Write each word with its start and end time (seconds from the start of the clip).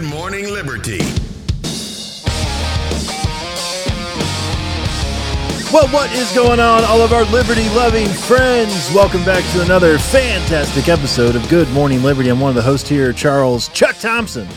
Good, 0.00 0.08
Good 0.08 0.14
Morning 0.14 0.44
Liberty. 0.50 0.98
Well, 5.70 5.88
what 5.88 6.10
is 6.12 6.32
going 6.32 6.58
on, 6.58 6.84
all 6.84 7.02
of 7.02 7.12
our 7.12 7.24
liberty 7.24 7.68
loving 7.70 8.06
friends? 8.08 8.90
Welcome 8.94 9.22
back 9.26 9.44
to 9.52 9.60
another 9.62 9.98
fantastic 9.98 10.88
episode 10.88 11.36
of 11.36 11.46
Good 11.50 11.68
Morning 11.72 12.02
Liberty. 12.02 12.30
I'm 12.30 12.40
one 12.40 12.48
of 12.48 12.54
the 12.54 12.62
hosts 12.62 12.88
here, 12.88 13.12
Charles 13.12 13.68
Chuck 13.68 13.94
Thompson. 13.98 14.48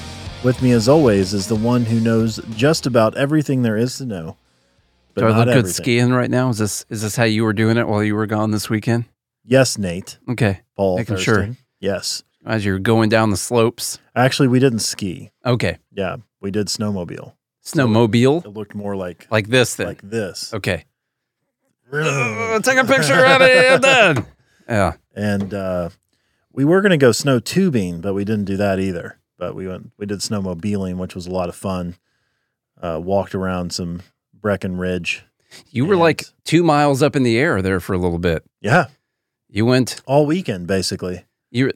With 0.46 0.62
me, 0.62 0.72
as 0.72 0.88
always, 0.88 1.34
is 1.34 1.48
the 1.48 1.56
one 1.56 1.84
who 1.84 2.00
knows 2.00 2.40
just 2.56 2.86
about 2.86 3.18
everything 3.18 3.64
there 3.64 3.76
is 3.76 3.98
to 3.98 4.06
know. 4.06 4.38
But 5.14 5.22
Do 5.22 5.28
I 5.28 5.30
not 5.32 5.38
look 5.40 5.46
good 5.48 5.58
everything. 5.58 5.84
skiing 5.84 6.14
right 6.14 6.32
now? 6.32 6.52
Is 6.52 6.58
this 6.60 6.86
is 6.90 7.02
this 7.02 7.18
how 7.18 7.26
you 7.26 7.44
were 7.44 7.54
doing 7.54 7.76
it 7.76 7.88
while 7.90 8.02
you 8.04 8.16
were 8.16 8.28
gone 8.28 8.52
this 8.52 8.70
weekend? 8.70 9.06
Yes, 9.44 9.78
Nate. 9.78 10.20
Okay, 10.30 10.62
Paul 10.78 10.98
Making 11.00 11.16
Thurston. 11.18 11.54
sure. 11.56 11.56
Yes. 11.82 12.24
As 12.46 12.66
you're 12.66 12.80
going 12.80 13.10
down 13.10 13.30
the 13.30 13.38
slopes. 13.38 14.00
Actually, 14.16 14.48
we 14.50 14.60
didn't 14.60 14.80
ski. 14.80 15.32
Okay, 15.46 15.78
Yeah, 15.92 16.18
we 16.42 16.52
did 16.52 16.68
snowmobile. 16.68 17.34
snowmobile 17.64 18.46
It 18.46 18.50
looked 18.50 18.76
more 18.76 18.96
like 18.96 19.28
like 19.32 19.48
this 19.48 19.76
then. 19.76 19.88
like 19.88 20.02
this. 20.02 20.54
okay, 20.54 20.86
Uh, 21.92 22.60
take 22.62 22.78
a 22.78 22.86
picture 22.86 23.26
of 23.26 23.42
it 23.42 23.82
then. 23.82 24.26
Yeah, 24.70 24.94
and 25.14 25.54
uh, 25.54 25.90
we 26.54 26.64
were 26.64 26.80
going 26.82 26.92
to 26.92 26.98
go 26.98 27.12
snow 27.12 27.42
tubing, 27.42 28.00
but 28.00 28.14
we 28.14 28.24
didn't 28.24 28.46
do 28.46 28.56
that 28.56 28.80
either. 28.80 29.20
But 29.38 29.56
we 29.56 29.68
went, 29.68 29.92
we 29.98 30.06
did 30.06 30.20
snowmobiling, 30.20 30.96
which 30.96 31.16
was 31.16 31.28
a 31.28 31.32
lot 31.32 31.50
of 31.50 31.56
fun. 31.56 31.98
Uh, 32.82 32.98
walked 33.04 33.36
around 33.36 33.74
some 33.74 34.02
Breckenridge. 34.34 35.26
you 35.70 35.86
were 35.86 35.98
like 35.98 36.24
two 36.46 36.64
miles 36.64 37.04
up 37.04 37.18
in 37.18 37.24
the 37.24 37.38
air 37.38 37.62
there 37.62 37.82
for 37.82 37.92
a 37.94 37.98
little 37.98 38.20
bit. 38.20 38.46
Yeah, 38.62 38.86
You 39.50 39.66
went 39.66 40.02
all 40.06 40.26
weekend 40.26 40.66
basically. 40.66 41.26
You 41.54 41.72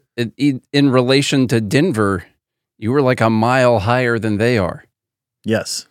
in, 0.74 0.90
relation 0.90 1.48
to 1.48 1.62
Denver. 1.62 2.26
You 2.78 2.92
were 2.92 3.02
like 3.02 3.22
a 3.22 3.30
mile 3.30 3.80
higher 3.80 4.20
than 4.20 4.38
they 4.38 4.58
are. 4.58 4.84
Yes, 5.46 5.88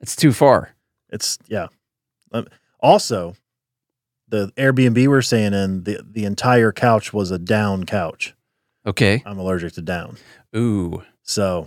It's 0.00 0.16
too 0.16 0.32
far. 0.32 0.74
it's 1.10 1.38
yeah. 1.48 1.66
Um, 2.32 2.46
also, 2.80 3.36
the 4.28 4.50
Airbnb 4.56 4.94
we 4.96 5.08
we're 5.08 5.22
staying 5.22 5.52
in, 5.52 5.82
the 5.84 6.00
the 6.08 6.24
entire 6.24 6.72
couch 6.72 7.12
was 7.12 7.30
a 7.30 7.38
down 7.38 7.84
couch. 7.84 8.34
Okay. 8.86 9.22
I'm 9.26 9.38
allergic 9.38 9.72
to 9.74 9.82
down, 9.82 10.16
Ooh. 10.56 11.02
so 11.22 11.66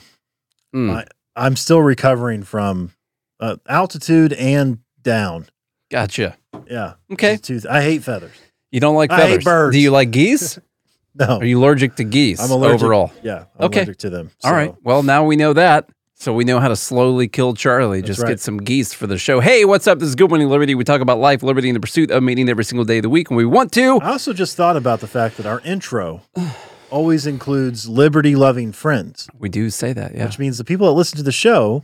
Mm, 0.75 0.91
I, 0.91 1.06
I'm 1.36 1.56
still 1.56 1.81
recovering 1.81 2.44
from 2.44 2.91
uh, 3.40 3.56
altitude 3.70 4.34
and 4.34 4.80
down. 5.02 5.46
gotcha. 5.90 6.36
Yeah. 6.70 6.96
Okay. 7.14 7.40
I 7.70 7.81
hate 7.81 8.03
feathers. 8.03 8.36
You 8.72 8.80
don't 8.81 8.96
like 8.96 9.12
I 9.12 9.22
hate 9.22 9.28
feathers. 9.28 9.44
birds. 9.46 9.75
Do 9.75 9.80
you 9.80 9.91
like 9.91 10.12
geese? 10.12 10.59
No. 11.19 11.38
Are 11.39 11.45
you 11.45 11.59
allergic 11.59 11.95
to 11.95 12.03
geese 12.03 12.39
I'm 12.39 12.51
allergic. 12.51 12.83
overall? 12.83 13.11
Yeah. 13.23 13.45
I'm 13.59 13.66
Okay. 13.66 13.79
allergic 13.81 13.97
to 14.00 14.09
them. 14.09 14.31
All 14.44 14.53
right. 14.53 14.73
Well, 14.83 15.03
now 15.03 15.25
we 15.25 15.35
know 15.35 15.53
that. 15.53 15.89
So 16.19 16.33
we 16.33 16.44
know 16.45 16.59
how 16.59 16.67
to 16.67 16.75
slowly 16.75 17.28
kill 17.28 17.53
Charlie. 17.53 18.01
That's 18.01 18.07
Just 18.07 18.22
right. 18.23 18.29
get 18.29 18.39
some 18.39 18.57
geese 18.57 18.91
for 18.91 19.05
the 19.05 19.19
show. 19.19 19.39
Hey, 19.39 19.66
what's 19.66 19.85
up? 19.85 20.00
This 20.00 20.09
is 20.09 20.16
Good 20.16 20.29
Morning 20.29 20.50
Liberty. 20.50 20.73
We 20.73 20.83
talk 20.83 21.00
about 21.01 21.19
life, 21.19 21.44
liberty, 21.44 21.69
and 21.69 21.75
the 21.75 21.79
pursuit 21.79 22.09
of 22.09 22.23
meaning 22.23 22.50
every 22.50 22.63
single 22.63 22.85
day 22.85 22.97
of 22.97 23.03
the 23.03 23.09
week 23.09 23.29
when 23.29 23.38
we 23.38 23.45
want 23.45 23.72
to. 23.73 24.00
I 24.01 24.09
also 24.13 24.33
just 24.33 24.55
thought 24.57 24.75
about 24.78 25.00
the 25.00 25.07
fact 25.07 25.38
that 25.38 25.45
our 25.45 25.59
intro 25.61 26.22
always 26.89 27.28
includes 27.28 27.88
liberty 27.88 28.35
loving 28.35 28.72
friends, 28.72 29.28
We 29.38 29.49
do 29.49 29.69
say 29.69 29.94
that, 29.94 30.16
yeah. 30.16 30.25
which 30.25 30.39
means 30.39 30.57
the 30.57 30.63
people 30.63 30.88
that 30.88 30.94
listen 30.94 31.17
to 31.17 31.23
the 31.23 31.31
show 31.31 31.84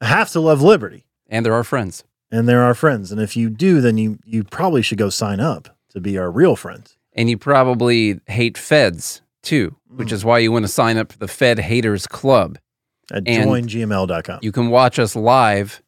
have 0.00 0.30
to 0.30 0.40
love 0.40 0.62
liberty 0.62 1.04
And 1.28 1.44
they're 1.44 1.54
our 1.54 1.64
friends. 1.64 2.04
and 2.30 2.48
they're 2.48 2.62
our 2.62 2.74
friends. 2.74 3.12
And 3.12 3.20
if 3.20 3.36
you 3.36 3.50
do, 3.50 3.80
then 3.82 3.98
you, 3.98 4.18
you 4.24 4.44
probably 4.44 4.80
should 4.82 4.98
go 4.98 5.10
sign 5.10 5.40
up 5.40 5.76
to 5.90 6.00
be 6.00 6.16
our 6.16 6.30
real 6.30 6.56
friends. 6.56 6.96
And 7.14 7.30
you 7.30 7.38
probably 7.38 8.20
hate 8.26 8.58
feds 8.58 9.22
too, 9.42 9.76
which 9.88 10.08
Mm. 10.08 10.12
is 10.12 10.24
why 10.24 10.38
you 10.40 10.50
want 10.52 10.64
to 10.64 10.68
sign 10.68 10.96
up 10.96 11.12
for 11.12 11.18
the 11.18 11.28
Fed 11.28 11.58
Haters 11.60 12.06
Club. 12.06 12.58
At 13.12 13.24
And 13.28 13.48
joingml.com. 13.50 14.40
You 14.42 14.50
can 14.52 14.70
watch 14.70 14.98
us 14.98 15.14
live 15.14 15.82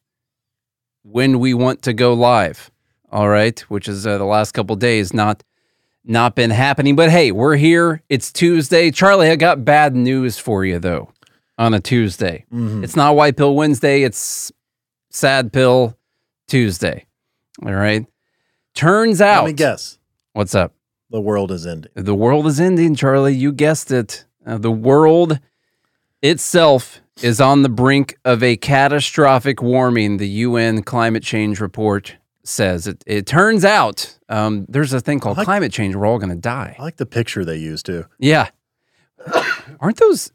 when 1.03 1.39
we 1.39 1.53
want 1.53 1.81
to 1.83 1.93
go 1.93 2.13
live. 2.13 2.71
All 3.11 3.29
right, 3.29 3.59
which 3.69 3.87
is 3.87 4.05
uh, 4.05 4.17
the 4.17 4.25
last 4.25 4.51
couple 4.53 4.75
days 4.75 5.13
not 5.13 5.43
not 6.09 6.35
been 6.35 6.51
happening, 6.51 6.95
but 6.95 7.09
hey, 7.09 7.31
we're 7.33 7.57
here. 7.57 8.01
It's 8.07 8.31
Tuesday. 8.31 8.91
Charlie, 8.91 9.29
I 9.29 9.35
got 9.35 9.65
bad 9.65 9.95
news 9.95 10.37
for 10.37 10.63
you 10.63 10.79
though. 10.79 11.11
On 11.57 11.73
a 11.73 11.79
Tuesday, 11.79 12.45
Mhm. 12.53 12.83
it's 12.83 12.95
not 12.95 13.15
White 13.15 13.35
Pill 13.35 13.55
Wednesday. 13.55 14.03
It's 14.03 14.51
Sad 15.09 15.51
Pill 15.51 15.97
Tuesday. 16.47 17.07
All 17.65 17.73
right. 17.73 18.05
Turns 18.75 19.19
out, 19.21 19.43
Let 19.43 19.49
me 19.49 19.53
guess. 19.53 19.97
what's 20.33 20.53
up? 20.53 20.73
The 21.09 21.21
world 21.21 21.51
is 21.51 21.65
ending. 21.65 21.91
The 21.95 22.15
world 22.15 22.47
is 22.47 22.59
ending, 22.59 22.95
Charlie. 22.95 23.33
You 23.35 23.51
guessed 23.51 23.91
it. 23.91 24.25
Uh, 24.45 24.57
the 24.57 24.71
world 24.71 25.39
itself 26.21 27.01
is 27.21 27.39
on 27.41 27.61
the 27.63 27.69
brink 27.69 28.17
of 28.25 28.43
a 28.43 28.57
catastrophic 28.57 29.61
warming, 29.61 30.17
the 30.17 30.27
UN 30.27 30.83
climate 30.83 31.23
change 31.23 31.59
report 31.59 32.15
says. 32.43 32.87
It, 32.87 33.03
it 33.07 33.25
turns 33.25 33.65
out 33.65 34.17
um, 34.29 34.65
there's 34.69 34.93
a 34.93 34.99
thing 35.01 35.19
called 35.19 35.37
like- 35.37 35.45
climate 35.45 35.71
change. 35.71 35.95
We're 35.95 36.05
all 36.05 36.19
going 36.19 36.29
to 36.29 36.35
die. 36.35 36.75
I 36.77 36.81
like 36.81 36.97
the 36.97 37.05
picture 37.05 37.43
they 37.45 37.57
use 37.57 37.81
too. 37.83 38.05
Yeah. 38.19 38.49
Aren't 39.79 39.97
those 39.97 40.31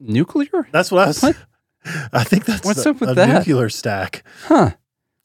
nuclear? 0.00 0.68
That's 0.72 0.90
what 0.90 1.02
I 1.04 1.06
was. 1.08 1.22
What? 1.22 1.36
I 2.12 2.24
think 2.24 2.44
that's 2.46 2.64
What's 2.64 2.84
up 2.84 3.00
with 3.00 3.10
a 3.10 3.14
that? 3.14 3.46
nuclear 3.46 3.68
stack. 3.68 4.24
Huh. 4.44 4.70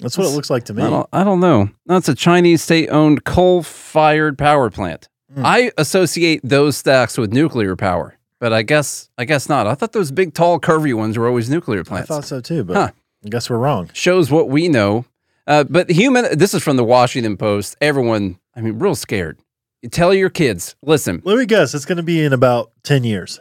That's 0.01 0.17
what 0.17 0.27
it 0.27 0.35
looks 0.35 0.49
like 0.49 0.65
to 0.65 0.73
me. 0.73 0.83
I 0.83 0.89
don't, 0.89 1.09
I 1.13 1.23
don't 1.23 1.39
know. 1.39 1.69
That's 1.85 2.09
a 2.09 2.15
Chinese 2.15 2.61
state 2.61 2.89
owned 2.89 3.23
coal 3.23 3.63
fired 3.63 4.37
power 4.37 4.69
plant. 4.69 5.07
Hmm. 5.33 5.45
I 5.45 5.71
associate 5.77 6.41
those 6.43 6.75
stacks 6.75 7.17
with 7.17 7.31
nuclear 7.31 7.75
power, 7.75 8.17
but 8.39 8.51
I 8.51 8.63
guess 8.63 9.09
I 9.17 9.25
guess 9.25 9.47
not. 9.47 9.67
I 9.67 9.75
thought 9.75 9.93
those 9.93 10.11
big, 10.11 10.33
tall, 10.33 10.59
curvy 10.59 10.93
ones 10.93 11.17
were 11.17 11.27
always 11.27 11.49
nuclear 11.49 11.83
plants. 11.83 12.11
I 12.11 12.15
thought 12.15 12.25
so 12.25 12.41
too, 12.41 12.63
but 12.63 12.75
Huh. 12.75 12.91
I 13.25 13.29
guess 13.29 13.49
we're 13.49 13.57
wrong. 13.59 13.89
Shows 13.93 14.31
what 14.31 14.49
we 14.49 14.67
know. 14.67 15.05
Uh, 15.47 15.63
but 15.63 15.89
human, 15.89 16.37
this 16.37 16.53
is 16.53 16.63
from 16.63 16.75
the 16.77 16.83
Washington 16.83 17.37
Post. 17.37 17.75
Everyone, 17.81 18.39
I 18.55 18.61
mean, 18.61 18.79
real 18.79 18.95
scared. 18.95 19.39
You 19.81 19.89
tell 19.89 20.13
your 20.13 20.29
kids, 20.29 20.75
listen, 20.81 21.21
Let 21.23 21.37
me 21.37 21.45
guess. 21.45 21.73
It's 21.73 21.85
going 21.85 21.97
to 21.97 22.03
be 22.03 22.23
in 22.23 22.33
about 22.33 22.71
10 22.83 23.03
years. 23.03 23.39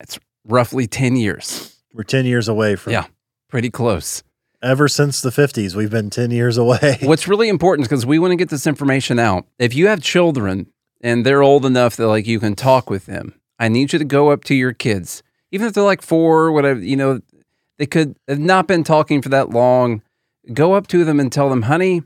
It's 0.00 0.18
roughly 0.44 0.86
10 0.86 1.16
years. 1.16 1.76
We're 1.92 2.04
10 2.04 2.24
years 2.26 2.48
away 2.48 2.76
from. 2.76 2.92
Yeah. 2.92 3.06
Pretty 3.48 3.70
close. 3.70 4.22
Ever 4.62 4.86
since 4.86 5.20
the 5.20 5.30
50s, 5.30 5.74
we've 5.74 5.90
been 5.90 6.08
10 6.08 6.30
years 6.30 6.56
away. 6.56 6.98
What's 7.02 7.26
really 7.26 7.48
important 7.48 7.84
is 7.84 7.88
because 7.88 8.06
we 8.06 8.20
want 8.20 8.30
to 8.30 8.36
get 8.36 8.48
this 8.48 8.64
information 8.64 9.18
out. 9.18 9.44
If 9.58 9.74
you 9.74 9.88
have 9.88 10.00
children 10.00 10.68
and 11.00 11.26
they're 11.26 11.42
old 11.42 11.66
enough 11.66 11.96
that 11.96 12.06
like 12.06 12.28
you 12.28 12.38
can 12.38 12.54
talk 12.54 12.88
with 12.88 13.06
them, 13.06 13.34
I 13.58 13.66
need 13.66 13.92
you 13.92 13.98
to 13.98 14.04
go 14.04 14.30
up 14.30 14.44
to 14.44 14.54
your 14.54 14.72
kids, 14.72 15.24
even 15.50 15.66
if 15.66 15.74
they're 15.74 15.82
like 15.82 16.00
four 16.00 16.52
whatever, 16.52 16.78
you 16.78 16.94
know, 16.94 17.20
they 17.78 17.86
could 17.86 18.14
have 18.28 18.38
not 18.38 18.68
been 18.68 18.84
talking 18.84 19.20
for 19.20 19.30
that 19.30 19.50
long. 19.50 20.00
Go 20.52 20.74
up 20.74 20.86
to 20.88 21.04
them 21.04 21.18
and 21.18 21.32
tell 21.32 21.50
them, 21.50 21.62
honey, 21.62 22.02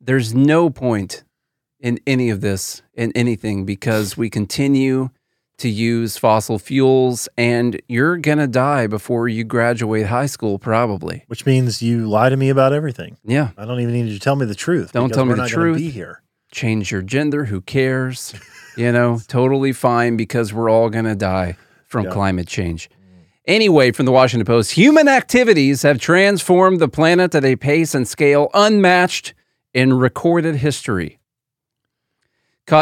there's 0.00 0.32
no 0.32 0.70
point 0.70 1.24
in 1.80 1.98
any 2.06 2.30
of 2.30 2.40
this, 2.40 2.82
in 2.94 3.10
anything, 3.16 3.64
because 3.64 4.16
we 4.16 4.30
continue 4.30 5.10
to 5.58 5.68
use 5.68 6.16
fossil 6.16 6.58
fuels 6.58 7.28
and 7.36 7.80
you're 7.88 8.16
going 8.16 8.38
to 8.38 8.46
die 8.46 8.86
before 8.86 9.28
you 9.28 9.44
graduate 9.44 10.06
high 10.06 10.26
school, 10.26 10.58
probably. 10.58 11.24
Which 11.26 11.44
means 11.46 11.82
you 11.82 12.08
lie 12.08 12.28
to 12.28 12.36
me 12.36 12.48
about 12.48 12.72
everything. 12.72 13.16
Yeah. 13.24 13.50
I 13.58 13.64
don't 13.64 13.80
even 13.80 13.92
need 13.94 14.06
you 14.06 14.14
to 14.14 14.20
tell 14.20 14.36
me 14.36 14.46
the 14.46 14.54
truth. 14.54 14.92
Don't 14.92 15.12
tell 15.12 15.24
me 15.24 15.32
the 15.34 15.42
not 15.42 15.48
truth. 15.48 15.78
Be 15.78 15.90
here. 15.90 16.22
change 16.52 16.90
your 16.90 17.02
gender. 17.02 17.44
Who 17.46 17.60
cares? 17.60 18.34
You 18.76 18.92
know, 18.92 19.18
totally 19.26 19.72
fine 19.72 20.16
because 20.16 20.52
we're 20.52 20.70
all 20.70 20.88
going 20.88 21.06
to 21.06 21.16
die 21.16 21.56
from 21.86 22.04
Yeah. 22.04 22.12
climate 22.12 22.46
change. 22.46 22.88
Anyway, 23.44 23.90
from 23.90 24.06
the 24.06 24.12
Washington 24.12 24.44
Post, 24.46 24.70
human 24.70 25.08
activities 25.08 25.82
have 25.82 25.98
transformed 25.98 26.78
the 26.78 26.86
planet 26.86 27.34
at 27.34 27.44
a 27.44 27.56
pace 27.56 27.92
and 27.92 28.06
scale 28.06 28.50
unmatched 28.54 29.34
in 29.74 29.94
recorded 29.94 30.54
history. 30.56 31.17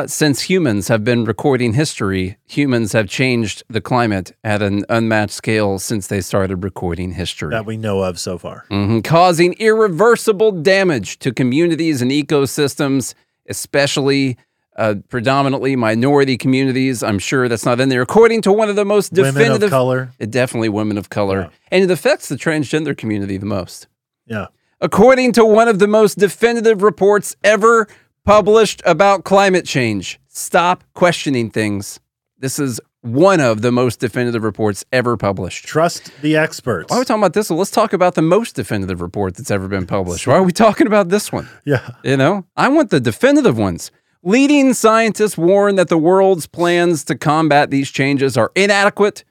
Since 0.06 0.42
humans 0.42 0.88
have 0.88 1.04
been 1.04 1.24
recording 1.24 1.74
history, 1.74 2.38
humans 2.44 2.92
have 2.92 3.08
changed 3.08 3.62
the 3.68 3.80
climate 3.80 4.32
at 4.42 4.60
an 4.60 4.84
unmatched 4.88 5.32
scale 5.34 5.78
since 5.78 6.08
they 6.08 6.20
started 6.20 6.64
recording 6.64 7.12
history. 7.12 7.50
that 7.50 7.66
we 7.66 7.76
know 7.76 8.02
of 8.02 8.18
so 8.18 8.36
far. 8.36 8.64
Mhm, 8.70 9.04
causing 9.04 9.52
irreversible 9.54 10.50
damage 10.50 11.18
to 11.20 11.32
communities 11.32 12.02
and 12.02 12.10
ecosystems, 12.10 13.14
especially 13.48 14.36
uh, 14.76 14.94
predominantly 15.08 15.74
minority 15.76 16.36
communities. 16.36 17.02
I'm 17.02 17.18
sure 17.18 17.48
that's 17.48 17.64
not 17.64 17.80
in 17.80 17.88
there. 17.88 18.02
According 18.02 18.42
to 18.42 18.52
one 18.52 18.68
of 18.68 18.76
the 18.76 18.84
most 18.84 19.12
Women 19.12 19.32
definitive, 19.34 19.62
of 19.64 19.70
color. 19.70 20.10
It 20.18 20.30
definitely 20.30 20.68
women 20.68 20.98
of 20.98 21.08
color, 21.10 21.42
Yeah. 21.42 21.48
and 21.70 21.82
it 21.84 21.90
affects 21.90 22.28
the 22.28 22.36
transgender 22.36 22.94
community 22.94 23.38
the 23.38 23.46
most. 23.46 23.86
Yeah. 24.26 24.48
According 24.80 25.32
to 25.32 25.46
one 25.46 25.68
of 25.68 25.78
the 25.78 25.86
most 25.86 26.18
definitive 26.18 26.82
reports 26.82 27.34
ever 27.42 27.88
published 28.26 28.82
about 28.84 29.25
climate 29.25 29.64
change, 29.64 30.20
stop 30.26 30.82
questioning 30.94 31.49
things. 31.49 32.00
This 32.38 32.58
is 32.58 32.81
one 33.00 33.40
of 33.40 33.62
the 33.62 33.70
most 33.70 34.00
definitive 34.00 34.43
reports 34.43 34.84
ever 34.93 35.17
published. 35.17 35.64
Trust 35.64 36.11
the 36.23 36.37
experts. 36.37 36.90
Why 36.90 36.96
are 36.96 37.00
we 37.00 37.05
talking 37.05 37.23
about 37.23 37.34
this 37.34 37.49
one? 37.49 37.58
Let's 37.58 37.70
talk 37.70 37.93
about 37.93 38.17
the 38.17 38.23
most 38.23 38.56
definitive 38.56 39.00
report 39.00 39.37
that's 39.37 39.50
ever 39.50 39.69
been 39.69 39.87
published. 39.87 40.26
Why 40.26 40.34
are 40.34 40.43
we 40.43 40.52
talking 40.52 40.88
about 40.88 41.08
this 41.08 41.31
one? 41.31 41.49
yeah. 41.64 41.88
You 42.02 42.17
know, 42.17 42.44
I 42.56 42.69
want 42.69 42.90
the 42.90 42.99
definitive 42.99 43.56
ones. 43.56 43.93
Leading 44.25 44.75
scientists 44.75 45.38
warn 45.38 45.76
that 45.76 45.88
the 45.88 45.96
world's 45.96 46.49
plans 46.49 47.05
to 47.05 47.14
combat 47.14 47.70
these 47.70 47.93
changes 47.93 48.37
are 48.37 48.50
inadequate 48.56 49.23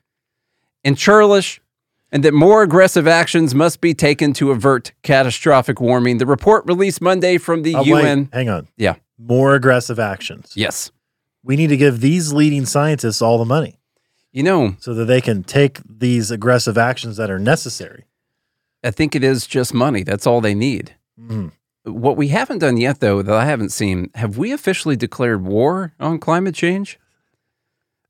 and 0.86 0.98
churlish, 0.98 1.60
and 2.16 2.24
that 2.24 2.34
more 2.34 2.64
aggressive 2.64 3.08
actions 3.10 3.54
must 3.54 3.82
be 3.82 3.94
taken 3.94 4.32
to 4.32 4.52
avert 4.52 4.94
catastrophic 5.04 5.82
warming. 5.82 6.18
The 6.18 6.26
report 6.26 6.64
released 6.66 7.02
Monday 7.02 7.38
from 7.38 7.64
the 7.64 7.76
Oh, 7.76 7.80
wait, 7.82 7.88
UN. 8.06 8.30
hang 8.32 8.48
on. 8.48 8.70
Yeah. 8.78 8.96
More 9.20 9.54
aggressive 9.54 10.00
actions. 10.00 10.54
Yes. 10.56 10.92
We 11.44 11.58
need 11.58 11.68
to 11.68 11.76
give 11.78 12.00
these 12.00 12.32
leading 12.32 12.66
scientists 12.66 13.22
all 13.22 13.38
the 13.38 13.44
money 13.44 13.80
You 14.32 14.44
know, 14.44 14.78
so 14.80 14.94
that 14.94 15.06
they 15.06 15.20
can 15.20 15.44
take 15.44 15.80
these 15.86 16.32
aggressive 16.32 16.78
actions 16.78 17.18
that 17.18 17.30
are 17.30 17.38
necessary. 17.38 18.06
I 18.82 18.92
think 18.92 19.14
it 19.14 19.24
is 19.24 19.46
just 19.46 19.74
money. 19.74 20.04
That's 20.04 20.26
all 20.26 20.40
they 20.40 20.56
need. 20.56 20.96
Mhm. 21.20 21.52
What 21.84 22.16
we 22.16 22.30
haven't 22.30 22.60
done 22.60 22.78
yet, 22.78 23.02
though, 23.02 23.22
that 23.24 23.36
I 23.36 23.44
haven't 23.46 23.74
seen, 23.74 24.10
have 24.16 24.38
we 24.38 24.54
officially 24.54 24.96
declared 24.96 25.44
war 25.46 25.92
on 26.00 26.20
climate 26.20 26.56
change? 26.56 26.98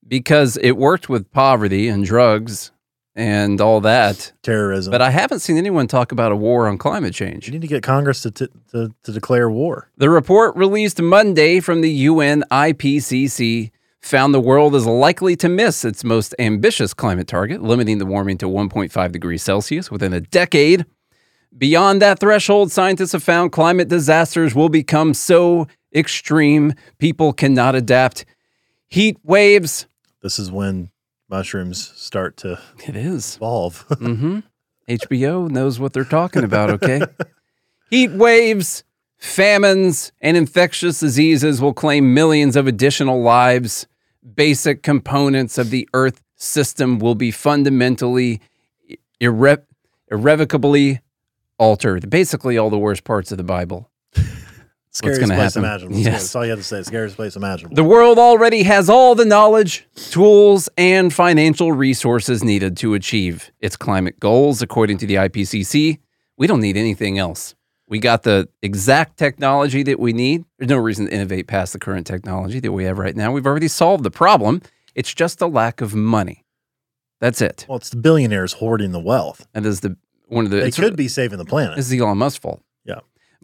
Because 0.08 0.58
it 0.58 0.74
worked 0.78 1.10
with 1.10 1.32
poverty 1.32 1.88
and 1.88 2.06
drugs 2.06 2.72
and 3.16 3.62
all 3.62 3.82
that. 3.82 4.34
Terrorism. 4.44 4.92
But 4.92 5.02
I 5.02 5.10
haven't 5.10 5.40
seen 5.40 5.58
anyone 5.58 5.88
talk 5.88 6.12
about 6.12 6.32
a 6.32 6.36
war 6.36 6.68
on 6.68 6.78
climate 6.78 7.14
change. 7.14 7.48
you 7.48 7.54
need 7.54 7.62
to 7.62 7.68
get 7.68 7.84
Congress 7.84 8.22
to, 8.24 8.32
t- 8.32 8.48
to, 8.72 8.94
to 9.04 9.12
declare 9.12 9.50
war. 9.50 9.90
The 9.98 10.10
report 10.10 10.56
released 10.56 11.02
Monday 11.02 11.60
from 11.60 11.82
the 11.82 11.92
UN 11.92 12.44
IPCC 12.52 13.72
found 14.02 14.34
the 14.34 14.40
world 14.40 14.76
is 14.76 14.86
likely 14.86 15.36
to 15.36 15.50
miss 15.50 15.84
its 15.84 16.04
most 16.04 16.36
ambitious 16.38 16.94
climate 16.94 17.28
target, 17.28 17.64
limiting 17.64 17.98
the 17.98 18.06
warming 18.06 18.38
to 18.38 18.48
1.5 18.48 19.12
degrees 19.12 19.42
Celsius 19.42 19.90
within 19.90 20.14
a 20.14 20.22
decade. 20.22 20.86
Beyond 21.58 22.02
that 22.02 22.20
threshold, 22.20 22.72
scientists 22.72 23.14
have 23.14 23.24
found 23.24 23.52
climate 23.52 23.88
disasters 23.88 24.54
will 24.54 24.70
become 24.70 25.14
so 25.14 25.68
extreme 25.96 26.74
people 27.00 27.34
cannot 27.34 27.74
adapt. 27.74 28.26
Heat 28.88 29.18
waves. 29.24 29.88
This 30.22 30.38
is 30.38 30.52
when 30.52 30.92
mushrooms 31.30 31.92
start 31.96 32.38
to 32.38 32.60
It 32.88 32.96
is. 32.96 33.36
evolve. 33.38 33.86
Mm-hmm. 34.00 34.40
HBO 34.88 35.50
knows 35.50 35.80
what 35.80 35.94
they're 35.94 36.04
talking 36.04 36.44
about, 36.44 36.70
okay? 36.70 37.02
Heat 37.90 38.12
waves, 38.12 38.84
famines, 39.18 40.12
and 40.22 40.38
infectious 40.38 41.00
diseases 41.00 41.60
will 41.60 41.74
claim 41.74 42.14
millions 42.14 42.56
of 42.56 42.68
additional 42.68 43.22
lives. 43.24 43.88
Basic 44.36 44.84
components 44.84 45.58
of 45.58 45.72
the 45.72 45.90
Earth 45.96 46.22
system 46.36 47.00
will 47.00 47.16
be 47.16 47.32
fundamentally, 47.32 48.42
irre- 49.20 49.64
irrevocably 50.12 51.02
altered. 51.58 52.10
Basically, 52.12 52.56
all 52.56 52.70
the 52.70 52.78
worst 52.78 53.04
parts 53.06 53.32
of 53.32 53.38
the 53.40 53.44
Bible. 53.44 53.90
Scariest 54.96 55.22
place 55.24 55.38
happen? 55.54 55.64
imaginable. 55.64 55.98
Yes. 55.98 56.06
That's 56.14 56.36
all 56.36 56.44
you 56.46 56.52
have 56.52 56.60
to 56.60 56.64
say. 56.64 56.82
Scariest 56.84 57.16
place 57.16 57.36
imaginable. 57.36 57.76
The 57.76 57.84
world 57.84 58.18
already 58.18 58.64
has 58.64 58.90
all 58.90 59.14
the 59.16 59.26
knowledge, 59.26 59.86
tools, 60.12 60.70
and 60.78 61.14
financial 61.14 61.72
resources 61.74 62.44
needed 62.44 62.78
to 62.78 62.94
achieve 62.94 63.52
its 63.60 63.76
climate 63.76 64.20
goals, 64.20 64.62
according 64.62 64.98
to 65.00 65.06
the 65.08 65.16
IPCC. 65.16 66.00
We 66.38 66.48
don't 66.48 66.62
need 66.62 66.78
anything 66.78 67.18
else. 67.18 67.56
We 67.88 68.00
got 68.00 68.24
the 68.24 68.50
exact 68.62 69.18
technology 69.18 69.84
that 69.84 70.00
we 70.00 70.12
need. 70.14 70.46
There's 70.58 70.70
no 70.70 70.78
reason 70.78 71.06
to 71.08 71.14
innovate 71.14 71.48
past 71.48 71.74
the 71.74 71.80
current 71.80 72.08
technology 72.08 72.60
that 72.62 72.72
we 72.72 72.86
have 72.86 72.98
right 72.98 73.16
now. 73.16 73.32
We've 73.32 73.46
already 73.46 73.68
solved 73.68 74.04
the 74.04 74.12
problem. 74.12 74.62
It's 74.96 75.14
just 75.14 75.42
a 75.42 75.46
lack 75.48 75.82
of 75.82 75.94
money. 75.94 76.46
That's 77.22 77.42
it. 77.42 77.66
well, 77.70 77.78
it's 77.78 77.90
the 77.90 77.98
billionaires 77.98 78.54
hoarding 78.54 78.92
the 78.92 79.00
wealth. 79.00 79.46
and 79.54 79.66
That 79.66 79.70
is 79.70 79.82
the 79.82 79.98
one 80.28 80.46
of 80.46 80.52
the. 80.52 80.58
They 80.58 80.68
it's- 80.68 80.80
could 80.80 80.96
be 80.96 81.08
saving 81.08 81.38
the 81.38 81.46
planet. 81.46 81.76
This 81.76 81.92
is 81.92 82.00
Elon 82.00 82.18
Musk's 82.18 82.40
fault. 82.40 82.62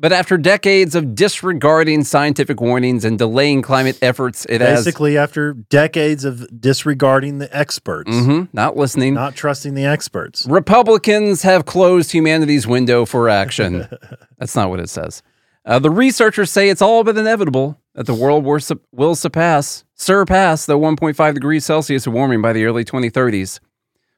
But 0.01 0.12
after 0.12 0.36
decades 0.36 0.95
of 0.95 1.13
disregarding 1.13 2.03
scientific 2.06 2.59
warnings 2.59 3.06
and 3.06 3.19
delaying 3.19 3.62
climate 3.62 4.00
efforts, 4.01 4.45
it 4.50 4.59
has 4.59 4.83
Basically, 4.83 5.15
after 5.15 5.53
decades 5.53 6.25
of 6.25 6.48
disregarding 6.59 7.38
the 7.38 7.56
experts, 7.56 8.09
Mhm, 8.09 8.48
not 8.51 8.75
listening. 8.75 9.13
not 9.13 9.36
trusting 9.36 9.75
the 9.75 9.86
experts. 9.86 10.48
Republicans 10.50 11.44
have 11.44 11.65
closed 11.65 12.12
humanity's 12.13 12.65
window 12.65 13.06
for 13.06 13.30
action. 13.30 13.88
That's 14.39 14.56
not 14.56 14.71
what 14.71 14.80
it 14.80 14.89
says. 14.89 15.21
Uh, 15.65 15.77
the 15.77 15.92
researchers 15.92 16.50
say 16.50 16.69
it's 16.69 16.81
all 16.81 17.04
but 17.04 17.15
inevitable 17.15 17.77
that 17.94 18.07
the 18.07 18.15
world 18.15 18.44
war 18.44 18.59
su- 18.59 18.81
will 18.92 19.13
surpass 19.13 19.83
surpass 19.94 20.65
the 20.65 20.80
1.5 20.80 21.36
degrees 21.36 21.63
Celsius 21.63 22.07
warming 22.07 22.42
by 22.42 22.54
the 22.54 22.65
early 22.65 22.83
2030s, 22.83 23.59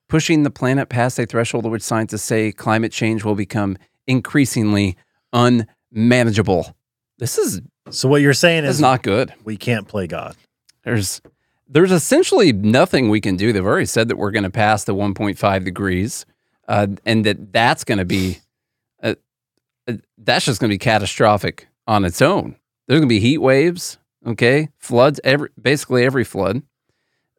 pushing 0.07 0.43
the 0.43 0.49
planet 0.49 0.87
past 0.87 1.19
a 1.19 1.25
threshold 1.25 1.65
at 1.65 1.71
which 1.73 1.81
scientists 1.81 2.23
say 2.23 2.53
climate 2.53 2.93
change 2.93 3.25
will 3.25 3.35
become 3.35 3.75
increasingly 4.07 4.95
unmanageable. 5.93 6.75
This 7.17 7.37
is, 7.37 7.61
So 7.89 8.09
what 8.09 8.21
you're 8.21 8.33
saying 8.33 8.65
is 8.65 8.75
is 8.75 8.81
not 8.81 9.03
good. 9.03 9.33
we 9.43 9.57
can't 9.57 9.87
play 9.87 10.07
God. 10.07 10.35
There's 10.83 11.21
there's 11.67 11.91
essentially 11.91 12.51
nothing 12.51 13.09
we 13.09 13.21
can 13.21 13.35
do. 13.35 13.53
They've 13.53 13.65
already 13.65 13.85
said 13.85 14.09
that 14.09 14.17
we're 14.17 14.31
going 14.31 14.43
to 14.43 14.49
pass 14.51 14.83
the 14.83 14.93
1.5 14.93 15.63
degrees, 15.63 16.25
uh, 16.67 16.87
and 17.05 17.25
that 17.25 17.51
that's 17.53 17.83
going 17.83 17.97
to 17.99 18.05
be 18.05 18.39
uh, 19.01 19.15
uh, 19.87 19.93
that's 20.17 20.45
just 20.45 20.59
going 20.59 20.69
to 20.69 20.73
be 20.73 20.77
catastrophic 20.79 21.67
on 21.87 22.03
its 22.05 22.21
own. 22.21 22.57
There's 22.87 22.99
going 22.99 23.07
to 23.09 23.13
be 23.15 23.19
heat 23.19 23.37
waves, 23.39 23.97
okay, 24.27 24.69
floods, 24.77 25.19
every 25.23 25.49
basically 25.61 26.03
every 26.05 26.25
flood, 26.25 26.63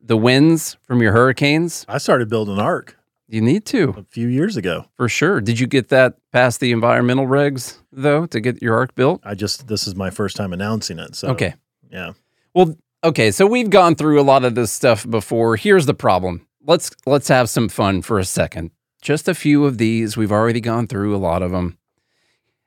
the 0.01 0.17
winds 0.17 0.79
from 0.83 1.03
your 1.03 1.13
hurricanes. 1.13 1.85
I 1.89 1.99
started 1.99 2.29
building 2.31 2.55
an 2.55 2.61
ark 2.61 2.97
You 3.29 3.41
need 3.41 3.65
to 3.67 3.95
a 3.97 4.05
few 4.05 4.29
years 4.29 4.57
ago. 4.57 4.85
for 4.97 5.09
sure. 5.09 5.41
Did 5.41 5.59
you 5.59 5.67
get 5.67 5.89
that 5.89 6.19
past 6.33 6.61
the 6.61 6.73
environmental 6.73 7.27
regs 7.27 7.79
though 7.91 8.27
to 8.27 8.41
get 8.41 8.61
your 8.63 8.75
ark 8.77 8.95
built? 8.95 9.21
I 9.25 9.35
just 9.35 9.67
this 9.67 9.87
is 9.87 9.95
my 9.97 10.11
first 10.11 10.37
time 10.37 10.53
announcing 10.53 10.99
it. 10.99 11.17
So 11.17 11.29
Okay. 11.29 11.55
yeah. 11.91 12.13
Well, 12.55 12.77
okay, 13.03 13.31
so 13.31 13.47
we've 13.47 13.71
gone 13.71 13.95
through 13.97 14.21
a 14.21 14.23
lot 14.23 14.45
of 14.45 14.55
this 14.55 14.71
stuff 14.73 15.09
before. 15.09 15.57
Here's 15.57 15.87
the 15.87 15.95
problem. 15.95 16.47
Let's 16.67 16.91
let's 17.07 17.29
have 17.29 17.49
some 17.49 17.69
fun 17.69 18.03
for 18.03 18.19
a 18.19 18.25
second. 18.25 18.71
Just 19.03 19.29
a 19.29 19.35
few 19.35 19.65
of 19.65 19.79
these. 19.79 20.17
We've 20.17 20.33
already 20.33 20.61
gone 20.61 20.87
through 20.87 21.15
a 21.15 21.19
lot 21.19 21.43
of 21.43 21.51
them. 21.51 21.79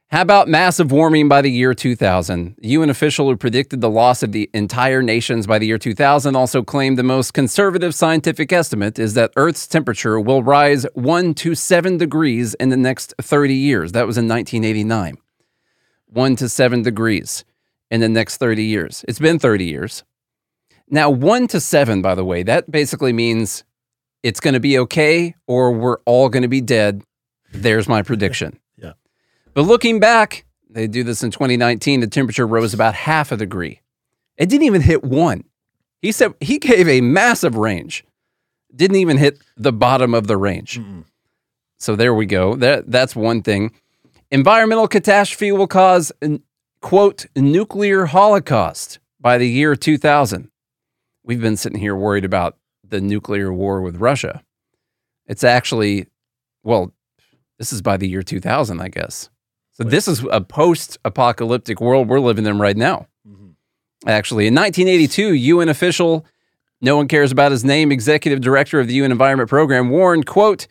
How 0.10 0.22
about 0.22 0.48
massive 0.48 0.90
warming 0.90 1.28
by 1.28 1.42
the 1.42 1.52
year 1.52 1.74
2000? 1.74 2.56
The 2.60 2.70
UN 2.70 2.90
official 2.90 3.28
who 3.28 3.36
predicted 3.36 3.82
the 3.82 3.90
loss 3.90 4.24
of 4.24 4.32
the 4.32 4.50
entire 4.54 5.02
nations 5.02 5.46
by 5.46 5.60
the 5.60 5.68
year 5.68 5.78
2000 5.78 6.34
also 6.34 6.64
claimed 6.64 6.98
the 6.98 7.04
most 7.04 7.34
conservative 7.34 7.94
scientific 7.94 8.54
estimate 8.54 8.98
is 9.00 9.16
that 9.16 9.34
Earth's 9.36 9.68
temperature 9.68 10.18
will 10.18 10.44
rise 10.44 10.86
1 10.94 11.34
to 11.34 11.56
7 11.56 11.98
degrees 11.98 12.54
in 12.54 12.70
the 12.70 12.78
next 12.78 13.16
30 13.22 13.54
years. 13.54 13.92
That 13.92 14.08
was 14.08 14.18
in 14.18 14.30
1989. 14.30 15.18
1 16.06 16.36
to 16.38 16.48
7 16.48 16.82
degrees 16.84 17.44
in 17.92 18.00
the 18.00 18.08
next 18.08 18.38
30 18.38 18.64
years. 18.64 19.04
It's 19.10 19.20
been 19.20 19.40
30 19.40 19.66
years. 19.66 20.06
Now, 20.90 21.10
1 21.10 21.50
to 21.50 21.60
7, 21.60 22.02
by 22.02 22.16
the 22.16 22.24
way, 22.24 22.44
that 22.44 22.72
basically 22.72 23.12
means 23.12 23.66
it's 24.24 24.40
going 24.40 24.54
to 24.54 24.62
be 24.62 24.80
okay 24.80 25.36
or 25.48 25.74
we're 25.74 25.98
all 26.06 26.30
going 26.30 26.44
to 26.44 26.48
be 26.48 26.62
dead. 26.62 27.04
There's 27.52 27.90
my 27.90 28.04
prediction. 28.04 28.58
But 29.58 29.66
looking 29.66 30.00
back, 30.00 30.46
they 30.70 30.86
do 30.86 31.04
this 31.04 31.24
in 31.24 31.32
2019, 31.32 32.02
the 32.02 32.06
temperature 32.06 32.46
rose 32.46 32.76
about 32.76 32.94
half 32.94 33.32
a 33.32 33.38
degree. 33.38 33.82
It 34.38 34.50
didn't 34.50 34.68
even 34.68 34.82
hit 34.82 35.04
1. 35.04 35.44
He 36.00 36.12
said 36.12 36.36
he 36.40 36.60
gave 36.60 36.88
a 36.88 37.02
massive 37.02 37.56
range. 37.56 38.06
Didn't 38.76 38.98
even 38.98 39.18
hit 39.18 39.40
the 39.56 39.74
bottom 39.74 40.14
of 40.14 40.28
the 40.28 40.38
range. 40.38 40.80
Mm-mm. 40.80 41.06
So 41.80 41.96
there 41.96 42.14
we 42.14 42.28
go. 42.28 42.56
That 42.56 42.92
that's 42.92 43.16
one 43.16 43.42
thing. 43.42 43.72
Environmental 44.30 44.88
catastrophe 44.88 45.52
will 45.52 45.66
cause 45.66 46.12
quote 46.84 47.26
nuclear 47.36 48.06
holocaust 48.06 49.00
by 49.20 49.40
the 49.40 49.50
year 49.50 49.76
2000. 49.76 50.52
We've 51.24 51.42
been 51.42 51.58
sitting 51.58 51.80
here 51.80 51.96
worried 51.96 52.26
about 52.26 52.58
the 52.88 53.02
nuclear 53.02 53.52
war 53.52 53.82
with 53.82 53.98
Russia. 53.98 54.44
It's 55.26 55.44
actually, 55.44 56.06
well, 56.62 56.94
this 57.58 57.74
is 57.74 57.82
by 57.82 57.98
the 57.98 58.08
year 58.08 58.22
2000, 58.22 58.80
I 58.80 58.90
guess. 58.90 59.32
So 59.78 59.84
this 59.84 60.08
is 60.08 60.26
a 60.32 60.42
post-apocalyptic 60.42 61.80
world 61.80 62.10
we're 62.10 62.20
living 62.20 62.48
in 62.48 62.58
right 62.58 62.76
now. 62.76 63.06
Mm-hmm. 63.28 63.50
Actually, 64.10 64.48
in 64.48 64.56
1982, 64.56 65.34
UN 65.34 65.70
official, 65.70 66.26
no 66.82 66.98
one 66.98 67.08
cares 67.08 67.32
about 67.32 67.52
his 67.52 67.64
name, 67.64 67.92
executive 67.92 68.42
director 68.42 68.80
of 68.80 68.88
the 68.88 68.96
UN 68.96 69.12
Environment 69.12 69.48
Program, 69.48 69.90
warned, 69.90 70.26
quote, 70.26 70.68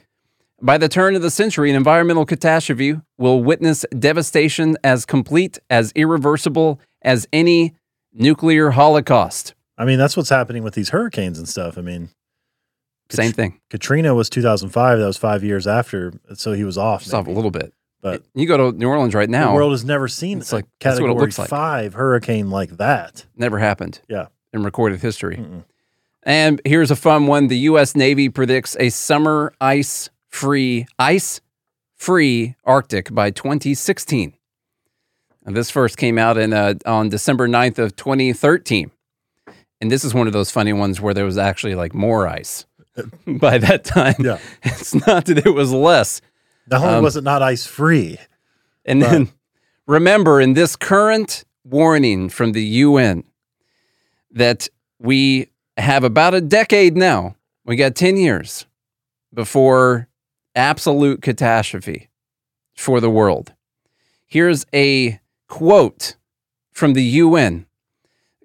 by 0.61 0.77
the 0.79 0.89
turn 0.89 1.15
of 1.15 1.23
the 1.23 1.31
century, 1.31 1.71
an 1.71 1.77
environmental 1.77 2.25
catastrophe 2.25 3.01
will 3.19 3.45
witness 3.45 3.85
devastation 3.97 4.77
as 4.83 5.05
complete, 5.05 5.59
as 5.71 5.93
irreversible 5.95 6.81
as 7.03 7.29
any 7.33 7.75
nuclear 8.13 8.71
holocaust. 8.71 9.55
I 9.79 9.85
mean, 9.85 9.99
that's 9.99 10.17
what's 10.17 10.31
happening 10.31 10.63
with 10.63 10.75
these 10.75 10.89
hurricanes 10.89 11.39
and 11.39 11.49
stuff. 11.49 11.77
I 11.77 11.83
mean, 11.83 12.09
Same 13.11 13.33
thing. 13.33 13.61
Katrina 13.71 14.15
was 14.15 14.31
2005. 14.31 14.99
That 14.99 15.07
was 15.07 15.19
five 15.19 15.45
years 15.45 15.67
after, 15.67 16.15
so 16.35 16.55
he 16.55 16.65
was 16.65 16.79
off. 16.79 17.03
Just 17.03 17.15
off 17.15 17.27
a 17.27 17.31
little 17.31 17.51
bit. 17.53 17.73
But 18.03 18.23
You 18.35 18.47
go 18.47 18.71
to 18.71 18.77
New 18.79 18.89
Orleans 18.89 19.15
right 19.15 19.29
now, 19.29 19.49
the 19.49 19.55
world 19.55 19.73
has 19.73 19.85
never 19.85 20.07
seen 20.09 20.39
It's 20.39 20.53
a 20.53 20.57
like- 20.57 20.67
that's 20.81 21.01
what 21.01 21.07
it 21.07 21.09
category 21.09 21.21
looks 21.27 21.39
like. 21.39 21.49
five 21.49 21.95
hurricane 21.95 22.51
like 22.51 22.77
that. 22.77 23.25
never 23.37 23.59
happened 23.59 24.01
Yeah. 24.09 24.27
in 24.53 24.63
recorded 24.63 25.01
history. 25.01 25.37
Mm-mm. 25.37 25.65
And 26.23 26.61
here's 26.65 26.91
a 26.91 26.97
fun 26.97 27.27
one. 27.27 27.47
The 27.49 27.59
U.S. 27.71 27.95
Navy 27.97 28.29
predicts 28.29 28.77
a 28.81 28.89
summer 28.91 29.53
ice 29.61 30.11
free, 30.29 30.87
ice 30.99 31.41
free 31.95 32.57
Arctic 32.65 33.15
by 33.15 33.31
2016. 33.31 34.35
And 35.45 35.57
this 35.57 35.71
first 35.71 35.97
came 35.97 36.19
out 36.19 36.37
in 36.37 36.53
uh, 36.53 36.75
on 36.85 37.09
December 37.09 37.47
9th 37.49 37.79
of 37.79 37.95
2013. 37.97 38.91
And 39.81 39.91
this 39.91 40.05
is 40.05 40.15
one 40.15 40.27
of 40.27 40.33
those 40.33 40.51
funny 40.51 40.73
ones 40.73 41.01
where 41.01 41.15
there 41.15 41.25
was 41.25 41.39
actually 41.39 41.75
like 41.77 41.95
more 41.95 42.27
ice 42.27 42.67
by 43.27 43.59
that 43.59 43.85
time. 43.85 44.17
Yeah. 44.19 44.39
It's 44.65 44.95
not 45.07 45.27
that 45.27 45.47
it 45.47 45.55
was 45.55 45.73
less. 45.73 46.21
Not 46.69 46.83
only 46.83 46.95
Um, 46.97 47.05
was 47.05 47.17
it 47.17 47.25
not 47.25 47.43
ice 47.43 47.67
free, 47.67 48.19
And 48.85 49.03
then 49.03 49.29
remember 49.87 50.41
in 50.41 50.55
this 50.55 50.77
current 50.77 51.45
warning 51.65 52.29
from 52.29 52.53
the 52.53 52.63
UN 52.63 53.25
that 54.31 54.69
we 54.99 55.49
have 55.77 56.05
about 56.05 56.35
a 56.35 56.41
decade 56.41 56.97
now, 56.97 57.37
we 57.65 57.77
got 57.77 57.95
10 57.95 58.17
years 58.17 58.67
before 59.33 60.09
absolute 60.55 61.21
catastrophe 61.23 62.09
for 62.75 63.01
the 63.01 63.11
world. 63.11 63.53
Here's 64.27 64.65
a 64.75 65.21
quote 65.49 66.17
from 66.73 66.95
the 66.95 67.03
UN. 67.03 67.67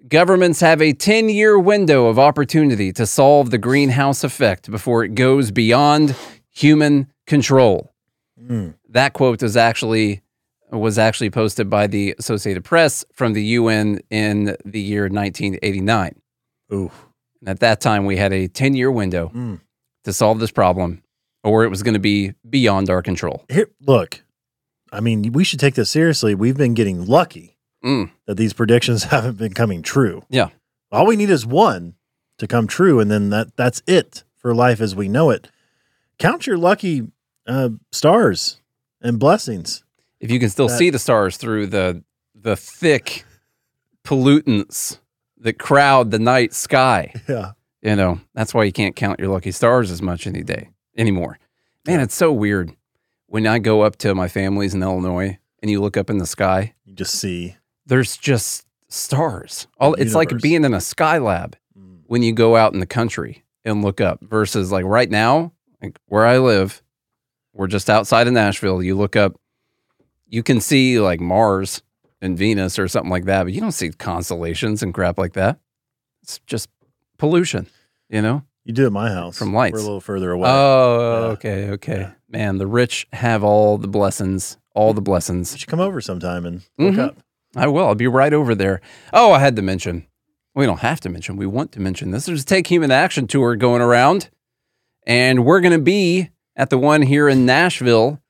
Governments 0.08 0.60
have 0.60 0.82
a 0.82 0.92
10 0.92 1.28
year 1.28 1.58
window 1.58 2.06
of 2.06 2.18
opportunity 2.18 2.92
to 2.92 3.06
solve 3.06 3.50
the 3.50 3.58
greenhouse 3.58 4.24
effect 4.24 4.70
before 4.70 5.04
it 5.04 5.14
goes 5.14 5.50
beyond 5.50 6.14
human 6.50 7.10
control 7.26 7.91
Mm. 8.42 8.74
that 8.90 9.12
quote 9.12 9.42
is 9.42 9.56
actually 9.56 10.22
was 10.70 10.98
actually 10.98 11.28
posted 11.30 11.68
by 11.68 11.86
the 11.86 12.14
Associated 12.18 12.64
Press 12.64 13.04
from 13.12 13.34
the 13.34 13.42
UN 13.60 14.00
in 14.10 14.56
the 14.64 14.80
year 14.80 15.08
1989. 15.08 16.14
ooh, 16.72 16.90
And 17.40 17.48
at 17.50 17.60
that 17.60 17.80
time, 17.80 18.06
we 18.06 18.16
had 18.16 18.32
a 18.32 18.48
10 18.48 18.74
year 18.74 18.90
window 18.90 19.30
Mm. 19.34 19.60
to 20.04 20.12
solve 20.14 20.40
this 20.40 20.50
problem, 20.50 21.02
or 21.44 21.64
it 21.64 21.68
was 21.68 21.82
going 21.82 21.92
to 21.94 22.00
be 22.00 22.32
beyond 22.48 22.88
our 22.88 23.02
control. 23.02 23.44
Here, 23.50 23.68
look, 23.80 24.22
I 24.90 25.00
mean, 25.00 25.32
we 25.32 25.44
should 25.44 25.60
take 25.60 25.74
this 25.74 25.90
seriously. 25.90 26.34
We've 26.34 26.56
been 26.56 26.74
getting 26.74 27.04
lucky 27.06 27.58
Mm. 27.84 28.10
that 28.26 28.36
these 28.36 28.52
predictions 28.54 29.04
haven't 29.14 29.36
been 29.38 29.52
coming 29.52 29.82
true. 29.82 30.22
Yeah. 30.30 30.48
All 30.90 31.04
we 31.06 31.16
need 31.16 31.30
is 31.30 31.44
one 31.46 31.94
to 32.38 32.46
come 32.46 32.66
true, 32.66 32.98
and 32.98 33.10
then 33.10 33.28
that 33.30 33.56
that's 33.56 33.82
it 33.86 34.24
for 34.36 34.54
life 34.54 34.80
as 34.80 34.96
we 34.96 35.06
know 35.08 35.28
it. 35.30 35.50
Count 36.18 36.46
your 36.46 36.56
lucky 36.56 37.08
uh, 37.46 37.70
stars 37.90 38.60
and 39.00 39.18
blessings. 39.18 39.84
If 40.20 40.30
you 40.30 40.38
can 40.38 40.48
still 40.50 40.68
That- 40.68 40.78
see 40.78 40.90
the 40.90 40.98
stars 40.98 41.36
through 41.36 41.66
the 41.68 42.02
the 42.34 42.56
thick 42.56 43.24
pollutants 44.04 44.98
that 45.38 45.58
crowd 45.58 46.10
the 46.10 46.18
night 46.18 46.52
sky, 46.54 47.12
Yeah. 47.28 47.52
you 47.82 47.96
know 47.96 48.20
that's 48.34 48.54
why 48.54 48.64
you 48.64 48.72
can't 48.72 48.96
count 48.96 49.18
your 49.20 49.28
lucky 49.28 49.52
stars 49.52 49.90
as 49.90 50.02
much 50.02 50.26
any 50.26 50.42
day 50.42 50.70
anymore. 50.96 51.38
Man, 51.86 52.00
it's 52.00 52.14
so 52.14 52.32
weird 52.32 52.72
when 53.26 53.46
I 53.46 53.58
go 53.58 53.82
up 53.82 53.96
to 53.98 54.14
my 54.14 54.28
family's 54.28 54.74
in 54.74 54.82
Illinois 54.82 55.38
and 55.60 55.70
you 55.70 55.80
look 55.80 55.96
up 55.96 56.10
in 56.10 56.18
the 56.18 56.26
sky. 56.26 56.74
You 56.84 56.94
just 56.94 57.14
see. 57.14 57.56
there's 57.86 58.16
just 58.16 58.66
stars. 58.88 59.66
All 59.78 59.94
it's 59.94 60.14
like 60.14 60.36
being 60.40 60.64
in 60.64 60.74
a 60.74 60.80
sky 60.80 61.18
lab 61.18 61.56
when 62.06 62.22
you 62.22 62.32
go 62.32 62.56
out 62.56 62.74
in 62.74 62.80
the 62.80 62.86
country 62.86 63.42
and 63.64 63.82
look 63.82 64.00
up 64.00 64.20
versus 64.22 64.70
like 64.70 64.84
right 64.84 65.10
now, 65.10 65.52
like 65.80 65.98
where 66.06 66.26
I 66.26 66.38
live, 66.38 66.82
we're 67.54 67.66
just 67.66 67.88
outside 67.90 68.26
of 68.26 68.32
Nashville. 68.32 68.82
You 68.82 68.96
look 68.96 69.16
up, 69.16 69.36
you 70.26 70.42
can 70.42 70.60
see 70.60 70.98
like 71.00 71.20
Mars 71.20 71.82
and 72.20 72.36
Venus 72.38 72.78
or 72.78 72.88
something 72.88 73.10
like 73.10 73.24
that, 73.26 73.44
but 73.44 73.52
you 73.52 73.60
don't 73.60 73.72
see 73.72 73.90
constellations 73.90 74.82
and 74.82 74.94
crap 74.94 75.18
like 75.18 75.32
that. 75.34 75.58
It's 76.22 76.38
just 76.46 76.68
pollution, 77.18 77.66
you 78.08 78.22
know? 78.22 78.42
You 78.64 78.72
do 78.72 78.86
at 78.86 78.92
my 78.92 79.10
house 79.10 79.36
From 79.36 79.52
lights. 79.52 79.72
We're 79.74 79.80
a 79.80 79.82
little 79.82 80.00
further 80.00 80.30
away. 80.30 80.48
Oh, 80.48 81.20
Yeah. 81.22 81.26
okay, 81.32 81.70
okay. 81.70 81.96
Yeah. 82.00 82.10
Man, 82.28 82.58
the 82.58 82.66
rich 82.68 83.08
have 83.12 83.42
all 83.42 83.76
the 83.76 83.88
blessings, 83.88 84.56
all 84.74 84.94
the 84.94 85.00
blessings. 85.02 85.52
you 85.52 85.58
should 85.58 85.68
come 85.68 85.80
over 85.80 86.00
sometime 86.00 86.46
and 86.46 86.62
look 86.78 86.94
Mhm. 86.94 86.98
up. 87.00 87.16
I 87.56 87.66
will. 87.66 87.86
I'll 87.88 87.94
be 87.96 88.06
right 88.06 88.32
over 88.32 88.54
there. 88.54 88.80
Oh, 89.12 89.32
I 89.32 89.40
had 89.40 89.56
to 89.56 89.62
mention. 89.62 90.06
We 90.54 90.64
don't 90.64 90.78
have 90.80 91.00
to 91.00 91.08
mention. 91.08 91.36
We 91.36 91.46
want 91.46 91.72
to 91.72 91.80
mention 91.80 92.12
this. 92.12 92.26
There's 92.26 92.42
a 92.42 92.46
Take 92.46 92.68
Human 92.68 92.90
Action 92.92 93.26
tour 93.26 93.56
going 93.56 93.82
around, 93.82 94.30
and 95.06 95.44
we're 95.44 95.60
going 95.60 95.72
to 95.72 95.78
be 95.82 96.30
at 96.56 96.70
the 96.70 96.78
one 96.78 97.02
here 97.02 97.28
in 97.28 97.46
Nashville, 97.46 98.20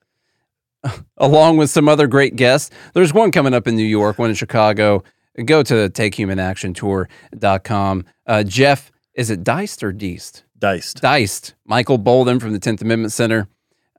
along 1.17 1.57
with 1.57 1.69
some 1.69 1.87
other 1.89 2.07
great 2.07 2.35
guests. 2.35 2.71
There's 2.93 3.13
one 3.13 3.31
coming 3.31 3.53
up 3.53 3.67
in 3.67 3.75
New 3.75 3.83
York, 3.83 4.17
one 4.17 4.29
in 4.29 4.35
Chicago. 4.35 5.03
Go 5.45 5.63
to 5.63 5.89
takehumanaction.tour.com. 5.89 8.05
Uh, 8.27 8.43
Jeff, 8.43 8.91
is 9.15 9.29
it 9.29 9.43
Deist 9.43 9.83
or 9.83 9.91
Deist? 9.91 10.43
Diced. 10.57 11.01
Diced. 11.01 11.55
Michael 11.65 11.99
Boldin 11.99 12.39
from 12.39 12.53
the 12.53 12.59
10th 12.59 12.81
Amendment 12.81 13.11
Center. 13.11 13.49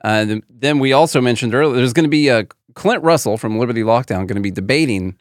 Uh, 0.03 0.37
then 0.49 0.79
we 0.79 0.93
also 0.93 1.21
mentioned 1.21 1.55
earlier 1.55 1.77
there's 1.77 1.93
going 1.93 2.05
to 2.05 2.11
be 2.11 2.31
uh, 2.31 2.45
Clint 2.75 3.03
Russell 3.03 3.37
from 3.37 3.59
Liberty 3.59 3.83
Lockdown 3.83 4.27
going 4.27 4.37
to 4.37 4.41
be 4.41 4.51
debating 4.51 5.19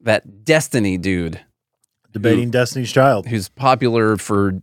that 0.00 0.44
Destiny 0.44 0.98
dude 0.98 1.40
Debating 2.12 2.50
Destiny's 2.50 2.90
Child. 2.90 3.26
who's 3.26 3.48
popular 3.48 4.16
for 4.16 4.62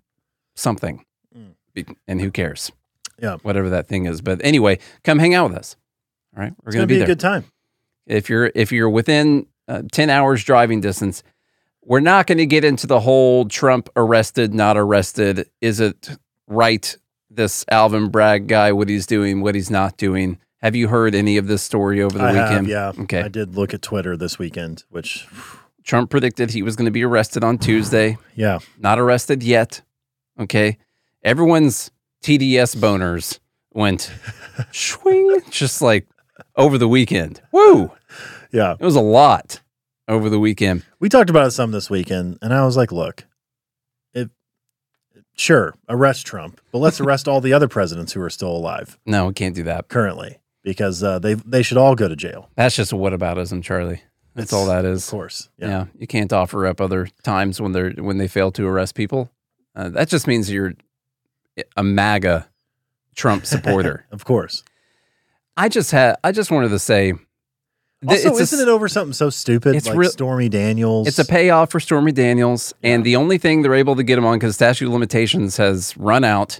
something. 0.55 1.05
Mm. 1.37 1.95
And 2.07 2.21
who 2.21 2.31
cares? 2.31 2.71
Yeah. 3.21 3.37
Whatever 3.43 3.69
that 3.71 3.87
thing 3.87 4.05
is. 4.05 4.21
But 4.21 4.41
anyway, 4.43 4.79
come 5.03 5.19
hang 5.19 5.33
out 5.33 5.49
with 5.49 5.57
us. 5.59 5.75
All 6.35 6.43
right. 6.43 6.53
We're 6.63 6.69
It's 6.69 6.75
going 6.75 6.87
to 6.87 6.93
be, 6.93 6.97
be 6.99 7.03
a 7.03 7.05
good 7.07 7.19
time. 7.19 7.45
if 8.05 8.29
you're 8.29 8.51
if 8.55 8.71
you're 8.71 8.89
within 8.89 9.47
uh, 9.67 9.81
10 9.91 10.09
hours 10.09 10.43
driving 10.43 10.79
distance 10.81 11.23
we're 11.83 11.99
not 11.99 12.27
going 12.27 12.37
to 12.37 12.45
get 12.45 12.63
into 12.63 12.85
the 12.85 12.99
whole 12.99 13.47
trump 13.47 13.89
arrested 13.95 14.53
not 14.53 14.77
arrested 14.77 15.49
is 15.59 15.79
it 15.79 16.09
right 16.47 16.97
this 17.31 17.65
alvin 17.71 18.09
bragg 18.09 18.45
guy 18.47 18.71
what 18.71 18.87
he's 18.89 19.07
doing 19.07 19.41
what 19.41 19.55
he's 19.55 19.71
not 19.71 19.97
doing 19.97 20.37
have 20.61 20.75
you 20.75 20.87
heard 20.87 21.15
any 21.15 21.37
of 21.37 21.47
this 21.47 21.63
story 21.63 21.99
over 22.01 22.15
the 22.17 22.23
I 22.23 22.31
weekend 22.33 22.67
have, 22.67 22.95
yeah. 22.97 23.03
okay 23.03 23.21
I 23.21 23.27
did 23.27 23.55
look 23.55 23.73
at 23.73 23.81
Twitter 23.81 24.15
this 24.17 24.37
weekend, 24.37 24.83
which, 24.89 25.27
trump 25.83 26.11
predicted 26.11 26.51
he 26.51 26.61
was 26.61 26.75
going 26.75 26.85
to 26.85 26.91
be 26.91 27.03
arrested 27.03 27.43
on 27.43 27.57
tuesday 27.57 28.17
yeah, 28.35 28.59
not 28.77 28.99
arrested 28.99 29.41
yet 29.41 29.81
okay 30.39 30.77
everyone's 31.23 31.89
tds 32.25 32.75
boners 32.75 33.39
went 33.73 34.11
swing 34.71 35.39
just 35.51 35.81
like 35.81 36.07
over 36.55 36.77
the 36.77 36.87
weekend 36.87 37.39
woo 37.51 37.91
yeah. 38.51 38.73
it 38.79 38.83
was 38.83 38.95
a 38.95 39.01
lot 39.01 39.61
over 40.07 40.29
the 40.29 40.39
weekend 40.39 40.83
We 40.99 41.09
talked 41.09 41.29
about 41.29 41.47
it 41.47 41.51
some 41.51 41.71
this 41.71 41.89
weekend, 41.89 42.37
and 42.41 42.53
I 42.53 42.63
was 42.65 42.77
like, 42.77 42.91
look, 42.91 43.25
if 44.13 44.29
sure, 45.35 45.73
arrest 45.89 46.25
Trump, 46.25 46.61
but 46.71 46.77
let's 46.79 46.99
arrest 47.03 47.27
all 47.27 47.41
the 47.41 47.53
other 47.53 47.67
presidents 47.67 48.13
who 48.13 48.21
are 48.21 48.29
still 48.29 48.55
alive 48.55 48.97
No, 49.05 49.27
we 49.27 49.33
can't 49.33 49.55
do 49.55 49.63
that. 49.63 49.87
currently 49.87 50.37
because 50.63 51.03
uh, 51.03 51.19
they 51.19 51.33
they 51.35 51.61
should 51.63 51.77
all 51.77 51.95
go 51.95 52.07
to 52.07 52.15
jail. 52.15 52.49
That's 52.55 52.75
just 52.75 52.91
a 52.91 52.95
whataboutism, 52.95 53.63
Charlie. 53.63 54.01
That's 54.35 54.51
all 54.53 54.65
that 54.67 54.83
is. 54.85 55.05
Of 55.07 55.11
course. 55.11 55.49
Yeah. 55.57 55.67
Yeah. 55.67 55.85
you 55.97 56.07
can't 56.07 56.31
offer 56.33 56.65
up 56.67 56.79
other 56.81 57.07
times 57.23 57.59
when 57.61 57.71
they're 57.71 57.91
when 57.91 58.17
they 58.17 58.27
fail 58.27 58.51
to 58.53 58.67
arrest 58.67 58.95
people. 58.95 59.31
Uh, 59.75 59.89
that 59.89 60.07
just 60.09 60.27
means 60.27 60.51
you're 60.51 60.73
a 61.77 61.83
MAGA 61.83 62.47
Trump 63.15 63.45
supporter. 63.45 64.05
Of 64.11 64.25
course. 64.25 64.63
I 65.57 65.69
just 65.69 65.91
had. 65.91 66.17
I 66.23 66.31
just 66.31 66.51
wanted 66.51 66.69
to 66.69 66.79
say, 66.79 67.13
Also, 68.05 68.29
it's 68.31 68.39
isn't 68.53 68.67
it 68.67 68.69
over 68.71 68.87
something 68.89 69.13
so 69.13 69.29
stupid 69.29 69.75
it's 69.75 69.87
like 69.87 69.97
real- 69.97 70.09
Stormy 70.11 70.49
Daniels? 70.49 71.07
It's 71.07 71.19
a 71.19 71.25
payoff 71.25 71.71
for 71.71 71.79
Stormy 71.79 72.11
Daniels, 72.11 72.73
and 72.83 73.03
the 73.05 73.15
only 73.15 73.37
thing 73.37 73.61
they're 73.61 73.73
able 73.75 73.95
to 73.95 74.03
get 74.03 74.17
him 74.17 74.25
on 74.25 74.37
because 74.37 74.55
statute 74.55 74.87
of 74.87 74.91
limitations 74.93 75.55
has 75.57 75.95
run 75.97 76.23
out 76.25 76.59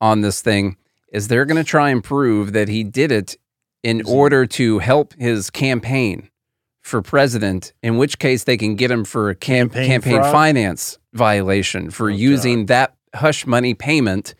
on 0.00 0.20
this 0.22 0.42
thing 0.42 0.76
is 1.12 1.28
they're 1.28 1.44
going 1.44 1.62
to 1.62 1.68
try 1.68 1.90
and 1.90 2.02
prove 2.02 2.52
that 2.54 2.68
he 2.68 2.82
did 2.82 3.12
it 3.12 3.36
in 3.84 4.02
order 4.06 4.46
to 4.46 4.80
help 4.80 5.14
his 5.14 5.48
campaign 5.48 6.28
for 6.82 7.00
president. 7.02 7.72
In 7.84 7.96
which 7.98 8.18
case, 8.18 8.42
they 8.44 8.56
can 8.56 8.74
get 8.74 8.90
him 8.90 9.04
for 9.04 9.30
a 9.30 9.34
cam- 9.36 9.68
Campaign 9.70 9.86
campaign 9.86 10.16
fraud? 10.16 10.32
finance 10.32 10.98
violation 11.12 11.90
for 11.90 12.10
Oh, 12.10 12.12
using 12.12 12.66
that 12.66 12.94
hush 13.14 13.46
money 13.46 13.74
payment 13.74 14.34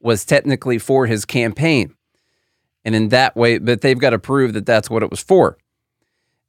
was 0.00 0.24
technically 0.24 0.78
for 0.78 1.06
his 1.06 1.24
campaign. 1.24 1.94
And 2.84 2.94
in 2.94 3.08
that 3.08 3.34
way, 3.34 3.58
but 3.58 3.80
they've 3.80 3.98
got 3.98 4.10
to 4.10 4.18
prove 4.18 4.52
that 4.52 4.66
that's 4.66 4.88
what 4.88 5.02
it 5.02 5.10
was 5.10 5.20
for. 5.20 5.58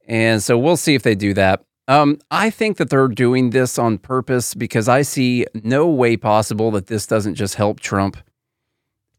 And 0.07 0.41
so 0.41 0.57
we'll 0.57 0.77
see 0.77 0.95
if 0.95 1.03
they 1.03 1.15
do 1.15 1.33
that. 1.33 1.63
Um, 1.87 2.19
I 2.29 2.49
think 2.49 2.77
that 2.77 2.89
they're 2.89 3.07
doing 3.07 3.51
this 3.51 3.79
on 3.79 3.97
purpose 3.97 4.53
because 4.53 4.87
I 4.87 5.01
see 5.01 5.45
no 5.63 5.87
way 5.87 6.17
possible 6.17 6.69
that 6.71 6.87
this 6.87 7.07
doesn't 7.07 7.35
just 7.35 7.55
help 7.55 7.79
Trump. 7.79 8.17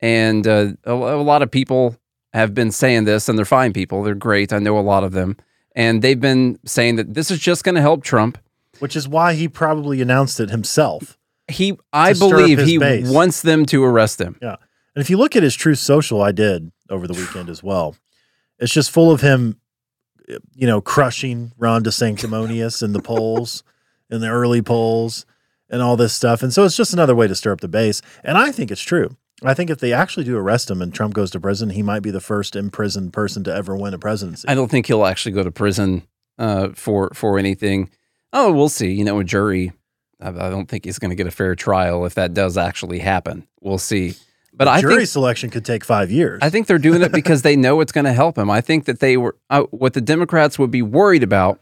And 0.00 0.46
uh, 0.46 0.72
a, 0.84 0.92
a 0.92 1.22
lot 1.22 1.42
of 1.42 1.50
people 1.50 1.96
have 2.32 2.54
been 2.54 2.70
saying 2.70 3.04
this, 3.04 3.28
and 3.28 3.38
they're 3.38 3.44
fine 3.44 3.72
people. 3.72 4.02
They're 4.02 4.14
great. 4.14 4.52
I 4.52 4.58
know 4.58 4.78
a 4.78 4.80
lot 4.80 5.02
of 5.02 5.12
them. 5.12 5.36
And 5.74 6.02
they've 6.02 6.20
been 6.20 6.58
saying 6.64 6.96
that 6.96 7.14
this 7.14 7.30
is 7.30 7.38
just 7.38 7.64
going 7.64 7.74
to 7.74 7.80
help 7.80 8.04
Trump. 8.04 8.38
Which 8.80 8.94
is 8.94 9.08
why 9.08 9.34
he 9.34 9.48
probably 9.48 10.00
announced 10.00 10.38
it 10.38 10.50
himself. 10.50 11.17
He, 11.50 11.78
I 11.92 12.12
believe 12.12 12.58
he 12.58 12.78
base. 12.78 13.08
wants 13.08 13.42
them 13.42 13.64
to 13.66 13.84
arrest 13.84 14.20
him. 14.20 14.36
Yeah. 14.42 14.56
And 14.94 15.02
if 15.02 15.10
you 15.10 15.16
look 15.16 15.36
at 15.36 15.42
his 15.42 15.54
Truth 15.54 15.78
Social, 15.78 16.20
I 16.20 16.32
did 16.32 16.72
over 16.90 17.06
the 17.06 17.14
weekend 17.14 17.48
as 17.48 17.62
well. 17.62 17.96
It's 18.58 18.72
just 18.72 18.90
full 18.90 19.10
of 19.10 19.20
him, 19.20 19.60
you 20.54 20.66
know, 20.66 20.80
crushing 20.80 21.52
Ron 21.56 21.84
DeSanctimonious 21.84 22.82
in 22.82 22.92
the 22.92 23.00
polls, 23.00 23.62
in 24.10 24.20
the 24.20 24.28
early 24.28 24.62
polls, 24.62 25.24
and 25.70 25.80
all 25.82 25.96
this 25.96 26.12
stuff. 26.12 26.42
And 26.42 26.52
so 26.52 26.64
it's 26.64 26.76
just 26.76 26.92
another 26.92 27.14
way 27.14 27.28
to 27.28 27.34
stir 27.34 27.52
up 27.52 27.60
the 27.60 27.68
base. 27.68 28.02
And 28.24 28.36
I 28.36 28.50
think 28.50 28.70
it's 28.70 28.82
true. 28.82 29.16
I 29.44 29.54
think 29.54 29.70
if 29.70 29.78
they 29.78 29.92
actually 29.92 30.24
do 30.24 30.36
arrest 30.36 30.70
him 30.70 30.82
and 30.82 30.92
Trump 30.92 31.14
goes 31.14 31.30
to 31.30 31.40
prison, 31.40 31.70
he 31.70 31.82
might 31.82 32.00
be 32.00 32.10
the 32.10 32.20
first 32.20 32.56
imprisoned 32.56 33.12
person 33.12 33.44
to 33.44 33.54
ever 33.54 33.76
win 33.76 33.94
a 33.94 33.98
presidency. 33.98 34.48
I 34.48 34.54
don't 34.54 34.70
think 34.70 34.86
he'll 34.86 35.06
actually 35.06 35.32
go 35.32 35.44
to 35.44 35.52
prison 35.52 36.02
uh, 36.38 36.70
for 36.74 37.10
for 37.14 37.38
anything. 37.38 37.90
Oh, 38.32 38.52
we'll 38.52 38.68
see. 38.68 38.90
You 38.92 39.04
know, 39.04 39.20
a 39.20 39.24
jury. 39.24 39.72
I, 40.20 40.28
I 40.28 40.50
don't 40.50 40.66
think 40.66 40.84
he's 40.84 40.98
going 40.98 41.10
to 41.10 41.14
get 41.14 41.26
a 41.26 41.30
fair 41.30 41.54
trial 41.54 42.04
if 42.04 42.14
that 42.14 42.34
does 42.34 42.56
actually 42.56 42.98
happen. 42.98 43.46
We'll 43.60 43.78
see. 43.78 44.14
But 44.52 44.66
I 44.66 44.80
Jury 44.80 44.96
think 44.96 45.08
selection 45.08 45.50
could 45.50 45.64
take 45.64 45.84
five 45.84 46.10
years. 46.10 46.40
I 46.42 46.50
think 46.50 46.66
they're 46.66 46.78
doing 46.78 47.02
it 47.02 47.12
because 47.12 47.42
they 47.42 47.54
know 47.54 47.80
it's 47.80 47.92
going 47.92 48.06
to 48.06 48.12
help 48.12 48.36
him. 48.36 48.50
I 48.50 48.60
think 48.60 48.86
that 48.86 48.98
they 48.98 49.16
were 49.16 49.36
uh, 49.50 49.62
what 49.70 49.92
the 49.92 50.00
Democrats 50.00 50.58
would 50.58 50.72
be 50.72 50.82
worried 50.82 51.22
about 51.22 51.60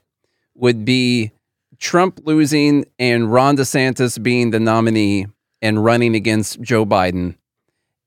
would 0.55 0.85
be 0.87 1.33
Trump 1.79 2.21
losing 2.25 2.87
and 2.99 3.31
Ron 3.31 3.57
DeSantis 3.57 4.23
being 4.23 4.51
the 4.51 4.61
nominee 4.61 5.27
and 5.61 5.85
running 5.85 6.15
against 6.15 6.61
Joe 6.63 6.87
Biden. 6.87 7.37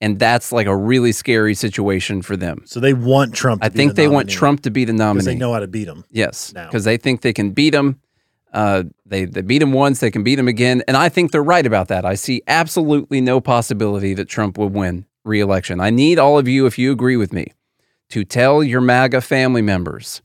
And 0.01 0.17
that's 0.17 0.51
like 0.51 0.65
a 0.65 0.75
really 0.75 1.11
scary 1.11 1.53
situation 1.53 2.21
for 2.21 2.37
them. 2.37 2.61
so 2.65 2.79
they 2.79 2.93
want 2.93 3.35
Trump. 3.35 3.61
To 3.61 3.65
I 3.65 3.69
think 3.69 3.91
the 3.91 4.03
they 4.03 4.07
want 4.07 4.29
Trump 4.29 4.61
to 4.61 4.71
be 4.71 4.85
the 4.85 4.93
nominee. 4.93 5.17
because 5.17 5.25
nominee. 5.25 5.35
they 5.35 5.39
know 5.39 5.53
how 5.53 5.59
to 5.59 5.67
beat 5.67 5.87
him. 5.87 6.05
Yes, 6.09 6.53
now. 6.53 6.65
because 6.67 6.85
they 6.85 6.95
think 6.97 7.21
they 7.21 7.33
can 7.33 7.51
beat 7.51 7.75
him. 7.75 7.99
Uh, 8.51 8.83
they 9.05 9.25
they 9.25 9.41
beat 9.41 9.61
him 9.61 9.73
once, 9.73 9.99
they 9.99 10.09
can 10.11 10.23
beat 10.23 10.39
him 10.39 10.47
again, 10.47 10.81
and 10.87 10.97
I 10.97 11.09
think 11.09 11.31
they're 11.31 11.43
right 11.43 11.65
about 11.65 11.87
that. 11.89 12.03
I 12.05 12.15
see 12.15 12.41
absolutely 12.47 13.21
no 13.21 13.39
possibility 13.39 14.13
that 14.15 14.25
Trump 14.25 14.57
would 14.57 14.73
win 14.73 15.05
re-election. 15.23 15.79
I 15.79 15.91
need 15.91 16.17
all 16.17 16.39
of 16.39 16.47
you, 16.47 16.65
if 16.65 16.79
you 16.79 16.91
agree 16.91 17.15
with 17.15 17.31
me, 17.31 17.53
to 18.09 18.23
tell 18.23 18.63
your 18.63 18.81
MAGA 18.81 19.21
family 19.21 19.61
members 19.61 20.21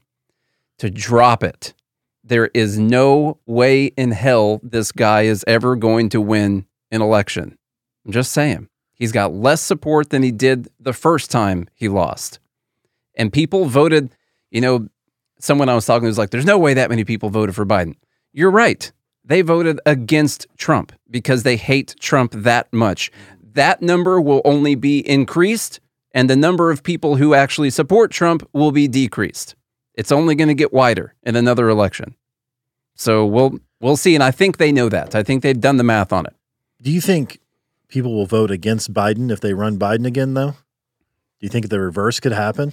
to 0.79 0.91
drop 0.91 1.43
it. 1.43 1.75
There 2.23 2.51
is 2.55 2.79
no 2.79 3.39
way 3.45 3.87
in 3.87 4.13
hell 4.13 4.61
this 4.63 4.93
guy 4.93 5.23
is 5.23 5.45
ever 5.47 5.77
going 5.77 6.09
to 6.11 6.21
win 6.21 6.67
an 6.91 7.03
election. 7.03 7.59
I'm 8.07 8.13
just 8.13 8.33
saying. 8.33 8.69
He's 8.95 9.13
got 9.13 9.35
less 9.35 9.61
support 9.61 10.11
than 10.11 10.23
he 10.23 10.31
did 10.31 10.69
the 10.81 10.93
first 10.93 11.31
time 11.31 11.69
he 11.75 11.89
lost. 11.89 12.39
And 13.17 13.33
people 13.33 13.67
voted, 13.67 14.15
you 14.51 14.61
know, 14.61 14.89
someone 15.39 15.69
I 15.69 15.75
was 15.75 15.85
talking 15.85 16.05
to 16.05 16.09
was 16.09 16.19
like, 16.19 16.31
there's 16.31 16.47
no 16.47 16.59
way 16.59 16.75
that 16.75 16.89
many 16.89 17.05
people 17.05 17.29
voted 17.29 17.55
for 17.55 17.67
Biden. 17.67 17.97
You're 18.37 18.51
right. 18.51 18.91
They 19.25 19.43
voted 19.43 19.81
against 19.87 20.49
Trump 20.59 20.93
because 21.09 21.45
they 21.45 21.57
hate 21.57 21.95
Trump 22.01 22.33
that 22.33 22.71
much. 22.73 23.13
That 23.41 23.81
number 23.81 24.21
will 24.21 24.43
only 24.45 24.75
be 24.75 25.09
increased, 25.09 25.79
and 26.11 26.29
the 26.29 26.35
number 26.35 26.73
of 26.73 26.83
people 26.83 27.15
who 27.15 27.33
actually 27.33 27.71
support 27.71 28.11
Trump 28.11 28.47
will 28.53 28.73
be 28.73 28.89
decreased. 28.89 29.55
It's 29.95 30.11
only 30.11 30.35
going 30.35 30.49
to 30.49 30.55
get 30.55 30.73
wider 30.73 31.15
in 31.23 31.37
another 31.37 31.69
election. 31.69 32.17
So 32.97 33.25
we'll 33.25 33.61
we'll 33.81 33.97
see. 33.97 34.17
And 34.17 34.25
I 34.25 34.33
think 34.33 34.57
they 34.57 34.73
know 34.73 34.89
that. 34.89 35.15
I 35.15 35.23
think 35.23 35.45
they've 35.45 35.61
done 35.61 35.77
the 35.77 35.85
math 35.85 36.13
on 36.13 36.27
it. 36.27 36.35
Do 36.83 36.91
you 36.91 37.01
think 37.01 37.39
people 37.87 38.13
will 38.13 38.27
vote 38.27 38.51
against 38.51 38.93
Biden 38.93 39.31
if 39.31 39.41
they 39.41 39.55
run 39.55 39.79
Biden 39.79 40.07
again, 40.07 40.35
though? 40.35 40.51
Do 40.51 41.47
you 41.47 41.49
think 41.49 41.69
the 41.69 41.79
reverse 41.79 42.19
could 42.19 42.33
happen? 42.33 42.73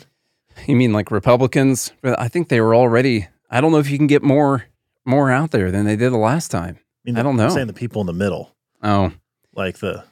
You 0.66 0.76
mean 0.76 0.92
like 0.92 1.12
Republicans? 1.12 1.94
I 2.04 2.28
think 2.28 2.50
they 2.50 2.62
were 2.62 2.76
already. 2.76 3.28
I 3.50 3.62
don't 3.62 3.72
know 3.72 3.78
if 3.78 3.92
you 3.92 3.98
can 4.00 4.08
get 4.08 4.24
more 4.24 4.66
more 5.06 5.32
out 5.32 5.52
there 5.52 5.72
than 5.72 5.86
they 5.86 5.96
did 5.96 6.12
the 6.12 6.18
last 6.18 6.50
time. 6.52 6.80
mean, 7.06 7.18
I 7.18 7.24
don't 7.24 7.36
know. 7.38 7.46
I'm 7.46 7.52
saying 7.52 7.68
the 7.68 7.74
people 7.74 8.02
in 8.02 8.08
the 8.08 8.14
middle, 8.14 8.56
Oh, 8.84 9.12
like 9.56 9.80
the 9.80 10.04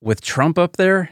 with 0.00 0.20
Trump 0.20 0.58
up 0.58 0.76
there, 0.76 1.10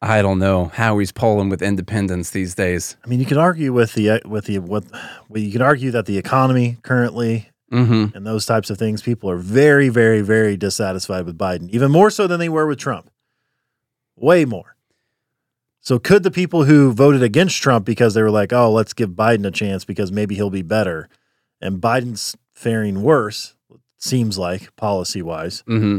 I 0.00 0.22
don't 0.22 0.38
know 0.38 0.66
how 0.66 0.98
he's 0.98 1.12
polling 1.12 1.48
with 1.48 1.60
independents 1.62 2.30
these 2.30 2.54
days. 2.54 2.96
I 3.04 3.08
mean, 3.08 3.20
you 3.20 3.26
could 3.26 3.36
argue 3.38 3.72
with 3.72 3.94
the 3.94 4.20
with 4.24 4.46
the 4.46 4.58
what 4.60 4.84
well, 5.28 5.42
you 5.42 5.52
could 5.52 5.62
argue 5.62 5.90
that 5.90 6.06
the 6.06 6.18
economy 6.18 6.78
currently 6.82 7.50
Mm-hmm. 7.70 8.16
and 8.16 8.26
those 8.26 8.46
types 8.46 8.70
of 8.70 8.78
things, 8.78 9.02
people 9.02 9.28
are 9.28 9.36
very, 9.36 9.90
very, 9.90 10.22
very 10.22 10.56
dissatisfied 10.56 11.26
with 11.26 11.36
Biden, 11.36 11.68
even 11.68 11.90
more 11.90 12.08
so 12.08 12.26
than 12.26 12.40
they 12.40 12.48
were 12.48 12.66
with 12.66 12.78
Trump. 12.78 13.10
Way 14.16 14.46
more. 14.46 14.74
So, 15.82 15.98
could 15.98 16.22
the 16.22 16.30
people 16.30 16.64
who 16.64 16.92
voted 16.94 17.22
against 17.22 17.62
Trump 17.62 17.84
because 17.84 18.14
they 18.14 18.22
were 18.22 18.30
like, 18.30 18.54
"Oh, 18.54 18.72
let's 18.72 18.94
give 18.94 19.10
Biden 19.10 19.46
a 19.46 19.50
chance 19.50 19.84
because 19.84 20.10
maybe 20.10 20.34
he'll 20.34 20.48
be 20.48 20.62
better," 20.62 21.10
and 21.60 21.80
Biden's 21.80 22.36
faring 22.54 23.02
worse, 23.02 23.54
seems 23.98 24.38
like 24.38 24.74
policy 24.76 25.22
wise, 25.22 25.62
Mm-hmm. 25.68 25.98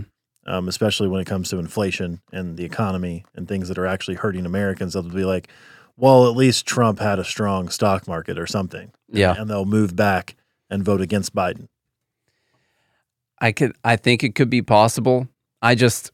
um, 0.52 0.68
especially 0.68 1.08
when 1.08 1.22
it 1.22 1.26
comes 1.28 1.50
to 1.50 1.58
inflation 1.58 2.22
and 2.32 2.58
the 2.58 2.66
economy 2.66 3.26
and 3.36 3.48
things 3.48 3.68
that 3.68 3.78
are 3.78 3.86
actually 3.88 4.16
hurting 4.16 4.46
Americans, 4.46 4.94
they'll 4.94 5.04
be 5.04 5.26
like, 5.26 5.50
well, 5.98 6.28
at 6.30 6.36
least 6.36 6.66
Trump 6.66 7.00
had 7.00 7.20
a 7.20 7.26
strong 7.26 7.68
stock 7.70 8.08
market 8.08 8.40
or 8.40 8.48
something. 8.48 8.92
Yeah. 9.12 9.36
And 9.38 9.50
they'll 9.50 9.66
move 9.66 9.96
back 9.96 10.36
and 10.70 10.84
vote 10.84 11.02
against 11.02 11.36
Biden. 11.36 11.68
I 13.42 13.52
could 13.52 13.74
I 13.84 13.96
think 13.96 14.24
it 14.24 14.36
could 14.36 14.50
be 14.50 14.62
possible. 14.62 15.28
I 15.62 15.76
just 15.76 16.12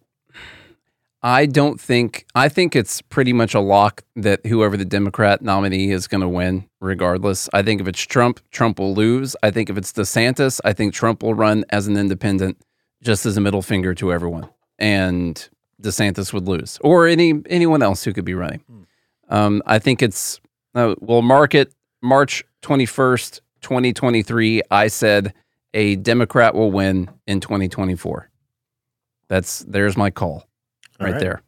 I 1.26 1.48
don't 1.48 1.82
think 1.82 2.28
I 2.36 2.50
think 2.50 2.76
it's 2.76 3.02
pretty 3.02 3.34
much 3.34 3.56
a 3.56 3.60
lock 3.60 4.04
that 4.16 4.46
whoever 4.46 4.78
the 4.78 4.86
Democrat 4.86 5.42
nominee 5.42 5.90
is 5.90 6.08
going 6.08 6.22
to 6.22 6.28
win 6.28 6.70
regardless. 6.80 7.50
I 7.52 7.64
think 7.64 7.82
if 7.82 7.88
it's 7.88 8.00
Trump, 8.00 8.40
Trump 8.52 8.78
will 8.78 8.94
lose. 8.94 9.36
I 9.42 9.50
think 9.50 9.72
if 9.72 9.76
it's 9.76 9.92
DeSantis, 9.92 10.62
I 10.64 10.72
think 10.72 10.94
Trump 10.94 11.24
will 11.24 11.34
run 11.34 11.66
as 11.72 11.88
an 11.88 11.98
independent 11.98 12.62
just 13.02 13.26
as 13.26 13.38
a 13.38 13.42
middle 13.42 13.64
finger 13.64 13.96
to 13.96 14.14
everyone 14.14 14.48
and 14.78 15.50
DeSantis 15.82 16.32
would 16.32 16.48
lose 16.48 16.78
or 16.82 17.08
any 17.08 17.42
anyone 17.50 17.82
else 17.82 18.04
who 18.04 18.14
could 18.14 18.24
be 18.26 18.36
running. 18.36 18.64
Um, 19.30 19.64
I 19.66 19.80
think 19.80 20.04
it's 20.04 20.40
uh, 20.76 20.94
we'll 21.00 21.24
mark 21.24 21.56
it 21.56 21.74
March 22.04 22.44
21st, 22.62 23.40
2023. 23.62 24.62
I 24.70 24.88
said 24.90 25.34
a 25.74 25.96
Democrat 25.96 26.54
will 26.54 26.72
win 26.72 27.10
in 27.26 27.40
2024. 27.40 28.30
That's 29.28 29.66
there's 29.68 29.98
my 29.98 30.12
call 30.12 30.32
All 30.34 30.46
right, 31.00 31.12
right. 31.14 31.20
there. 31.20 31.42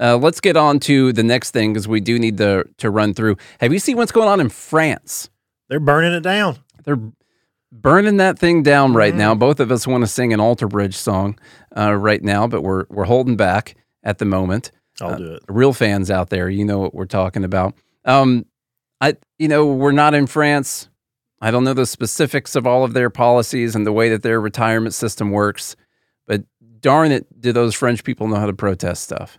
Uh, 0.00 0.16
let's 0.16 0.40
get 0.40 0.56
on 0.56 0.80
to 0.80 1.12
the 1.12 1.22
next 1.22 1.50
thing 1.52 1.72
because 1.72 1.86
we 1.86 2.00
do 2.00 2.18
need 2.18 2.38
to 2.38 2.64
to 2.78 2.90
run 2.90 3.14
through. 3.14 3.36
Have 3.60 3.72
you 3.72 3.78
seen 3.78 3.96
what's 3.96 4.12
going 4.12 4.28
on 4.28 4.40
in 4.40 4.48
France? 4.48 5.30
They're 5.68 5.80
burning 5.80 6.12
it 6.12 6.20
down. 6.22 6.58
They're 6.84 6.98
burning 7.70 8.16
that 8.18 8.38
thing 8.38 8.62
down 8.62 8.94
right 8.94 9.12
Mm-hmm. 9.12 9.18
now. 9.18 9.34
Both 9.34 9.60
of 9.60 9.70
us 9.70 9.86
want 9.86 10.02
to 10.02 10.06
sing 10.08 10.32
an 10.32 10.40
Alter 10.40 10.66
Bridge 10.66 10.96
song 10.96 11.38
uh, 11.76 11.94
right 11.94 12.22
now, 12.22 12.46
but 12.46 12.62
we're 12.62 12.84
we're 12.90 13.04
holding 13.04 13.36
back 13.36 13.76
at 14.02 14.18
the 14.18 14.24
moment. 14.24 14.70
I'll 15.00 15.10
Uh, 15.12 15.16
do 15.18 15.32
it. 15.34 15.42
Real 15.48 15.72
fans 15.72 16.10
out 16.10 16.30
there, 16.30 16.48
you 16.50 16.64
know 16.64 16.78
what 16.78 16.94
we're 16.94 17.06
talking 17.06 17.44
about. 17.44 17.74
Um, 18.04 18.44
I, 19.00 19.16
you 19.38 19.48
know, 19.48 19.66
we're 19.66 19.92
not 19.92 20.14
in 20.14 20.26
France. 20.26 20.88
I 21.40 21.50
don't 21.50 21.64
know 21.64 21.74
the 21.74 21.86
specifics 21.86 22.54
of 22.54 22.66
all 22.66 22.84
of 22.84 22.92
their 22.92 23.10
policies 23.10 23.74
and 23.74 23.86
the 23.86 23.92
way 23.92 24.08
that 24.10 24.22
their 24.22 24.40
retirement 24.40 24.94
system 24.94 25.30
works, 25.30 25.74
darn 26.82 27.12
it, 27.12 27.26
do 27.40 27.52
those 27.52 27.74
French 27.74 28.04
people 28.04 28.28
know 28.28 28.36
how 28.36 28.46
to 28.46 28.52
protest 28.52 29.02
stuff? 29.04 29.38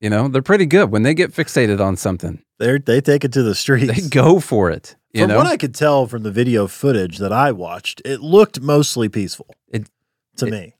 You 0.00 0.10
know, 0.10 0.28
they're 0.28 0.42
pretty 0.42 0.66
good 0.66 0.90
when 0.90 1.02
they 1.02 1.14
get 1.14 1.32
fixated 1.32 1.80
on 1.80 1.96
something. 1.96 2.42
They 2.58 2.78
they 2.78 3.00
take 3.00 3.24
it 3.24 3.32
to 3.32 3.42
the 3.42 3.54
streets. 3.54 4.02
They 4.02 4.08
go 4.08 4.38
for 4.40 4.70
it. 4.70 4.96
From 5.14 5.28
know, 5.28 5.36
what 5.38 5.46
I 5.46 5.56
could 5.56 5.74
tell 5.74 6.06
from 6.06 6.24
the 6.24 6.30
video 6.30 6.66
footage 6.66 7.18
that 7.18 7.32
I 7.32 7.52
watched, 7.52 8.02
it 8.04 8.20
looked 8.20 8.60
mostly 8.60 9.08
peaceful. 9.08 9.46
It- 9.68 9.88
to 10.36 10.46
it- 10.46 10.50
me, 10.50 10.74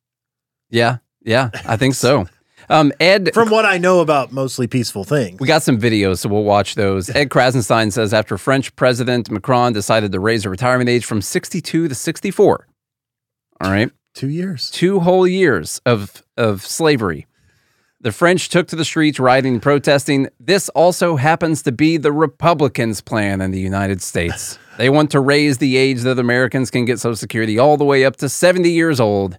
yeah, 0.68 0.98
yeah, 1.22 1.50
I 1.66 1.76
think 1.76 1.94
so. 1.94 2.26
Um, 2.68 2.92
Ed, 2.98 3.32
from 3.34 3.50
what 3.50 3.64
I 3.66 3.78
know 3.78 4.00
about 4.00 4.32
mostly 4.32 4.66
peaceful 4.66 5.04
things. 5.04 5.38
We 5.38 5.46
got 5.46 5.62
some 5.62 5.78
videos, 5.78 6.18
so 6.18 6.28
we'll 6.30 6.44
watch 6.44 6.74
those. 6.74 7.10
Ed 7.10 7.28
Krasenstein 7.28 7.92
says 7.92 8.12
after 8.14 8.38
French 8.38 8.74
President 8.74 9.30
Macron 9.30 9.72
decided 9.72 10.12
to 10.12 10.20
raise 10.20 10.42
the 10.44 10.50
retirement 10.50 10.88
age 10.88 11.04
from 11.04 11.20
62 11.22 11.88
to 11.88 11.94
64. 11.94 12.66
All 13.60 13.70
right. 13.70 13.90
Two 14.14 14.28
years. 14.28 14.70
Two 14.70 15.00
whole 15.00 15.26
years 15.26 15.80
of, 15.84 16.22
of 16.36 16.62
slavery. 16.64 17.26
The 18.00 18.12
French 18.12 18.48
took 18.48 18.68
to 18.68 18.76
the 18.76 18.84
streets, 18.84 19.18
rioting 19.18 19.54
and 19.54 19.62
protesting. 19.62 20.28
This 20.38 20.68
also 20.70 21.16
happens 21.16 21.62
to 21.62 21.72
be 21.72 21.96
the 21.96 22.12
Republicans' 22.12 23.00
plan 23.00 23.40
in 23.40 23.50
the 23.50 23.60
United 23.60 24.02
States. 24.02 24.58
They 24.76 24.90
want 24.90 25.12
to 25.12 25.20
raise 25.20 25.58
the 25.58 25.76
age 25.76 26.00
that 26.00 26.18
Americans 26.18 26.68
can 26.68 26.84
get 26.84 26.98
Social 26.98 27.14
Security 27.14 27.60
all 27.60 27.76
the 27.76 27.84
way 27.84 28.04
up 28.04 28.16
to 28.16 28.28
70 28.28 28.68
years 28.68 28.98
old. 28.98 29.38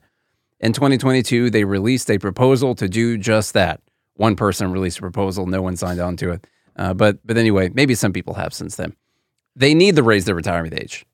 In 0.62 0.72
2022, 0.72 1.50
they 1.50 1.66
released 1.66 2.10
a 2.10 2.18
proposal 2.18 2.74
to 2.76 2.88
do 2.88 3.18
just 3.18 3.54
that 3.54 3.82
one 4.16 4.36
person 4.36 4.72
released 4.72 4.98
a 5.00 5.02
proposal, 5.02 5.46
no 5.46 5.62
one 5.62 5.76
signed 5.76 6.00
on 6.00 6.18
to 6.18 6.32
it. 6.32 6.48
Uh, 6.76 6.94
but 6.94 7.20
but 7.26 7.38
anyway, 7.38 7.70
maybe 7.74 7.96
some 7.96 8.14
people 8.14 8.34
have 8.34 8.54
since 8.54 8.76
then. 8.76 8.96
They 9.56 9.74
need 9.74 9.96
to 9.96 10.04
raise 10.04 10.26
their 10.26 10.36
retirement 10.36 10.74
age. 10.74 11.06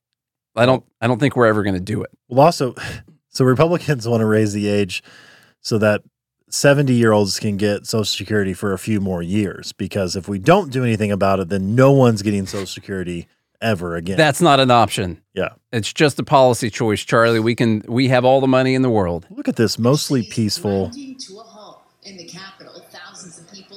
I 0.55 0.65
don't 0.65 0.83
I 1.01 1.07
don't 1.07 1.19
think 1.19 1.35
we're 1.35 1.47
ever 1.47 1.63
going 1.63 1.75
to 1.75 1.79
do 1.81 2.03
it. 2.03 2.11
Well, 2.27 2.45
also, 2.45 2.75
so 3.31 3.43
Republicans 3.43 4.07
want 4.07 4.21
to 4.21 4.25
raise 4.25 4.53
the 4.53 4.67
age 4.67 5.01
so 5.61 5.77
that 5.79 6.01
70 6.49 6.93
year 6.93 7.11
olds 7.11 7.39
can 7.39 7.57
get 7.57 7.87
Social 7.87 8.05
Security 8.05 8.53
for 8.53 8.73
a 8.73 8.77
few 8.77 8.99
more 9.01 9.23
years. 9.23 9.71
Because 9.71 10.15
if 10.15 10.27
we 10.27 10.37
don't 10.37 10.71
do 10.71 10.83
anything 10.83 11.11
about 11.11 11.39
it, 11.39 11.49
then 11.49 11.75
no 11.75 11.91
one's 11.91 12.21
getting 12.21 12.45
Social 12.45 12.67
Security 12.67 13.27
ever 13.61 13.95
again. 13.95 14.17
That's 14.17 14.41
not 14.41 14.59
an 14.59 14.71
option. 14.71 15.21
yeah. 15.33 15.49
It's 15.71 15.93
just 15.93 16.19
a 16.19 16.23
policy 16.23 16.69
choice, 16.69 17.01
Charlie. 17.01 17.39
We 17.39 17.55
can 17.55 17.83
we 17.87 18.09
have 18.09 18.25
all 18.25 18.41
the 18.41 18.47
money 18.47 18.75
in 18.75 18.81
the 18.81 18.89
world. 18.89 19.25
Look 19.29 19.47
at 19.47 19.55
this, 19.55 19.79
mostly 19.79 20.23
peaceful. 20.23 20.91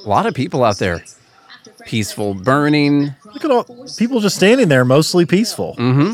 A 0.03 0.09
lot 0.09 0.25
of 0.25 0.33
people 0.33 0.63
out 0.63 0.77
there. 0.77 1.03
Peaceful 1.85 2.33
burning. 2.33 3.15
Look 3.25 3.45
at 3.45 3.51
all 3.51 3.63
people 3.97 4.19
just 4.19 4.35
standing 4.35 4.67
there, 4.69 4.83
mostly 4.83 5.25
peaceful. 5.25 5.75
Mm-hmm. 5.77 6.13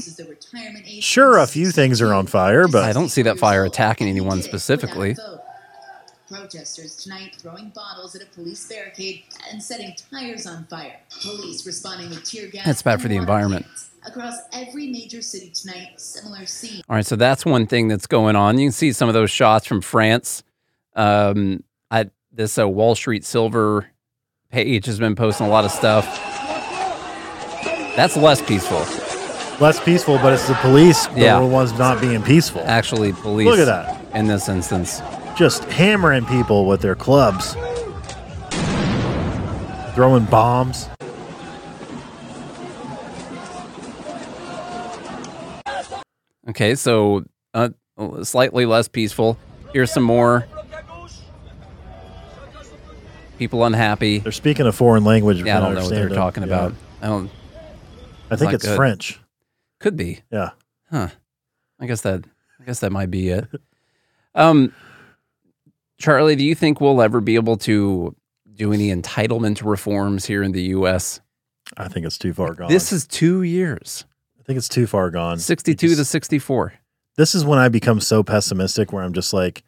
Sure, 1.01 1.39
a 1.39 1.47
few 1.47 1.71
things 1.71 1.99
are 1.99 2.13
on 2.13 2.27
fire, 2.27 2.67
but 2.67 2.83
I 2.83 2.93
don't 2.93 3.09
see 3.09 3.23
that 3.23 3.39
fire 3.39 3.65
attacking 3.65 4.07
anyone 4.07 4.43
specifically. 4.43 5.15
Protesters 6.29 6.95
tonight 6.95 7.35
throwing 7.39 7.69
bottles 7.69 8.15
at 8.15 8.21
a 8.21 8.25
police 8.27 8.69
barricade 8.69 9.23
and 9.51 9.61
setting 9.61 9.95
tires 10.11 10.45
on 10.45 10.65
fire. 10.65 10.99
Police 11.23 11.65
responding 11.65 12.09
with 12.09 12.23
tear 12.23 12.47
gas. 12.49 12.67
That's 12.67 12.83
bad 12.83 13.01
for 13.01 13.07
the 13.07 13.15
environment. 13.15 13.65
Across 14.05 14.41
every 14.53 14.91
major 14.91 15.23
city 15.23 15.49
tonight, 15.49 15.99
similar 15.99 16.45
scenes. 16.45 16.83
All 16.87 16.95
right, 16.95 17.05
so 17.05 17.15
that's 17.15 17.47
one 17.47 17.65
thing 17.65 17.87
that's 17.87 18.05
going 18.05 18.35
on. 18.35 18.59
You 18.59 18.67
can 18.67 18.71
see 18.71 18.93
some 18.93 19.09
of 19.09 19.15
those 19.15 19.31
shots 19.31 19.65
from 19.65 19.81
France. 19.81 20.43
Um, 20.95 21.63
I 21.89 22.11
this 22.31 22.59
uh, 22.59 22.69
Wall 22.69 22.93
Street 22.93 23.25
Silver 23.25 23.87
page 24.51 24.85
has 24.85 24.99
been 24.99 25.15
posting 25.15 25.47
a 25.47 25.49
lot 25.49 25.65
of 25.65 25.71
stuff. 25.71 26.05
That's 27.95 28.15
less 28.15 28.39
peaceful. 28.39 28.85
Less 29.61 29.79
peaceful. 29.79 30.17
But 30.17 30.33
it's 30.33 30.47
the 30.47 30.55
police 30.55 31.05
that 31.07 31.17
Yeah. 31.17 31.39
were 31.39 31.45
the 31.47 31.53
ones 31.53 31.77
not 31.77 32.01
being 32.01 32.21
peaceful. 32.21 32.61
Actually, 32.65 33.13
police. 33.13 33.45
Look 33.47 33.59
at 33.59 33.65
that. 33.65 33.97
In 34.13 34.27
this 34.27 34.49
instance, 34.49 35.01
Just 35.37 35.63
hammering 35.65 36.25
people 36.25 36.65
with 36.65 36.81
their 36.81 36.93
clubs, 36.95 37.55
throwing 39.95 40.25
bombs. 40.25 40.89
okay, 46.49 46.75
so 46.75 47.23
uh, 47.53 47.69
slightly 48.23 48.65
less 48.65 48.87
peaceful. 48.87 49.37
Here's 49.73 49.91
some 49.91 50.03
more 50.03 50.45
people 53.37 53.63
unhappy. 53.63 54.19
They're 54.19 54.31
speaking 54.31 54.67
a 54.67 54.71
foreign 54.71 55.03
language. 55.03 55.41
Yeah, 55.43 55.57
I 55.57 55.61
don't 55.61 55.75
know 55.75 55.81
what 55.81 55.89
they're 55.89 56.07
it. 56.07 56.13
talking 56.13 56.43
Yeah. 56.43 56.47
about. 56.49 56.73
I 57.01 57.07
don't. 57.07 57.29
I 58.29 58.35
think 58.35 58.53
it's 58.53 58.65
good. 58.65 58.75
French. 58.75 59.19
Could 59.81 59.97
be. 59.97 60.21
Yeah. 60.31 60.51
Huh. 60.89 61.09
I 61.79 61.87
guess 61.87 62.01
that 62.01 62.23
I 62.59 62.63
guess 62.65 62.79
that 62.79 62.91
might 62.91 63.11
be 63.11 63.29
it. 63.29 63.47
Um 64.33 64.73
Charlie, 65.97 66.37
do 66.37 66.45
you 66.45 66.55
think 66.55 66.79
we'll 66.79 67.01
ever 67.01 67.19
be 67.19 67.35
able 67.35 67.57
to 67.57 68.15
do 68.53 68.71
any 68.71 68.87
entitlement 68.87 69.61
reforms 69.61 70.25
here 70.25 70.41
in 70.41 70.53
the 70.53 70.61
US? 70.77 71.19
I 71.75 71.89
think 71.89 72.05
it's 72.05 72.17
too 72.17 72.33
far 72.33 72.53
gone. 72.53 72.69
This 72.69 72.93
is 72.93 73.05
2 73.07 73.41
years. 73.43 74.05
I 74.39 74.43
think 74.43 74.55
it's 74.57 74.69
too 74.69 74.87
far 74.87 75.09
gone. 75.09 75.37
62 75.37 75.95
to 75.95 76.05
64. 76.05 76.73
This 77.17 77.35
is 77.35 77.43
when 77.43 77.59
I 77.59 77.67
become 77.67 77.99
so 77.99 78.23
pessimistic 78.23 78.93
where 78.93 79.03
I'm 79.03 79.11
just 79.13 79.33
like, 79.33 79.63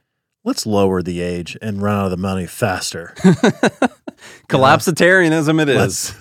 let's 0.45 0.65
lower 0.65 1.02
the 1.04 1.19
age 1.19 1.58
and 1.62 1.82
run 1.82 1.97
out 1.97 2.06
of 2.06 2.12
the 2.12 2.17
money 2.17 2.47
faster. 2.47 3.13
Collapsitarianism 4.49 5.62
it 5.62 5.69
is. 5.69 5.76
let's 5.76 6.15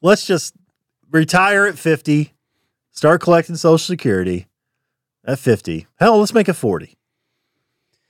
let's 0.00 0.26
just 0.26 0.54
retire 1.10 1.66
at 1.66 1.76
50, 1.78 2.32
start 2.92 3.20
collecting 3.20 3.56
social 3.56 3.78
security 3.78 4.46
at 5.24 5.38
50. 5.38 5.86
Hell, 5.98 6.18
let's 6.18 6.34
make 6.34 6.48
it 6.48 6.54
40. 6.54 6.96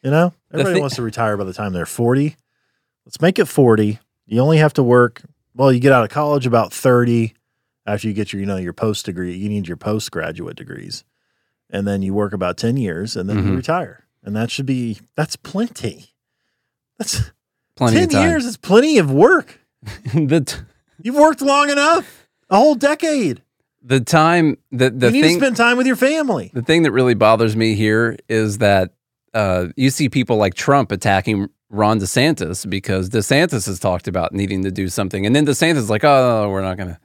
You 0.02 0.10
know? 0.10 0.32
Everybody 0.52 0.76
thi- 0.76 0.80
wants 0.80 0.96
to 0.96 1.02
retire 1.02 1.36
by 1.36 1.44
the 1.44 1.52
time 1.52 1.72
they're 1.72 1.86
40. 1.86 2.36
Let's 3.04 3.20
make 3.20 3.38
it 3.38 3.46
40. 3.46 3.98
You 4.26 4.40
only 4.40 4.58
have 4.58 4.72
to 4.74 4.82
work 4.82 5.22
well, 5.54 5.72
you 5.72 5.80
get 5.80 5.92
out 5.92 6.04
of 6.04 6.10
college 6.10 6.46
about 6.46 6.72
30 6.72 7.34
after 7.84 8.06
you 8.06 8.14
get 8.14 8.32
your, 8.32 8.40
you 8.40 8.46
know, 8.46 8.56
your 8.56 8.72
post 8.72 9.04
degree. 9.06 9.34
You 9.34 9.48
need 9.48 9.66
your 9.66 9.76
postgraduate 9.76 10.56
degrees. 10.56 11.02
And 11.68 11.86
then 11.86 12.02
you 12.02 12.14
work 12.14 12.32
about 12.32 12.56
10 12.56 12.76
years 12.76 13.16
and 13.16 13.28
then 13.28 13.38
you 13.38 13.42
Mhm. 13.52 13.56
retire. 13.56 14.04
And 14.22 14.34
that 14.36 14.50
should 14.50 14.66
be 14.66 15.00
that's 15.16 15.36
plenty. 15.36 16.10
That's 16.98 17.30
Plenty 17.76 17.96
10 17.96 18.04
of 18.04 18.10
time. 18.10 18.28
years 18.28 18.44
is 18.44 18.56
plenty 18.56 18.98
of 18.98 19.10
work. 19.10 19.58
the 20.14 20.42
t- 20.42 20.56
You've 21.02 21.16
worked 21.16 21.40
long 21.42 21.68
enough. 21.70 22.28
A 22.50 22.56
whole 22.56 22.74
decade. 22.74 23.42
The 23.82 24.00
time 24.00 24.58
that 24.72 24.98
the 24.98 25.06
you 25.06 25.12
need 25.12 25.22
thing 25.22 25.38
to 25.38 25.44
spend 25.44 25.56
time 25.56 25.76
with 25.76 25.86
your 25.86 25.96
family. 25.96 26.50
the 26.54 26.62
thing 26.62 26.82
that 26.82 26.92
really 26.92 27.14
bothers 27.14 27.56
me 27.56 27.74
here 27.74 28.16
is 28.28 28.58
that 28.58 28.92
uh, 29.32 29.68
you 29.76 29.90
see 29.90 30.08
people 30.08 30.36
like 30.36 30.54
Trump 30.54 30.92
attacking 30.92 31.48
Ron 31.70 32.00
DeSantis 32.00 32.68
because 32.68 33.08
DeSantis 33.08 33.66
has 33.66 33.78
talked 33.78 34.08
about 34.08 34.32
needing 34.32 34.64
to 34.64 34.70
do 34.70 34.88
something, 34.88 35.24
and 35.24 35.34
then 35.34 35.46
DeSantis 35.46 35.76
is 35.76 35.90
like, 35.90 36.04
"Oh, 36.04 36.48
we're 36.50 36.62
not 36.62 36.76
gonna, 36.76 36.98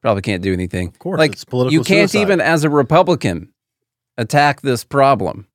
probably 0.00 0.22
can't 0.22 0.42
do 0.42 0.52
anything." 0.52 0.88
Of 0.88 0.98
course, 0.98 1.18
like 1.18 1.32
it's 1.32 1.44
political 1.44 1.72
you 1.72 1.82
can't 1.82 2.10
suicide. 2.10 2.22
even, 2.22 2.40
as 2.40 2.64
a 2.64 2.70
Republican, 2.70 3.52
attack 4.16 4.60
this 4.60 4.84
problem, 4.84 5.48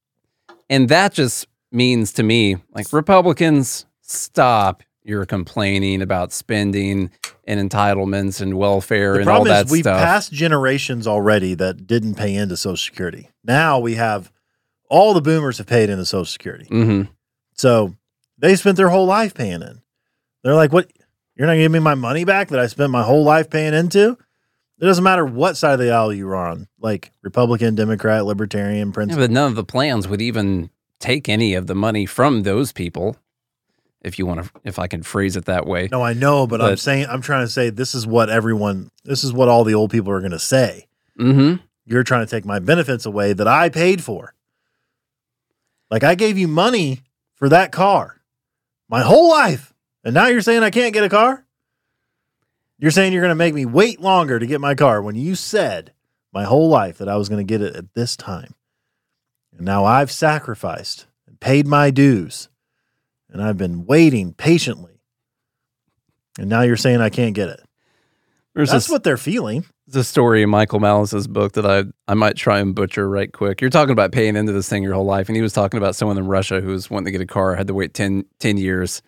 and 0.70 0.90
that 0.90 1.14
just 1.14 1.48
means 1.72 2.12
to 2.14 2.24
me, 2.24 2.58
like 2.76 2.92
Republicans, 2.92 3.86
stop 4.02 4.84
your 5.04 5.26
complaining 5.26 6.02
about 6.02 6.32
spending 6.32 7.12
and 7.46 7.70
entitlements 7.70 8.42
and 8.42 8.58
welfare 8.58 9.14
The 9.14 9.20
and 9.22 9.30
all 9.30 9.36
problem 9.38 9.54
that 9.56 9.66
is 9.66 9.72
we've 9.72 9.84
stuff. 9.84 10.00
passed 10.02 10.32
generations 10.32 11.08
already 11.08 11.56
that 11.56 11.86
didn't 11.88 12.16
pay 12.16 12.36
into 12.36 12.56
Social 12.58 12.78
Security. 12.78 13.30
Now 13.44 13.80
we 13.80 13.96
have 13.96 14.32
all 14.90 15.14
the 15.14 15.22
boomers 15.22 15.58
have 15.58 15.68
paid 15.68 15.90
into 15.90 16.06
Social 16.06 16.26
Security. 16.26 16.66
hmm 16.70 17.02
So 17.56 17.96
they 18.38 18.56
spent 18.56 18.78
their 18.78 18.90
whole 18.90 19.06
life 19.06 19.34
paying 19.34 19.62
in. 19.62 19.82
They're 20.44 20.56
like, 20.56 20.72
what? 20.74 20.92
You're 21.36 21.48
not 21.48 21.56
giving 21.56 21.72
me 21.72 21.80
my 21.80 21.96
money 21.96 22.26
back 22.26 22.50
that 22.50 22.60
I 22.60 22.68
spent 22.68 22.92
my 22.92 23.02
whole 23.04 23.24
life 23.24 23.50
paying 23.50 23.74
into? 23.74 24.18
It 24.80 24.86
doesn't 24.86 25.04
matter 25.04 25.26
what 25.26 25.58
side 25.58 25.74
of 25.74 25.80
the 25.80 25.92
aisle 25.92 26.14
you 26.14 26.28
are 26.30 26.36
on, 26.36 26.68
like 26.80 27.12
Republican, 27.24 27.74
Democrat, 27.76 28.26
Libertarian, 28.26 28.90
Yeah, 28.90 28.94
Prince. 28.94 29.16
but 29.16 29.32
none 29.32 29.48
of 29.50 29.56
the 29.56 29.64
plans 29.64 30.08
would 30.08 30.22
even 30.22 30.70
take 31.00 31.28
any 31.30 31.54
of 31.56 31.68
the 31.68 31.76
money 31.76 32.06
from 32.06 32.44
those 32.44 32.72
people, 32.72 33.16
if 34.04 34.20
you 34.20 34.26
want 34.26 34.44
to, 34.44 34.52
if 34.64 34.80
I 34.80 34.88
can 34.88 35.02
phrase 35.02 35.36
it 35.36 35.46
that 35.46 35.66
way. 35.66 35.88
no, 35.92 36.02
I 36.02 36.14
know, 36.14 36.46
but, 36.46 36.62
I'm 36.62 36.78
saying, 36.78 37.08
I'm 37.10 37.22
trying 37.22 37.46
to 37.46 37.52
say 37.52 37.70
this 37.70 37.96
is 37.96 38.06
what 38.06 38.30
everyone, 38.30 38.92
this 39.04 39.24
is 39.24 39.32
what 39.32 39.48
all 39.48 39.64
the 39.64 39.74
old 39.74 39.92
people 39.92 40.12
are 40.12 40.20
going 40.20 40.32
to 40.32 40.40
say. 40.40 40.88
Mm-hmm. 41.20 41.64
You're 41.86 42.04
trying 42.04 42.26
to 42.26 42.30
take 42.30 42.46
my 42.46 42.60
benefits 42.60 43.06
away 43.06 43.34
that 43.34 43.48
I 43.48 43.70
paid 43.70 44.04
for. 44.04 44.34
Like 45.90 46.04
I 46.04 46.16
gave 46.16 46.38
you 46.38 46.48
money 46.48 47.02
for 47.36 47.50
that 47.50 47.72
car 47.72 48.22
my 48.90 49.02
whole 49.02 49.30
life. 49.30 49.74
And 50.04 50.14
now 50.14 50.28
you're 50.28 50.42
saying 50.42 50.64
I 50.64 50.70
can't 50.70 50.94
get 50.94 51.04
a 51.04 51.10
car? 51.10 51.46
You're 52.78 52.92
saying 52.92 53.14
you're 53.14 53.22
going 53.22 53.30
to 53.30 53.36
make 53.36 53.54
me 53.54 53.66
wait 53.66 54.02
longer 54.02 54.40
to 54.40 54.46
get 54.46 54.60
my 54.60 54.76
car 54.76 55.02
when 55.02 55.16
you 55.16 55.36
said 55.36 55.94
my 56.34 56.44
whole 56.44 56.68
life 56.68 56.98
that 56.98 57.08
I 57.08 57.16
was 57.16 57.30
going 57.30 57.46
to 57.46 57.50
get 57.50 57.62
it 57.62 57.76
at 57.76 57.94
this 57.94 58.18
time. 58.18 58.56
And 59.56 59.66
now 59.66 59.86
I've 59.86 60.12
sacrificed 60.12 61.06
and 61.28 61.40
paid 61.40 61.68
my 61.68 61.92
dues. 61.92 62.50
And 63.34 63.42
I've 63.42 63.58
been 63.58 63.86
waiting 63.86 64.34
patiently. 64.34 65.02
And 66.40 66.50
now 66.50 66.62
you're 66.62 66.78
saying 66.78 67.02
I 67.02 67.10
can't 67.10 67.36
get 67.36 67.50
it. 67.50 67.60
There's 68.56 68.70
That's 68.72 68.86
this, 68.86 68.92
what 68.92 69.04
they're 69.04 69.18
feeling. 69.18 69.66
there's 69.88 70.06
a 70.06 70.08
story 70.08 70.44
in 70.44 70.50
Michael 70.50 70.80
Malice's 70.80 71.28
book 71.28 71.54
that 71.54 71.66
I 71.66 71.86
I 72.08 72.14
might 72.14 72.36
try 72.36 72.60
and 72.60 72.76
butcher 72.76 73.10
right 73.10 73.32
quick. 73.32 73.60
You're 73.60 73.72
talking 73.72 73.92
about 73.92 74.12
paying 74.12 74.36
into 74.36 74.52
this 74.52 74.70
thing 74.70 74.84
your 74.84 74.94
whole 74.94 75.06
life, 75.06 75.28
and 75.28 75.36
he 75.36 75.42
was 75.42 75.54
talking 75.54 75.80
about 75.80 75.96
someone 75.96 76.20
in 76.20 76.28
Russia 76.28 76.62
who 76.62 76.70
was 76.70 76.90
wanting 76.90 77.06
to 77.06 77.12
get 77.12 77.22
a 77.22 77.26
car, 77.26 77.56
had 77.56 77.68
to 77.68 77.74
wait 77.74 77.96
10, 77.96 78.26
10 78.40 78.58
years 78.58 79.02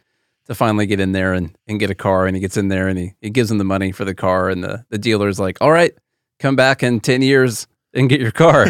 to 0.48 0.56
finally 0.56 0.86
get 0.86 1.00
in 1.00 1.12
there 1.12 1.34
and, 1.34 1.56
and 1.68 1.80
get 1.80 1.90
a 1.90 1.96
car, 1.96 2.26
and 2.26 2.36
he 2.36 2.42
gets 2.42 2.58
in 2.58 2.68
there 2.68 2.88
and 2.88 2.98
he, 2.98 3.14
he 3.22 3.30
gives 3.30 3.50
him 3.50 3.58
the 3.58 3.64
money 3.64 3.92
for 3.92 4.06
the 4.06 4.16
car, 4.16 4.50
and 4.50 4.64
the, 4.64 4.86
the 4.90 4.98
dealer's 4.98 5.40
like, 5.40 5.58
all 5.62 5.72
right, 5.72 5.94
come 6.40 6.56
back 6.56 6.84
in 6.84 7.00
10 7.00 7.22
years 7.22 7.68
and 7.94 8.10
get 8.10 8.22
your 8.22 8.32
car. 8.32 8.68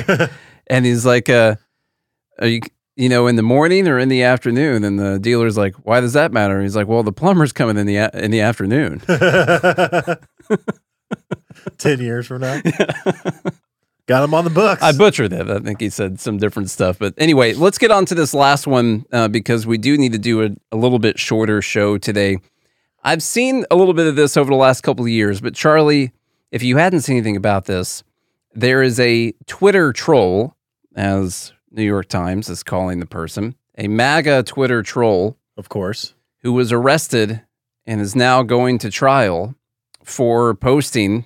and 0.68 0.86
he's 0.86 1.06
like, 1.06 1.30
uh, 1.30 1.56
are 2.40 2.48
you, 2.48 2.62
you 2.96 3.10
know, 3.10 3.28
in 3.28 3.36
the 3.36 3.44
morning 3.44 3.88
or 3.88 4.00
in 4.00 4.10
the 4.10 4.24
afternoon? 4.24 4.84
And 4.84 5.00
the 5.00 5.20
dealer's 5.20 5.58
like, 5.58 5.76
why 5.86 6.02
does 6.02 6.14
that 6.14 6.32
matter? 6.32 6.62
he's 6.62 6.76
like, 6.76 6.88
well, 6.88 7.04
the 7.04 7.12
plumber's 7.12 7.52
coming 7.54 7.78
in 7.78 7.86
the, 7.88 7.98
a- 7.98 8.12
in 8.14 8.32
the 8.32 8.42
afternoon. 8.42 9.02
10 11.78 12.00
years 12.00 12.28
from 12.28 12.42
now. 12.42 12.62
Got 14.08 14.24
him 14.24 14.36
on 14.36 14.44
the 14.44 14.52
books. 14.52 14.84
I 14.84 14.92
butchered 14.92 15.34
it. 15.34 15.50
I 15.50 15.60
think 15.60 15.82
he 15.82 15.90
said 15.90 16.20
some 16.20 16.38
different 16.38 16.70
stuff. 16.70 17.00
But 17.00 17.16
anyway, 17.18 17.54
let's 17.54 17.80
get 17.80 17.90
on 17.90 18.06
to 18.06 18.16
this 18.16 18.36
last 18.36 18.68
one 18.68 19.04
uh, 19.12 19.28
because 19.30 19.66
we 19.66 19.80
do 19.80 19.98
need 19.98 20.12
to 20.12 20.20
do 20.20 20.44
a, 20.44 20.50
a 20.72 20.78
little 20.78 21.00
bit 21.00 21.18
shorter 21.18 21.60
show 21.62 21.98
today. 21.98 22.38
I've 23.04 23.24
seen 23.24 23.66
a 23.72 23.76
little 23.76 23.96
bit 23.96 24.06
of 24.06 24.16
this 24.16 24.38
over 24.38 24.52
the 24.52 24.56
last 24.58 24.82
couple 24.82 25.06
of 25.06 25.10
years, 25.10 25.42
but 25.42 25.56
Charlie, 25.56 26.12
if 26.52 26.62
you 26.62 26.78
hadn't 26.78 27.02
seen 27.02 27.18
anything 27.18 27.36
about 27.36 27.66
this, 27.66 28.04
there 28.54 28.84
is 28.84 29.00
a 29.00 29.34
Twitter 29.48 29.92
troll, 29.92 30.56
as 30.96 31.52
New 31.76 31.84
York 31.84 32.08
Times 32.08 32.50
is 32.50 32.64
calling 32.64 33.00
the 33.00 33.06
person, 33.06 33.56
a 33.78 33.88
MAGA 33.88 34.44
Twitter 34.44 34.82
troll 34.82 35.38
of 35.58 35.70
course. 35.70 36.14
who 36.42 36.54
was 36.54 36.72
arrested 36.72 37.42
and 37.86 38.02
is 38.02 38.16
now 38.16 38.42
going 38.44 38.78
to 38.80 38.90
trial 38.90 39.56
for 40.04 40.54
posting 40.56 41.26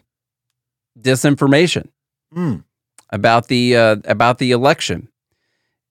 disinformation 0.99 1.89
Mm. 2.35 2.63
about 3.11 3.47
the 3.47 3.75
uh, 3.75 3.95
about 4.05 4.37
the 4.37 4.51
election. 4.51 5.07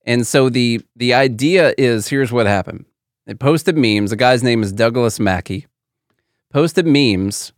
And 0.06 0.26
so 0.26 0.48
the 0.48 0.80
the 0.94 1.14
idea 1.14 1.74
is 1.76 2.08
here's 2.08 2.30
what 2.30 2.46
happened. 2.46 2.84
They 3.26 3.34
posted 3.34 3.76
memes. 3.76 4.10
The 4.10 4.16
guy's 4.16 4.42
name 4.42 4.62
is 4.62 4.72
Douglass 4.72 5.18
Mackey. 5.18 5.66
Posted 6.52 6.86
memes 6.86 7.52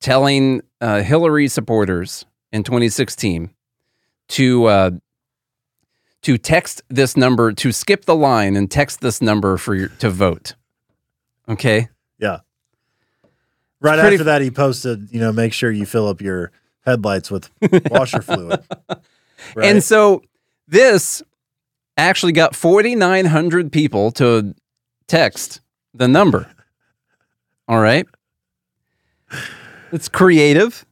telling 0.00 0.62
uh, 0.80 1.02
Hillary 1.02 1.48
supporters 1.48 2.24
in 2.52 2.62
2016 2.62 3.50
to 4.28 4.64
uh, 4.66 4.90
to 6.22 6.36
text 6.36 6.82
this 6.88 7.16
number 7.16 7.52
to 7.52 7.72
skip 7.72 8.04
the 8.04 8.14
line 8.14 8.56
and 8.56 8.70
text 8.70 9.00
this 9.00 9.22
number 9.22 9.56
for 9.56 9.74
your, 9.74 9.88
to 9.88 10.10
vote. 10.10 10.54
Okay. 11.48 11.88
Yeah. 12.18 12.40
Right 13.80 13.98
pretty- 13.98 14.16
after 14.16 14.24
that, 14.24 14.42
he 14.42 14.50
posted, 14.50 15.08
you 15.10 15.20
know, 15.20 15.32
make 15.32 15.52
sure 15.52 15.70
you 15.70 15.86
fill 15.86 16.06
up 16.08 16.20
your 16.20 16.52
headlights 16.84 17.30
with 17.30 17.50
washer 17.90 18.20
fluid. 18.22 18.62
Right? 19.54 19.66
And 19.66 19.82
so 19.82 20.22
this 20.68 21.22
actually 21.96 22.32
got 22.32 22.54
4,900 22.54 23.72
people 23.72 24.10
to 24.12 24.54
text 25.06 25.60
the 25.94 26.06
number. 26.08 26.46
All 27.68 27.80
right. 27.80 28.06
It's 29.92 30.08
creative, 30.08 30.84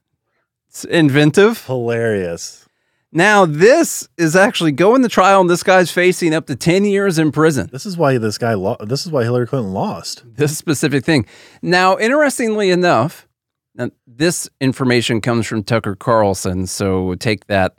it's 0.69 0.85
inventive. 0.85 1.65
hilarious. 1.67 2.68
Now, 3.11 3.47
this 3.47 4.07
is 4.19 4.37
actually 4.37 4.73
going 4.73 5.03
to 5.03 5.09
trial, 5.09 5.41
and 5.41 5.49
this 5.49 5.63
guy's 5.63 5.91
facing 5.91 6.35
up 6.35 6.47
to 6.47 6.57
10 6.57 6.85
years 6.85 7.19
in 7.19 7.33
prison. 7.33 7.71
This 7.73 7.87
is 7.87 7.97
why 7.97 8.19
this 8.19 8.37
guy. 8.37 8.55
Lo- 8.55 8.77
this 8.81 9.07
is 9.07 9.13
why 9.13 9.23
Hillary 9.23 9.47
Clinton 9.47 9.73
lost. 9.73 10.25
This 10.27 10.59
specific 10.59 11.05
thing. 11.05 11.25
Now, 11.63 11.97
interestingly 11.99 12.71
enough, 12.71 13.27
now, 13.75 13.91
this 14.07 14.51
information 14.61 15.21
comes 15.21 15.47
from 15.47 15.63
Tucker 15.63 15.95
Carlson, 15.95 16.67
so 16.67 17.15
take 17.15 17.47
that 17.47 17.75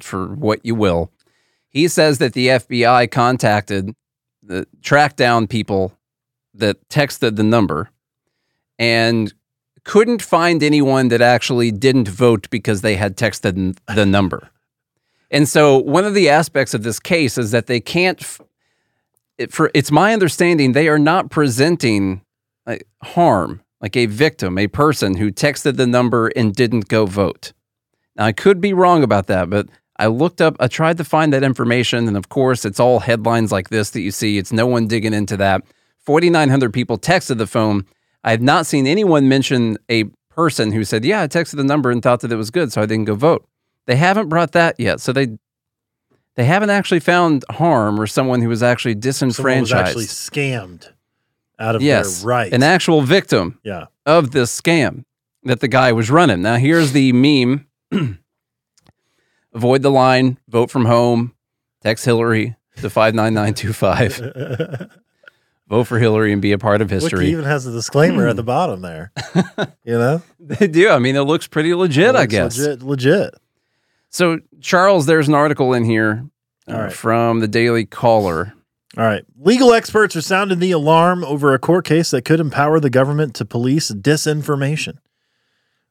for 0.00 0.28
what 0.28 0.64
you 0.64 0.74
will. 0.74 1.12
He 1.68 1.86
says 1.86 2.18
that 2.18 2.32
the 2.32 2.48
FBI 2.48 3.10
contacted, 3.10 3.94
the, 4.42 4.66
tracked 4.82 5.18
down 5.18 5.46
people 5.46 5.96
that 6.54 6.88
texted 6.88 7.36
the 7.36 7.42
number 7.42 7.90
and 8.78 9.32
couldn't 9.84 10.22
find 10.22 10.62
anyone 10.62 11.08
that 11.08 11.20
actually 11.20 11.70
didn't 11.70 12.08
vote 12.08 12.48
because 12.50 12.82
they 12.82 12.96
had 12.96 13.16
texted 13.16 13.76
the 13.86 14.06
number. 14.06 14.50
And 15.30 15.48
so, 15.48 15.78
one 15.78 16.04
of 16.04 16.14
the 16.14 16.28
aspects 16.28 16.74
of 16.74 16.82
this 16.82 17.00
case 17.00 17.38
is 17.38 17.50
that 17.52 17.66
they 17.66 17.80
can't 17.80 18.22
it, 19.38 19.52
for 19.52 19.70
it's 19.74 19.90
my 19.90 20.12
understanding 20.12 20.72
they 20.72 20.88
are 20.88 20.98
not 20.98 21.30
presenting 21.30 22.22
like, 22.66 22.86
harm 23.02 23.62
like 23.80 23.96
a 23.96 24.06
victim 24.06 24.58
a 24.58 24.68
person 24.68 25.16
who 25.16 25.32
texted 25.32 25.76
the 25.76 25.86
number 25.86 26.28
and 26.28 26.54
didn't 26.54 26.88
go 26.88 27.06
vote. 27.06 27.52
Now 28.16 28.26
i 28.26 28.32
could 28.32 28.60
be 28.60 28.72
wrong 28.72 29.02
about 29.02 29.26
that 29.26 29.50
but 29.50 29.68
i 29.96 30.06
looked 30.06 30.40
up 30.40 30.56
i 30.60 30.68
tried 30.68 30.98
to 30.98 31.04
find 31.04 31.32
that 31.32 31.42
information 31.42 32.06
and 32.06 32.16
of 32.16 32.28
course 32.28 32.64
it's 32.64 32.78
all 32.78 33.00
headlines 33.00 33.50
like 33.50 33.70
this 33.70 33.90
that 33.90 34.02
you 34.02 34.10
see. 34.10 34.38
It's 34.38 34.52
no 34.52 34.66
one 34.66 34.86
digging 34.86 35.14
into 35.14 35.36
that. 35.38 35.62
4900 36.00 36.72
people 36.72 36.98
texted 36.98 37.38
the 37.38 37.46
phone 37.46 37.86
i 38.24 38.30
have 38.30 38.42
not 38.42 38.66
seen 38.66 38.86
anyone 38.86 39.28
mention 39.28 39.76
a 39.90 40.04
person 40.30 40.72
who 40.72 40.84
said 40.84 41.04
yeah 41.04 41.22
i 41.22 41.28
texted 41.28 41.56
the 41.56 41.64
number 41.64 41.90
and 41.90 42.02
thought 42.02 42.20
that 42.20 42.32
it 42.32 42.36
was 42.36 42.50
good 42.50 42.72
so 42.72 42.80
i 42.80 42.86
didn't 42.86 43.04
go 43.04 43.14
vote 43.14 43.46
they 43.86 43.96
haven't 43.96 44.28
brought 44.28 44.52
that 44.52 44.78
yet 44.78 45.00
so 45.00 45.12
they 45.12 45.28
they 46.34 46.44
haven't 46.44 46.70
actually 46.70 47.00
found 47.00 47.44
harm 47.50 48.00
or 48.00 48.06
someone 48.06 48.40
who 48.40 48.48
was 48.48 48.62
actually 48.62 48.92
Someone 48.92 49.00
disenfranchised. 49.00 49.94
was 49.94 50.04
actually 50.04 50.06
scammed 50.06 50.90
out 51.58 51.76
of 51.76 51.82
yes, 51.82 52.20
their 52.20 52.28
rights. 52.28 52.54
an 52.54 52.62
actual 52.62 53.02
victim 53.02 53.58
yeah. 53.62 53.86
of 54.06 54.30
this 54.30 54.58
scam 54.58 55.04
that 55.44 55.60
the 55.60 55.68
guy 55.68 55.92
was 55.92 56.10
running. 56.10 56.42
Now, 56.42 56.56
here's 56.56 56.92
the 56.92 57.12
meme: 57.12 57.66
avoid 59.54 59.82
the 59.82 59.90
line, 59.90 60.38
vote 60.48 60.70
from 60.70 60.86
home, 60.86 61.34
text 61.82 62.04
Hillary 62.04 62.56
to 62.76 62.88
five 62.88 63.14
nine 63.14 63.34
nine 63.34 63.54
two 63.54 63.72
five. 63.72 64.18
Vote 65.72 65.84
for 65.84 65.98
Hillary 65.98 66.34
and 66.34 66.42
be 66.42 66.52
a 66.52 66.58
part 66.58 66.82
of 66.82 66.90
history. 66.90 67.24
he 67.24 67.32
even 67.32 67.46
has 67.46 67.66
a 67.66 67.72
disclaimer 67.72 68.28
at 68.28 68.36
the 68.36 68.42
bottom 68.42 68.82
there. 68.82 69.10
You 69.84 69.98
know, 69.98 70.22
they 70.38 70.68
do. 70.68 70.90
I 70.90 70.98
mean, 70.98 71.16
it 71.16 71.22
looks 71.22 71.46
pretty 71.46 71.72
legit, 71.74 72.14
I 72.14 72.20
Looks 72.20 72.30
guess. 72.30 72.58
legit. 72.58 72.82
Legit. 72.82 73.34
So, 74.10 74.40
Charles, 74.60 75.06
there's 75.06 75.28
an 75.28 75.34
article 75.34 75.72
in 75.72 75.84
here 75.84 76.26
uh, 76.68 76.72
All 76.72 76.80
right. 76.82 76.92
from 76.92 77.40
the 77.40 77.48
Daily 77.48 77.86
Caller. 77.86 78.52
All 78.98 79.04
right. 79.04 79.24
Legal 79.40 79.72
experts 79.72 80.14
are 80.14 80.20
sounding 80.20 80.58
the 80.58 80.72
alarm 80.72 81.24
over 81.24 81.54
a 81.54 81.58
court 81.58 81.86
case 81.86 82.10
that 82.10 82.26
could 82.26 82.38
empower 82.38 82.78
the 82.78 82.90
government 82.90 83.34
to 83.36 83.46
police 83.46 83.90
disinformation. 83.90 84.98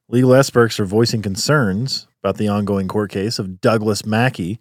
Legal 0.08 0.32
experts 0.34 0.78
are 0.78 0.84
voicing 0.86 1.20
concerns 1.22 2.06
about 2.22 2.36
the 2.36 2.46
ongoing 2.46 2.86
court 2.86 3.10
case 3.10 3.40
of 3.40 3.60
Douglass 3.60 4.06
Mackey. 4.06 4.60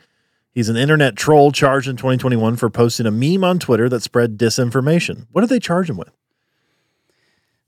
He's 0.54 0.68
an 0.70 0.76
internet 0.78 1.16
troll 1.16 1.52
charged 1.52 1.88
in 1.88 1.96
2021 1.96 2.58
for 2.58 2.70
posting 2.70 3.06
a 3.06 3.12
meme 3.12 3.44
on 3.44 3.58
Twitter 3.60 3.88
that 3.90 4.04
spread 4.04 4.38
disinformation. 4.38 5.28
What 5.32 5.42
did 5.42 5.50
they 5.50 5.60
charge 5.60 5.90
him 5.90 5.98
with? 5.98 6.12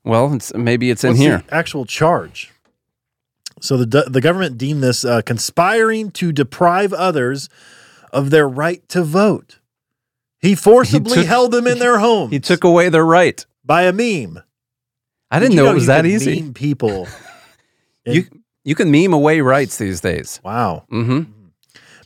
Well, 0.04 0.34
it's, 0.34 0.52
maybe 0.54 0.90
it's 0.90 1.02
in 1.02 1.10
What's 1.10 1.20
here. 1.20 1.42
the 1.48 1.54
actual 1.54 1.86
charge? 1.86 2.50
So 3.60 3.78
the 3.78 4.02
the 4.10 4.20
government 4.20 4.58
deemed 4.58 4.82
this 4.82 5.04
uh, 5.04 5.22
conspiring 5.22 6.10
to 6.12 6.32
deprive 6.32 6.92
others 6.92 7.48
of 8.12 8.28
their 8.30 8.46
right 8.48 8.86
to 8.90 9.02
vote. 9.02 9.60
He 10.40 10.54
forcibly 10.54 11.14
took- 11.18 11.26
held 11.26 11.52
them 11.52 11.66
in 11.66 11.78
their 11.78 11.98
homes. 12.00 12.32
He 12.32 12.40
took 12.40 12.64
away 12.64 12.90
their 12.90 13.06
right. 13.06 13.44
by 13.64 13.84
a 13.84 13.92
meme. 13.92 14.42
I 15.30 15.38
Did 15.38 15.46
didn't 15.46 15.56
you 15.56 15.62
know 15.64 15.70
it 15.70 15.74
was 15.74 15.86
that 15.86 16.04
easy. 16.04 16.42
Meme 16.42 16.54
people. 16.54 17.08
You 18.06 18.24
you 18.64 18.74
can 18.74 18.90
meme 18.90 19.14
away 19.14 19.40
rights 19.40 19.78
these 19.78 20.02
days. 20.02 20.38
wow. 20.44 20.84
hmm 20.90 21.22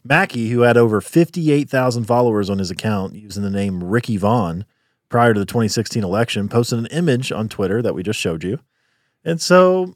Mackey, 0.05 0.51
who 0.51 0.61
had 0.61 0.77
over 0.77 1.01
58,000 1.01 2.05
followers 2.05 2.51
on 2.51 2.59
his 2.59 2.71
account 2.71 3.15
using 3.15 3.43
the 3.43 3.51
name 3.51 3.83
Ricky 3.83 4.17
Vaughn 4.17 4.65
prior 5.09 5.35
to 5.35 5.41
the 5.41 5.47
2016 5.47 6.05
election, 6.05 6.49
posted 6.49 6.79
an 6.79 6.87
image 6.87 7.33
on 7.33 7.49
Twitter 7.49 7.83
that 7.83 7.95
we 7.95 8.03
just 8.03 8.21
showed 8.21 8.45
you. 8.45 8.61
And 9.25 9.41
so 9.41 9.95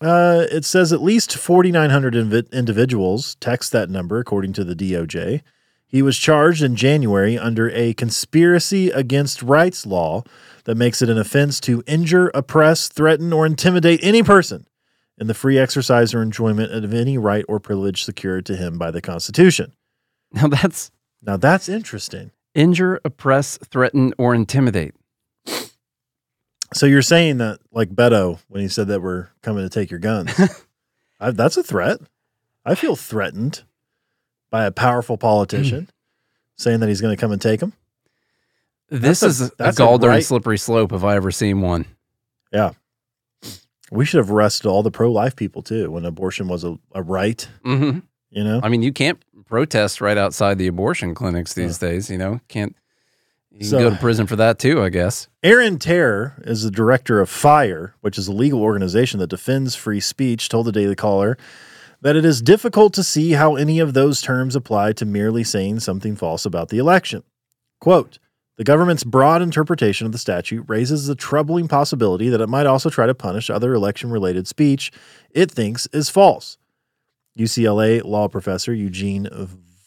uh, 0.00 0.44
it 0.50 0.64
says 0.64 0.92
at 0.92 1.02
least 1.02 1.36
4,900 1.36 2.14
invi- 2.14 2.52
individuals 2.52 3.36
text 3.36 3.72
that 3.72 3.90
number, 3.90 4.18
according 4.18 4.52
to 4.54 4.64
the 4.64 4.74
DOJ. 4.74 5.42
He 5.86 6.02
was 6.02 6.18
charged 6.18 6.62
in 6.62 6.76
January 6.76 7.38
under 7.38 7.70
a 7.70 7.94
conspiracy 7.94 8.90
against 8.90 9.42
rights 9.42 9.86
law 9.86 10.24
that 10.64 10.74
makes 10.74 11.00
it 11.00 11.08
an 11.08 11.16
offense 11.16 11.60
to 11.60 11.82
injure, 11.86 12.30
oppress, 12.34 12.88
threaten, 12.88 13.32
or 13.32 13.46
intimidate 13.46 14.00
any 14.02 14.22
person 14.22 14.66
in 15.18 15.26
the 15.26 15.34
free 15.34 15.58
exercise 15.58 16.12
or 16.14 16.22
enjoyment 16.22 16.72
of 16.72 16.92
any 16.92 17.16
right 17.18 17.44
or 17.48 17.58
privilege 17.60 18.04
secured 18.04 18.44
to 18.46 18.56
him 18.56 18.76
by 18.78 18.90
the 18.90 19.00
Constitution. 19.00 19.72
Now 20.32 20.48
that's 20.48 20.90
Now 21.22 21.36
that's 21.36 21.68
interesting. 21.68 22.32
injure, 22.54 23.00
oppress, 23.04 23.58
threaten, 23.58 24.12
or 24.18 24.34
intimidate. 24.34 24.94
So 26.74 26.84
you're 26.86 27.02
saying 27.02 27.38
that, 27.38 27.60
like 27.70 27.90
Beto, 27.90 28.40
when 28.48 28.60
he 28.60 28.68
said 28.68 28.88
that 28.88 29.00
we're 29.00 29.28
coming 29.42 29.62
to 29.64 29.70
take 29.70 29.90
your 29.90 30.00
guns, 30.00 30.32
I, 31.20 31.30
that's 31.30 31.56
a 31.56 31.62
threat. 31.62 32.00
I 32.64 32.74
feel 32.74 32.96
threatened 32.96 33.62
by 34.50 34.64
a 34.66 34.72
powerful 34.72 35.16
politician 35.16 35.88
saying 36.56 36.80
that 36.80 36.88
he's 36.88 37.00
going 37.00 37.16
to 37.16 37.20
come 37.20 37.30
and 37.32 37.40
take 37.40 37.60
them. 37.60 37.72
This 38.88 39.22
a- 39.22 39.26
is 39.26 39.40
a, 39.42 39.50
that's 39.56 39.76
a 39.78 39.82
golden 39.82 40.10
right- 40.10 40.24
slippery 40.24 40.58
slope 40.58 40.92
if 40.92 41.04
I 41.04 41.14
ever 41.16 41.30
seen 41.30 41.60
one. 41.60 41.84
Yeah. 42.52 42.72
We 43.90 44.04
should 44.04 44.18
have 44.18 44.30
arrested 44.30 44.66
all 44.66 44.82
the 44.82 44.90
pro 44.90 45.10
life 45.10 45.36
people 45.36 45.62
too 45.62 45.90
when 45.90 46.04
abortion 46.04 46.48
was 46.48 46.64
a, 46.64 46.78
a 46.92 47.02
right, 47.02 47.46
hmm 47.64 47.98
you 48.30 48.42
know? 48.44 48.60
I 48.62 48.68
mean, 48.68 48.82
you 48.82 48.92
can't 48.92 49.22
protest 49.46 50.00
right 50.00 50.18
outside 50.18 50.58
the 50.58 50.66
abortion 50.66 51.14
clinics 51.14 51.54
these 51.54 51.78
days. 51.78 52.10
You 52.10 52.18
know, 52.18 52.40
can't. 52.48 52.74
You 53.52 53.60
can 53.60 53.68
So- 53.68 53.78
go 53.78 53.90
to 53.90 53.96
prison 53.96 54.26
for 54.26 54.36
that 54.36 54.58
too, 54.58 54.82
I 54.82 54.88
guess. 54.90 55.28
Aaron 55.42 55.78
Terr 55.78 56.34
is 56.44 56.62
the 56.64 56.70
director 56.70 57.20
of 57.20 57.30
FIRE, 57.30 57.94
which 58.00 58.18
is 58.18 58.28
a 58.28 58.32
legal 58.32 58.60
organization 58.60 59.20
that 59.20 59.28
defends 59.28 59.74
free 59.76 60.00
speech, 60.00 60.48
told 60.48 60.66
the 60.66 60.72
Daily 60.72 60.96
Caller 60.96 61.38
that 62.02 62.16
it 62.16 62.24
is 62.26 62.42
difficult 62.42 62.92
to 62.94 63.02
see 63.02 63.32
how 63.32 63.54
any 63.56 63.78
of 63.78 63.94
those 63.94 64.20
terms 64.20 64.54
apply 64.56 64.92
to 64.94 65.06
merely 65.06 65.42
saying 65.44 65.80
something 65.80 66.14
false 66.16 66.44
about 66.44 66.68
the 66.68 66.76
election. 66.78 67.22
Quote, 67.80 68.18
the 68.56 68.64
government's 68.64 69.04
broad 69.04 69.42
interpretation 69.42 70.06
of 70.06 70.12
the 70.12 70.18
statute 70.18 70.64
raises 70.66 71.06
the 71.06 71.14
troubling 71.14 71.68
possibility 71.68 72.28
that 72.28 72.40
it 72.40 72.48
might 72.48 72.66
also 72.66 72.88
try 72.88 73.06
to 73.06 73.14
punish 73.14 73.50
other 73.50 73.74
election 73.74 74.10
related 74.10 74.46
speech 74.46 74.90
it 75.30 75.50
thinks 75.50 75.86
is 75.92 76.08
false. 76.08 76.56
UCLA 77.38 78.02
law 78.02 78.28
professor 78.28 78.72
Eugene 78.72 79.28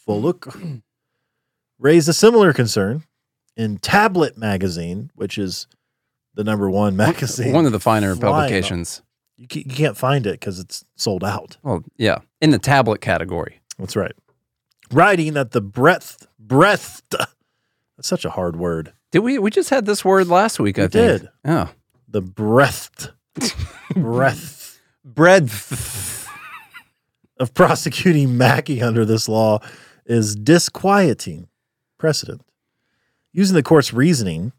Volokh 0.06 0.82
raised 1.78 2.08
a 2.08 2.12
similar 2.12 2.52
concern 2.52 3.02
in 3.56 3.78
Tablet 3.78 4.38
Magazine, 4.38 5.10
which 5.16 5.36
is 5.36 5.66
the 6.34 6.44
number 6.44 6.70
one 6.70 6.96
magazine. 6.96 7.52
One 7.52 7.66
of 7.66 7.72
the 7.72 7.80
finer 7.80 8.12
up. 8.12 8.20
publications. 8.20 9.02
You, 9.36 9.46
you 9.50 9.64
can't 9.64 9.96
find 9.96 10.26
it 10.26 10.38
because 10.38 10.60
it's 10.60 10.84
sold 10.94 11.24
out. 11.24 11.56
Well, 11.62 11.82
yeah, 11.96 12.18
in 12.40 12.50
the 12.50 12.58
tablet 12.58 13.00
category. 13.00 13.60
That's 13.78 13.96
right. 13.96 14.12
Writing 14.92 15.34
that 15.34 15.50
the 15.50 15.60
breadth, 15.60 16.26
breadth, 16.38 17.02
that's 18.00 18.08
such 18.08 18.24
a 18.24 18.30
hard 18.30 18.56
word. 18.56 18.94
Did 19.12 19.18
we? 19.18 19.38
We 19.38 19.50
just 19.50 19.68
had 19.68 19.84
this 19.84 20.02
word 20.02 20.26
last 20.28 20.58
week. 20.58 20.78
I 20.78 20.84
We 20.84 20.88
did. 20.88 21.28
Oh, 21.44 21.68
The 22.08 22.22
breadth, 22.22 23.10
breadth 23.94 24.80
bread. 25.04 25.50
of 27.38 27.52
prosecuting 27.52 28.38
Mackey 28.38 28.80
under 28.80 29.04
this 29.04 29.28
law 29.28 29.58
is 30.06 30.34
disquieting 30.34 31.48
precedent. 31.98 32.40
Using 33.34 33.54
the 33.54 33.62
court's 33.62 33.92
reasoning, 33.92 34.52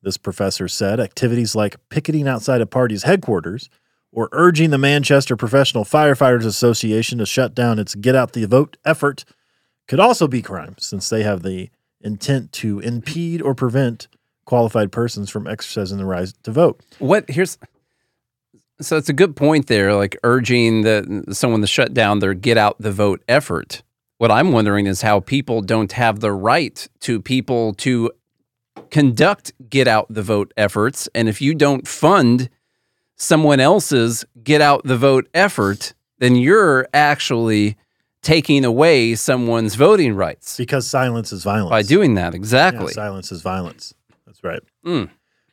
this 0.00 0.16
professor 0.16 0.68
said 0.68 1.00
activities 1.00 1.56
like 1.56 1.76
picketing 1.88 2.28
outside 2.28 2.60
a 2.60 2.66
party's 2.66 3.02
headquarters 3.02 3.68
or 4.12 4.28
urging 4.30 4.70
the 4.70 4.78
Manchester 4.78 5.36
Professional 5.36 5.84
Firefighters 5.84 6.46
Association 6.46 7.18
to 7.18 7.26
shut 7.26 7.56
down 7.56 7.80
its 7.80 7.96
Get 7.96 8.14
Out 8.14 8.34
the 8.34 8.44
Vote 8.46 8.76
effort 8.84 9.24
could 9.88 9.98
also 9.98 10.28
be 10.28 10.42
crimes 10.42 10.86
since 10.86 11.08
they 11.08 11.24
have 11.24 11.42
the 11.42 11.70
intent 12.04 12.52
to 12.52 12.80
impede 12.80 13.42
or 13.42 13.54
prevent 13.54 14.08
qualified 14.44 14.92
persons 14.92 15.30
from 15.30 15.46
exercising 15.46 15.98
the 15.98 16.04
right 16.04 16.28
to 16.42 16.52
vote. 16.52 16.80
What 16.98 17.28
here's 17.30 17.58
so 18.80 18.96
it's 18.96 19.08
a 19.08 19.14
good 19.14 19.36
point 19.36 19.68
there, 19.68 19.94
like 19.94 20.16
urging 20.24 20.82
that 20.82 21.26
someone 21.32 21.60
to 21.60 21.66
shut 21.66 21.94
down 21.94 22.18
their 22.18 22.34
get 22.34 22.58
out 22.58 22.76
the 22.78 22.92
vote 22.92 23.22
effort. 23.28 23.82
What 24.18 24.30
I'm 24.30 24.52
wondering 24.52 24.86
is 24.86 25.02
how 25.02 25.20
people 25.20 25.60
don't 25.60 25.92
have 25.92 26.20
the 26.20 26.32
right 26.32 26.86
to 27.00 27.20
people 27.20 27.74
to 27.74 28.10
conduct 28.90 29.52
get 29.68 29.88
out 29.88 30.06
the 30.08 30.22
vote 30.22 30.52
efforts. 30.56 31.08
And 31.14 31.28
if 31.28 31.40
you 31.40 31.54
don't 31.54 31.86
fund 31.86 32.48
someone 33.16 33.60
else's 33.60 34.24
get 34.42 34.60
out 34.60 34.82
the 34.84 34.96
vote 34.96 35.28
effort, 35.34 35.94
then 36.18 36.36
you're 36.36 36.86
actually 36.92 37.76
taking 38.24 38.64
away 38.64 39.14
someone's 39.14 39.76
voting 39.76 40.14
rights 40.16 40.56
Because 40.56 40.86
silence 40.88 41.32
is 41.32 41.44
violence. 41.44 41.70
by 41.70 41.82
doing 41.82 42.14
that. 42.14 42.32
Yeah, 42.32 42.36
Exactly. 42.38 42.92
silence 42.92 43.30
is 43.30 43.42
violence. 43.42 43.94
That's 44.26 44.42
right. 44.42 44.62
Mm. 44.84 45.10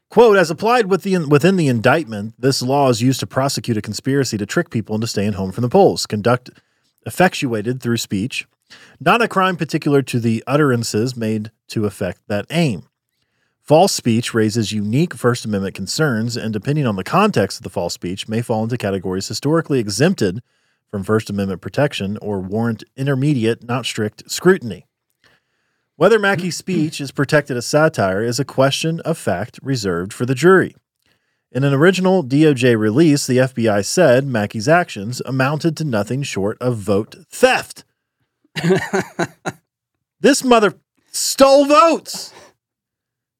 Quote, 0.09 0.37
as 0.37 0.49
applied 0.49 0.87
with 0.87 1.03
the, 1.03 1.17
within 1.27 1.55
the 1.57 1.67
indictment, 1.67 2.33
this 2.39 2.61
law 2.61 2.89
is 2.89 3.01
used 3.01 3.19
to 3.19 3.27
prosecute 3.27 3.77
a 3.77 3.81
conspiracy 3.81 4.37
to 4.37 4.45
trick 4.45 4.69
people 4.69 4.95
into 4.95 5.07
staying 5.07 5.33
home 5.33 5.51
from 5.51 5.61
the 5.61 5.69
polls, 5.69 6.05
conduct 6.05 6.49
effectuated 7.05 7.81
through 7.81 7.97
speech, 7.97 8.47
not 8.99 9.21
a 9.21 9.27
crime 9.27 9.55
particular 9.55 10.01
to 10.01 10.19
the 10.19 10.43
utterances 10.47 11.15
made 11.15 11.51
to 11.67 11.85
effect 11.85 12.21
that 12.27 12.45
aim. 12.49 12.83
False 13.61 13.91
speech 13.93 14.33
raises 14.33 14.71
unique 14.73 15.13
First 15.13 15.45
Amendment 15.45 15.75
concerns, 15.75 16.35
and 16.35 16.51
depending 16.51 16.85
on 16.85 16.95
the 16.95 17.03
context 17.03 17.59
of 17.59 17.63
the 17.63 17.69
false 17.69 17.93
speech, 17.93 18.27
may 18.27 18.41
fall 18.41 18.63
into 18.63 18.77
categories 18.77 19.27
historically 19.27 19.79
exempted 19.79 20.41
from 20.91 21.03
First 21.03 21.29
Amendment 21.29 21.61
protection 21.61 22.17
or 22.21 22.41
warrant 22.41 22.83
intermediate, 22.97 23.63
not 23.63 23.85
strict 23.85 24.29
scrutiny. 24.29 24.85
Whether 25.95 26.19
Mackey's 26.19 26.57
speech 26.57 26.99
is 26.99 27.11
protected 27.11 27.55
as 27.57 27.65
satire 27.65 28.23
is 28.23 28.39
a 28.39 28.45
question 28.45 28.99
of 29.01 29.17
fact 29.17 29.59
reserved 29.63 30.11
for 30.11 30.25
the 30.25 30.35
jury. 30.35 30.75
In 31.51 31.63
an 31.63 31.73
original 31.73 32.23
DOJ 32.23 32.77
release, 32.77 33.27
the 33.27 33.37
FBI 33.37 33.85
said 33.85 34.25
Mackey's 34.25 34.67
actions 34.67 35.21
amounted 35.25 35.75
to 35.77 35.83
nothing 35.83 36.23
short 36.23 36.57
of 36.61 36.77
vote 36.77 37.15
theft. 37.29 37.83
this 40.19 40.43
mother 40.43 40.73
stole 41.11 41.65
votes. 41.65 42.33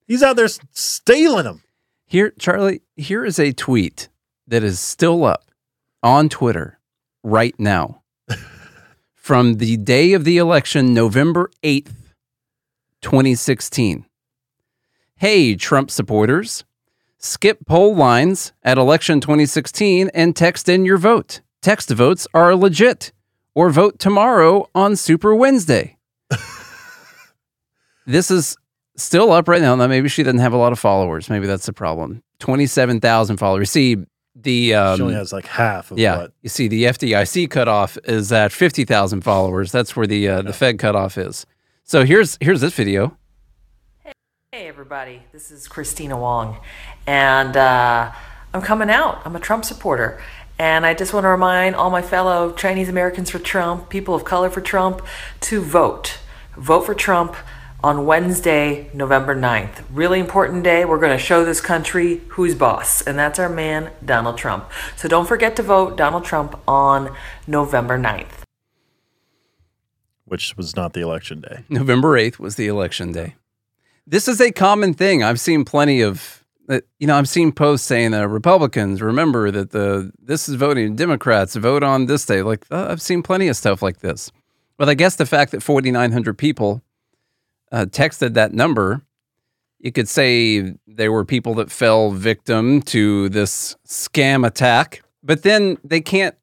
He's 0.05 0.23
out 0.23 0.35
there 0.35 0.49
stealing 0.71 1.45
them. 1.45 1.63
Here, 2.05 2.31
Charlie, 2.37 2.81
here 2.97 3.23
is 3.23 3.39
a 3.39 3.53
tweet 3.53 4.09
that 4.45 4.63
is 4.63 4.79
still 4.79 5.23
up 5.23 5.49
on 6.03 6.27
Twitter 6.27 6.77
right 7.23 7.57
now 7.59 8.01
from 9.15 9.57
the 9.57 9.77
day 9.77 10.13
of 10.13 10.23
the 10.23 10.37
election, 10.37 10.93
November 10.93 11.51
8th, 11.63 11.93
2016. 13.01 14.05
Hey, 15.15 15.55
Trump 15.55 15.91
supporters, 15.91 16.63
skip 17.19 17.59
poll 17.67 17.95
lines 17.95 18.51
at 18.63 18.77
election 18.77 19.21
2016 19.21 20.09
and 20.13 20.35
text 20.35 20.67
in 20.67 20.85
your 20.85 20.97
vote. 20.97 21.41
Text 21.61 21.91
votes 21.91 22.27
are 22.33 22.55
legit, 22.55 23.11
or 23.53 23.69
vote 23.69 23.99
tomorrow 23.99 24.67
on 24.73 24.95
Super 24.95 25.35
Wednesday. 25.35 25.97
this 28.07 28.31
is 28.31 28.57
still 28.95 29.31
up 29.31 29.47
right 29.47 29.61
now. 29.61 29.75
Now, 29.75 29.87
maybe 29.87 30.09
she 30.09 30.23
doesn't 30.23 30.39
have 30.39 30.53
a 30.53 30.57
lot 30.57 30.71
of 30.71 30.79
followers. 30.79 31.29
Maybe 31.29 31.45
that's 31.45 31.67
the 31.67 31.73
problem. 31.73 32.23
27,000 32.39 33.37
followers. 33.37 33.69
See, 33.69 33.97
the. 34.43 34.75
Um, 34.75 34.97
she 34.97 35.03
only 35.03 35.15
has 35.15 35.33
like 35.33 35.45
half 35.45 35.91
of 35.91 35.99
yeah, 35.99 36.17
what. 36.17 36.33
you 36.41 36.49
see, 36.49 36.67
the 36.67 36.85
FDIC 36.85 37.49
cutoff 37.49 37.97
is 38.05 38.31
at 38.31 38.51
50,000 38.51 39.21
followers. 39.21 39.71
That's 39.71 39.95
where 39.95 40.07
the 40.07 40.27
uh, 40.27 40.41
the 40.41 40.53
Fed 40.53 40.79
cutoff 40.79 41.17
is. 41.17 41.45
So 41.83 42.05
here's 42.05 42.37
here's 42.39 42.61
this 42.61 42.73
video. 42.73 43.17
Hey 44.51 44.67
everybody, 44.67 45.23
this 45.31 45.49
is 45.49 45.67
Christina 45.67 46.17
Wong, 46.17 46.57
and 47.07 47.55
uh, 47.55 48.11
I'm 48.53 48.61
coming 48.61 48.89
out. 48.89 49.21
I'm 49.23 49.35
a 49.35 49.39
Trump 49.39 49.63
supporter, 49.63 50.21
and 50.59 50.85
I 50.85 50.93
just 50.93 51.13
want 51.13 51.23
to 51.23 51.29
remind 51.29 51.75
all 51.75 51.89
my 51.89 52.01
fellow 52.01 52.51
Chinese 52.51 52.89
Americans 52.89 53.29
for 53.29 53.39
Trump, 53.39 53.89
people 53.89 54.13
of 54.13 54.25
color 54.25 54.49
for 54.49 54.59
Trump, 54.59 55.01
to 55.41 55.61
vote. 55.61 56.19
Vote 56.57 56.81
for 56.81 56.93
Trump 56.93 57.35
on 57.83 58.05
Wednesday, 58.05 58.89
November 58.93 59.35
9th. 59.35 59.83
Really 59.91 60.19
important 60.19 60.63
day. 60.63 60.85
We're 60.85 60.99
going 60.99 61.17
to 61.17 61.23
show 61.23 61.43
this 61.43 61.61
country 61.61 62.21
who's 62.29 62.55
boss, 62.55 63.01
and 63.01 63.17
that's 63.17 63.39
our 63.39 63.49
man, 63.49 63.91
Donald 64.05 64.37
Trump. 64.37 64.69
So 64.95 65.07
don't 65.07 65.27
forget 65.27 65.55
to 65.55 65.63
vote 65.63 65.97
Donald 65.97 66.23
Trump 66.25 66.59
on 66.67 67.15
November 67.47 67.97
9th. 67.97 68.43
which 70.25 70.55
was 70.55 70.75
not 70.75 70.93
the 70.93 71.01
election 71.01 71.41
day. 71.41 71.65
November 71.69 72.17
8th 72.17 72.39
was 72.39 72.55
the 72.55 72.67
election 72.67 73.11
day. 73.11 73.35
This 74.07 74.27
is 74.27 74.39
a 74.39 74.51
common 74.51 74.93
thing. 74.93 75.23
I've 75.23 75.39
seen 75.39 75.65
plenty 75.65 76.01
of 76.01 76.45
that 76.67 76.85
you 76.99 77.07
know, 77.07 77.17
I've 77.17 77.27
seen 77.27 77.51
posts 77.51 77.85
saying 77.85 78.11
that 78.11 78.27
Republicans 78.29 79.01
remember 79.01 79.51
that 79.51 79.71
the 79.71 80.11
this 80.17 80.47
is 80.47 80.55
voting 80.55 80.95
Democrats 80.95 81.55
vote 81.55 81.83
on 81.83 82.05
this 82.05 82.25
day. 82.25 82.41
Like 82.43 82.65
uh, 82.71 82.87
I've 82.89 83.01
seen 83.01 83.23
plenty 83.23 83.47
of 83.49 83.57
stuff 83.57 83.81
like 83.81 83.99
this. 83.99 84.31
But 84.77 84.87
I 84.87 84.93
guess 84.93 85.17
the 85.17 85.25
fact 85.25 85.51
that 85.51 85.61
4900 85.61 86.37
people 86.37 86.81
uh, 87.71 87.85
texted 87.85 88.33
that 88.33 88.53
number, 88.53 89.01
you 89.79 89.91
could 89.91 90.07
say 90.07 90.75
there 90.85 91.11
were 91.11 91.25
people 91.25 91.55
that 91.55 91.71
fell 91.71 92.11
victim 92.11 92.81
to 92.83 93.29
this 93.29 93.75
scam 93.87 94.45
attack, 94.45 95.03
but 95.23 95.43
then 95.43 95.77
they 95.83 96.01
can't 96.01 96.35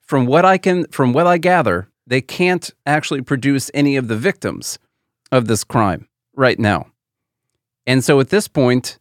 from 0.00 0.26
what 0.26 0.44
I 0.44 0.58
can 0.58 0.86
from 0.86 1.12
what 1.12 1.26
I 1.26 1.38
gather, 1.38 1.88
they 2.06 2.20
can't 2.20 2.72
actually 2.84 3.22
produce 3.22 3.70
any 3.72 3.96
of 3.96 4.08
the 4.08 4.16
victims 4.16 4.78
of 5.30 5.46
this 5.46 5.62
crime 5.62 6.08
right 6.34 6.58
now. 6.58 6.86
And 7.86 8.02
so 8.02 8.18
at 8.18 8.30
this 8.30 8.48
point, 8.48 8.98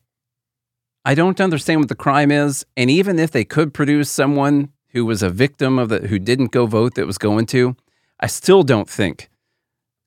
I 1.06 1.16
don't 1.16 1.42
understand 1.42 1.80
what 1.80 1.90
the 1.90 1.96
crime 1.96 2.32
is. 2.32 2.66
And 2.78 2.92
even 2.92 3.18
if 3.18 3.32
they 3.32 3.44
could 3.44 3.74
produce 3.74 4.12
someone 4.12 4.70
who 4.90 5.06
was 5.06 5.24
a 5.24 5.30
victim 5.30 5.80
of 5.80 5.90
the 5.90 6.08
who 6.08 6.20
didn't 6.20 6.52
go 6.52 6.66
vote 6.66 6.96
that 6.96 7.08
was 7.08 7.18
going 7.18 7.48
to, 7.48 7.76
I 8.20 8.28
still 8.28 8.64
don't 8.64 8.90
think, 8.90 9.29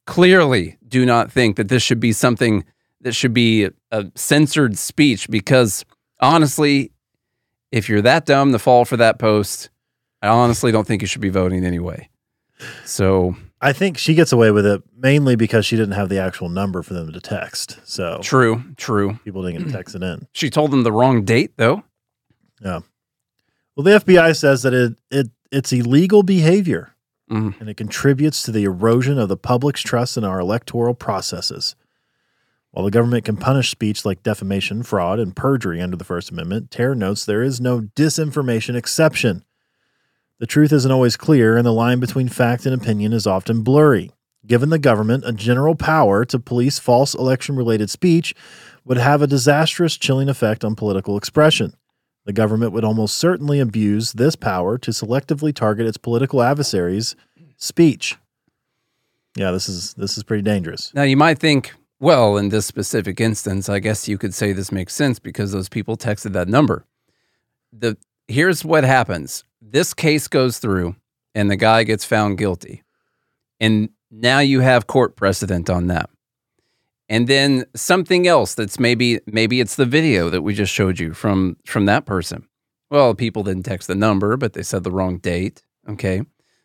clearly 0.06 0.78
do 0.86 1.06
not 1.06 1.30
think 1.30 1.56
that 1.56 1.68
this 1.68 1.82
should 1.82 2.00
be 2.00 2.12
something 2.12 2.64
that 3.00 3.14
should 3.14 3.34
be 3.34 3.68
a 3.90 4.06
censored 4.14 4.78
speech 4.78 5.28
because 5.28 5.84
honestly, 6.20 6.92
if 7.70 7.88
you're 7.88 8.02
that 8.02 8.26
dumb 8.26 8.52
to 8.52 8.58
fall 8.58 8.84
for 8.84 8.96
that 8.96 9.18
post, 9.18 9.70
I 10.20 10.28
honestly 10.28 10.70
don't 10.72 10.86
think 10.86 11.02
you 11.02 11.08
should 11.08 11.20
be 11.20 11.30
voting 11.30 11.64
anyway. 11.64 12.08
So 12.84 13.36
I 13.60 13.72
think 13.72 13.98
she 13.98 14.14
gets 14.14 14.32
away 14.32 14.50
with 14.50 14.66
it 14.66 14.82
mainly 14.96 15.36
because 15.36 15.66
she 15.66 15.76
didn't 15.76 15.94
have 15.94 16.08
the 16.08 16.18
actual 16.18 16.48
number 16.48 16.82
for 16.82 16.94
them 16.94 17.12
to 17.12 17.20
text. 17.20 17.78
So 17.84 18.18
true, 18.22 18.62
true. 18.76 19.18
people 19.24 19.42
didn't 19.42 19.68
get 19.68 19.84
texted 19.86 20.02
in. 20.02 20.28
She 20.32 20.48
told 20.48 20.70
them 20.70 20.84
the 20.84 20.92
wrong 20.92 21.24
date 21.24 21.52
though. 21.56 21.82
Yeah. 22.60 22.80
Well, 23.74 23.84
the 23.84 24.04
FBI 24.04 24.36
says 24.36 24.62
that 24.62 24.74
it, 24.74 24.94
it 25.10 25.30
it's 25.50 25.72
illegal 25.72 26.22
behavior 26.22 26.94
Mhm. 27.30 27.60
and 27.60 27.68
it 27.68 27.76
contributes 27.76 28.42
to 28.42 28.50
the 28.52 28.64
erosion 28.64 29.18
of 29.18 29.28
the 29.28 29.36
public's 29.36 29.80
trust 29.82 30.16
in 30.16 30.24
our 30.24 30.40
electoral 30.40 30.94
processes. 30.94 31.76
While 32.72 32.84
the 32.86 32.90
government 32.90 33.24
can 33.26 33.36
punish 33.36 33.70
speech 33.70 34.04
like 34.04 34.22
defamation, 34.22 34.82
fraud, 34.82 35.18
and 35.18 35.36
perjury 35.36 35.80
under 35.80 35.96
the 35.96 36.04
First 36.04 36.30
Amendment, 36.30 36.70
Terra 36.70 36.96
notes 36.96 37.24
there 37.24 37.42
is 37.42 37.60
no 37.60 37.82
disinformation 37.96 38.74
exception. 38.74 39.44
The 40.40 40.46
truth 40.46 40.72
isn't 40.72 40.90
always 40.90 41.16
clear, 41.16 41.56
and 41.56 41.66
the 41.66 41.72
line 41.72 42.00
between 42.00 42.28
fact 42.28 42.66
and 42.66 42.74
opinion 42.74 43.12
is 43.12 43.26
often 43.26 43.62
blurry. 43.62 44.10
Given 44.46 44.70
the 44.70 44.78
government 44.78 45.22
a 45.24 45.32
general 45.32 45.74
power 45.76 46.24
to 46.24 46.38
police 46.38 46.78
false 46.78 47.14
election 47.14 47.54
related 47.54 47.90
speech 47.90 48.34
would 48.84 48.96
have 48.98 49.22
a 49.22 49.26
disastrous 49.28 49.96
chilling 49.96 50.28
effect 50.28 50.64
on 50.64 50.74
political 50.74 51.16
expression. 51.16 51.74
The 52.24 52.32
government 52.32 52.72
would 52.72 52.84
almost 52.84 53.16
certainly 53.16 53.58
abuse 53.58 54.12
this 54.12 54.36
power 54.36 54.78
to 54.78 54.90
selectively 54.92 55.54
target 55.54 55.86
its 55.86 55.96
political 55.96 56.42
adversaries' 56.42 57.16
speech. 57.56 58.16
Yeah, 59.36 59.50
this 59.50 59.68
is 59.68 59.94
this 59.94 60.16
is 60.16 60.22
pretty 60.22 60.42
dangerous. 60.42 60.92
Now 60.94 61.02
you 61.02 61.16
might 61.16 61.38
think, 61.38 61.74
well, 62.00 62.36
in 62.36 62.50
this 62.50 62.66
specific 62.66 63.20
instance, 63.20 63.68
I 63.68 63.78
guess 63.78 64.06
you 64.08 64.18
could 64.18 64.34
say 64.34 64.52
this 64.52 64.70
makes 64.70 64.94
sense 64.94 65.18
because 65.18 65.52
those 65.52 65.68
people 65.68 65.96
texted 65.96 66.32
that 66.34 66.48
number. 66.48 66.84
The 67.72 67.96
here's 68.28 68.64
what 68.64 68.84
happens. 68.84 69.44
This 69.60 69.94
case 69.94 70.28
goes 70.28 70.58
through 70.58 70.96
and 71.34 71.50
the 71.50 71.56
guy 71.56 71.84
gets 71.84 72.04
found 72.04 72.38
guilty. 72.38 72.82
And 73.58 73.90
now 74.10 74.40
you 74.40 74.60
have 74.60 74.86
court 74.86 75.16
precedent 75.16 75.70
on 75.70 75.86
that. 75.86 76.10
And 77.12 77.28
then 77.28 77.66
something 77.76 78.26
else 78.26 78.54
that's 78.54 78.80
maybe 78.80 79.20
maybe 79.26 79.60
it's 79.60 79.76
the 79.76 79.84
video 79.84 80.30
that 80.30 80.40
we 80.40 80.54
just 80.54 80.72
showed 80.72 80.98
you 80.98 81.12
from 81.12 81.58
from 81.66 81.84
that 81.84 82.06
person. 82.06 82.48
Well, 82.90 83.14
people 83.14 83.42
didn't 83.42 83.64
text 83.64 83.86
the 83.86 83.94
number, 83.94 84.38
but 84.38 84.54
they 84.54 84.62
said 84.62 84.82
the 84.82 84.90
wrong 84.90 85.18
date. 85.18 85.62
Okay. 85.86 86.22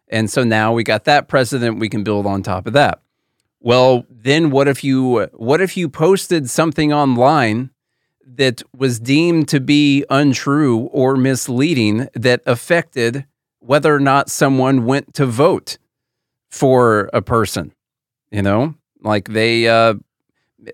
And 0.08 0.32
so 0.32 0.46
now 0.46 0.72
we 0.72 0.86
got 0.86 1.04
that 1.04 1.28
precedent 1.28 1.80
we 1.80 1.90
can 1.90 2.06
build 2.06 2.26
on 2.26 2.44
top 2.44 2.66
of 2.66 2.72
that. 2.74 3.02
Well, 3.60 4.06
then 4.10 4.50
what 4.50 4.70
if 4.70 4.86
you 4.86 5.28
what 5.34 5.60
if 5.60 5.76
you 5.76 5.90
posted 5.90 6.50
something 6.50 6.94
online 6.94 7.72
that 8.26 8.64
was 8.74 9.02
deemed 9.02 9.50
to 9.50 9.60
be 9.60 10.06
untrue 10.10 10.84
or 10.94 11.18
misleading 11.18 12.08
that 12.14 12.42
affected 12.46 13.26
whether 13.60 13.94
or 13.94 14.00
not 14.00 14.30
someone 14.30 14.86
went 14.86 15.14
to 15.16 15.26
vote 15.26 15.78
for 16.50 17.10
a 17.12 17.22
person? 17.22 17.74
You 18.32 18.44
know, 18.44 18.76
like 19.02 19.28
they 19.28 19.68
uh 19.68 19.96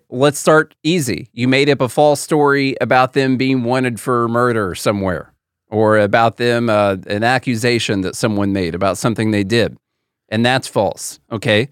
let's 0.10 0.40
start 0.40 0.76
easy. 0.84 1.30
You 1.34 1.48
made 1.48 1.70
up 1.70 1.82
a 1.82 1.90
false 1.90 2.22
story 2.22 2.76
about 2.80 3.14
them 3.14 3.38
being 3.38 3.64
wanted 3.64 4.00
for 4.00 4.28
murder 4.28 4.76
somewhere 4.76 5.34
or 5.70 5.98
about 5.98 6.38
them 6.38 6.70
uh, 6.70 6.98
an 7.08 7.24
accusation 7.24 8.02
that 8.02 8.16
someone 8.16 8.54
made 8.54 8.76
about 8.76 8.98
something 8.98 9.32
they 9.32 9.44
did. 9.44 9.78
And 10.30 10.46
that's 10.46 10.68
false. 10.68 11.20
Okay. 11.32 11.70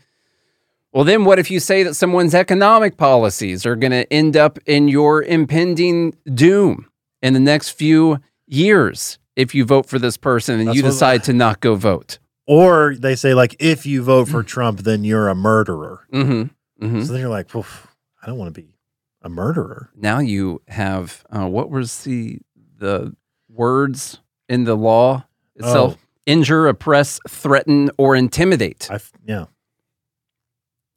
Well, 0.91 1.03
then 1.03 1.23
what 1.23 1.39
if 1.39 1.49
you 1.49 1.59
say 1.59 1.83
that 1.83 1.93
someone's 1.93 2.35
economic 2.35 2.97
policies 2.97 3.65
are 3.65 3.75
going 3.75 3.91
to 3.91 4.11
end 4.11 4.35
up 4.35 4.59
in 4.65 4.87
your 4.87 5.23
impending 5.23 6.13
doom 6.33 6.89
in 7.21 7.33
the 7.33 7.39
next 7.39 7.69
few 7.69 8.19
years 8.45 9.17
if 9.35 9.55
you 9.55 9.63
vote 9.63 9.85
for 9.85 9.99
this 9.99 10.17
person 10.17 10.59
and 10.59 10.67
That's 10.67 10.75
you 10.75 10.83
decide 10.83 11.23
to 11.25 11.33
not 11.33 11.61
go 11.61 11.75
vote? 11.75 12.19
Or 12.45 12.95
they 12.97 13.15
say 13.15 13.33
like, 13.33 13.55
if 13.59 13.85
you 13.85 14.03
vote 14.03 14.27
for 14.27 14.43
Trump, 14.43 14.79
then 14.79 15.05
you're 15.05 15.29
a 15.29 15.35
murderer. 15.35 16.05
Mm-hmm. 16.11 16.85
Mm-hmm. 16.85 17.03
So 17.03 17.13
then 17.13 17.21
you're 17.21 17.29
like, 17.29 17.55
"Oof, 17.55 17.87
I 18.21 18.27
don't 18.27 18.37
want 18.37 18.53
to 18.53 18.61
be 18.61 18.75
a 19.21 19.29
murderer. 19.29 19.89
now 19.95 20.19
you 20.19 20.61
have 20.67 21.23
uh, 21.29 21.47
what 21.47 21.69
was 21.69 22.03
the 22.03 22.39
the 22.77 23.15
words 23.49 24.19
in 24.49 24.63
the 24.63 24.75
law 24.75 25.25
itself? 25.55 25.95
Oh. 25.97 26.07
Injure, 26.27 26.67
oppress, 26.67 27.19
threaten, 27.27 27.89
or 27.97 28.15
intimidate. 28.15 28.87
I 28.91 28.99
yeah. 29.25 29.45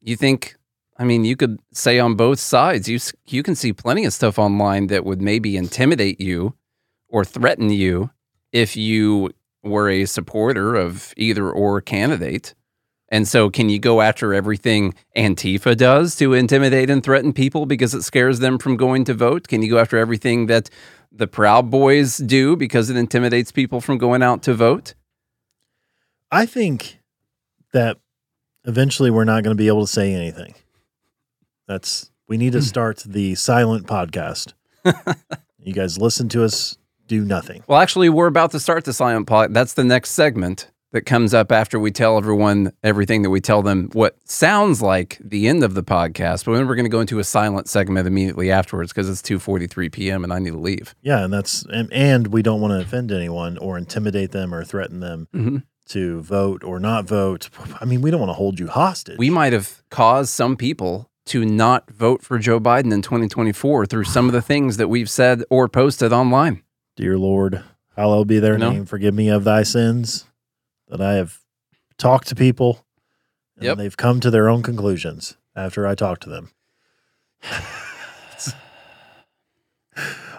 You 0.01 0.15
think? 0.15 0.55
I 0.97 1.03
mean, 1.03 1.25
you 1.25 1.35
could 1.35 1.59
say 1.73 1.99
on 1.99 2.15
both 2.15 2.39
sides. 2.39 2.87
You 2.87 2.99
you 3.27 3.41
can 3.43 3.55
see 3.55 3.73
plenty 3.73 4.05
of 4.05 4.13
stuff 4.13 4.37
online 4.39 4.87
that 4.87 5.03
would 5.03 5.21
maybe 5.21 5.57
intimidate 5.57 6.21
you 6.21 6.55
or 7.09 7.25
threaten 7.25 7.69
you 7.69 8.11
if 8.51 8.77
you 8.77 9.31
were 9.63 9.89
a 9.89 10.05
supporter 10.05 10.75
of 10.75 11.13
either 11.17 11.51
or 11.51 11.81
candidate. 11.81 12.53
And 13.09 13.27
so, 13.27 13.49
can 13.49 13.69
you 13.69 13.77
go 13.77 14.01
after 14.01 14.33
everything 14.33 14.95
Antifa 15.15 15.77
does 15.77 16.15
to 16.15 16.33
intimidate 16.33 16.89
and 16.89 17.03
threaten 17.03 17.33
people 17.33 17.65
because 17.65 17.93
it 17.93 18.01
scares 18.01 18.39
them 18.39 18.57
from 18.57 18.77
going 18.77 19.05
to 19.05 19.13
vote? 19.13 19.47
Can 19.47 19.61
you 19.61 19.69
go 19.69 19.77
after 19.77 19.97
everything 19.97 20.47
that 20.47 20.69
the 21.11 21.27
Proud 21.27 21.69
Boys 21.69 22.17
do 22.17 22.55
because 22.55 22.89
it 22.89 22.97
intimidates 22.97 23.51
people 23.51 23.79
from 23.79 23.97
going 23.97 24.23
out 24.23 24.41
to 24.43 24.53
vote? 24.53 24.95
I 26.31 26.45
think 26.47 26.99
that 27.73 27.97
eventually 28.65 29.11
we're 29.11 29.23
not 29.23 29.43
going 29.43 29.55
to 29.55 29.61
be 29.61 29.67
able 29.67 29.85
to 29.85 29.91
say 29.91 30.13
anything. 30.13 30.55
That's 31.67 32.11
we 32.27 32.37
need 32.37 32.53
to 32.53 32.59
hmm. 32.59 32.65
start 32.65 33.03
the 33.05 33.35
silent 33.35 33.85
podcast. 33.85 34.53
you 35.59 35.73
guys 35.73 35.99
listen 35.99 36.27
to 36.29 36.43
us 36.43 36.77
do 37.07 37.23
nothing. 37.23 37.63
Well, 37.67 37.79
actually, 37.79 38.09
we're 38.09 38.27
about 38.27 38.51
to 38.51 38.59
start 38.59 38.83
the 38.83 38.93
silent 38.93 39.27
pod. 39.27 39.53
That's 39.53 39.73
the 39.73 39.83
next 39.83 40.11
segment 40.11 40.71
that 40.95 41.05
comes 41.05 41.33
up 41.33 41.51
after 41.51 41.77
we 41.77 41.91
tell 41.91 42.17
everyone 42.17 42.71
everything 42.81 43.21
that 43.21 43.29
we 43.29 43.41
tell 43.41 43.61
them, 43.61 43.89
what 43.91 44.15
sounds 44.23 44.81
like 44.81 45.17
the 45.21 45.45
end 45.47 45.61
of 45.61 45.73
the 45.73 45.83
podcast. 45.83 46.45
But 46.45 46.53
then 46.53 46.67
we're 46.67 46.75
going 46.75 46.85
to 46.85 46.89
go 46.89 47.01
into 47.01 47.19
a 47.19 47.23
silent 47.25 47.67
segment 47.67 48.07
immediately 48.07 48.49
afterwards 48.49 48.93
because 48.93 49.09
it's 49.09 49.21
2.43 49.21 49.91
p.m. 49.91 50.23
and 50.23 50.31
I 50.31 50.39
need 50.39 50.51
to 50.51 50.57
leave. 50.57 50.95
Yeah, 51.01 51.25
and 51.25 51.33
that's 51.33 51.65
and, 51.65 51.91
and 51.91 52.27
we 52.27 52.41
don't 52.41 52.61
want 52.61 52.71
to 52.71 52.79
offend 52.79 53.11
anyone 53.11 53.57
or 53.57 53.77
intimidate 53.77 54.31
them 54.31 54.53
or 54.55 54.63
threaten 54.63 55.01
them 55.01 55.27
Mhm. 55.35 55.63
to 55.89 56.21
vote 56.21 56.63
or 56.63 56.79
not 56.79 57.05
vote. 57.05 57.49
I 57.81 57.83
mean, 57.85 58.01
we 58.01 58.09
don't 58.09 58.21
want 58.21 58.29
to 58.29 58.35
hold 58.35 58.57
you 58.57 58.67
hostage. 58.67 59.17
We 59.17 59.29
might 59.29 59.51
have 59.51 59.83
caused 59.89 60.29
some 60.29 60.55
people 60.55 61.09
to 61.25 61.43
not 61.43 61.89
vote 61.91 62.21
for 62.21 62.39
Joe 62.39 62.61
Biden 62.61 62.93
in 62.93 63.01
2024 63.01 63.85
through 63.85 64.05
some 64.05 64.27
of 64.27 64.31
the 64.31 64.41
things 64.41 64.77
that 64.77 64.87
we've 64.87 65.09
said 65.09 65.43
or 65.49 65.67
posted 65.67 66.13
online. 66.13 66.61
Dear 66.95 67.17
Lord, 67.17 67.63
hallowed 67.97 68.27
be 68.29 68.39
their 68.39 68.57
No. 68.57 68.71
name. 68.71 68.85
Forgive 68.85 69.13
me 69.13 69.27
of 69.27 69.43
thy 69.43 69.63
sins 69.63 70.23
that 70.87 71.01
I 71.01 71.13
have 71.13 71.39
talked 71.97 72.27
to 72.27 72.35
people 72.35 72.85
and 73.55 73.65
Yep. 73.65 73.77
they've 73.77 73.97
come 73.97 74.19
to 74.19 74.29
their 74.29 74.49
own 74.49 74.61
conclusions 74.63 75.37
after 75.55 75.87
I 75.87 75.95
talked 75.95 76.23
to 76.23 76.29
them. 76.29 76.51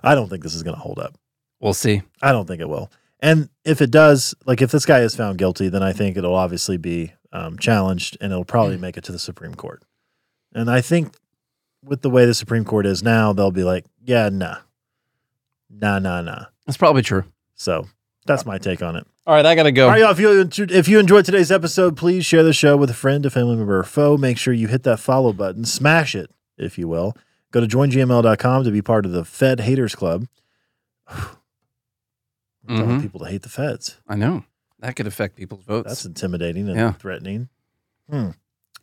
I 0.03 0.15
don't 0.15 0.29
think 0.29 0.43
this 0.43 0.55
is 0.55 0.63
going 0.63 0.77
to 0.77 0.83
hold 0.83 0.99
up. 0.99 1.15
We'll 1.61 1.75
see. 1.75 2.03
I 2.23 2.33
don't 2.33 2.47
think 2.47 2.61
it 2.61 2.69
will. 2.69 2.91
And 3.21 3.49
if 3.65 3.81
it 3.81 3.91
does, 3.91 4.35
like 4.45 4.61
if 4.61 4.71
this 4.71 4.85
guy 4.87 5.01
is 5.01 5.17
found 5.17 5.39
guilty, 5.39 5.69
then 5.69 5.83
I 5.83 5.93
think 5.93 6.17
it'll 6.17 6.35
obviously 6.35 6.77
be 6.77 7.15
um, 7.33 7.59
challenged 7.59 8.17
and 8.21 8.31
it'll 8.33 8.45
probably 8.45 8.77
make 8.77 8.97
it 8.97 9.05
to 9.05 9.13
the 9.13 9.19
Supreme 9.19 9.55
Court. 9.55 9.83
And 10.55 10.71
I 10.71 10.81
think 10.81 11.17
with 11.83 12.03
the 12.03 12.11
way 12.11 12.27
the 12.27 12.35
Supreme 12.35 12.65
Court 12.65 12.87
is 12.87 13.03
now, 13.03 13.33
they'll 13.33 13.51
be 13.51 13.65
like, 13.65 13.87
yeah, 14.05 14.29
nah, 14.29 14.59
nah, 15.71 15.99
nah, 15.99 16.21
nah. 16.21 16.45
That's 16.67 16.77
probably 16.77 17.03
true. 17.03 17.25
So 17.55 17.89
that's 18.27 18.45
my 18.47 18.59
take 18.59 18.83
on 18.83 18.97
it. 18.97 19.07
All 19.27 19.35
right, 19.35 19.45
I 19.47 19.55
got 19.55 19.65
to 19.65 19.73
go. 19.73 19.85
All 19.87 19.91
right, 19.93 20.01
y'all. 20.01 20.11
If 20.11 20.21
you 20.21 20.49
if 20.77 20.89
you 20.89 20.99
enjoyed 20.99 21.25
today's 21.25 21.51
episode, 21.51 21.97
please 21.97 22.25
share 22.25 22.43
the 22.43 22.53
show 22.53 22.77
with 22.77 22.91
a 22.91 22.95
friend, 22.95 23.25
a 23.27 23.31
family 23.31 23.57
member, 23.57 23.79
or 23.79 23.83
foe. 23.83 24.17
Make 24.17 24.39
sure 24.39 24.55
you 24.55 24.69
hit 24.69 24.83
that 24.85 24.99
follow 25.01 25.33
button, 25.33 25.65
smash 25.65 26.15
it, 26.15 26.31
if 26.59 26.79
you 26.79 26.87
will. 26.89 27.15
Go 27.53 27.61
to 27.61 27.67
joingml.com 27.67 28.65
to 28.65 28.71
be 28.71 28.83
part 28.83 29.07
of 29.07 29.13
the 29.13 29.25
Fed 29.25 29.61
Haters 29.61 29.95
Club. 29.95 30.27
Mhm. 32.69 33.01
people 33.01 33.21
to 33.21 33.27
hate 33.27 33.43
the 33.43 33.49
feds. 33.49 33.99
I 34.09 34.17
know. 34.17 34.43
That 34.81 34.97
could 34.97 35.07
affect 35.07 35.37
people's 35.37 35.63
votes. 35.65 35.89
That's 35.89 36.05
intimidating 36.05 36.69
and 36.69 36.77
Yeah. 36.77 36.93
threatening. 36.93 37.49
Hmm. 38.11 38.31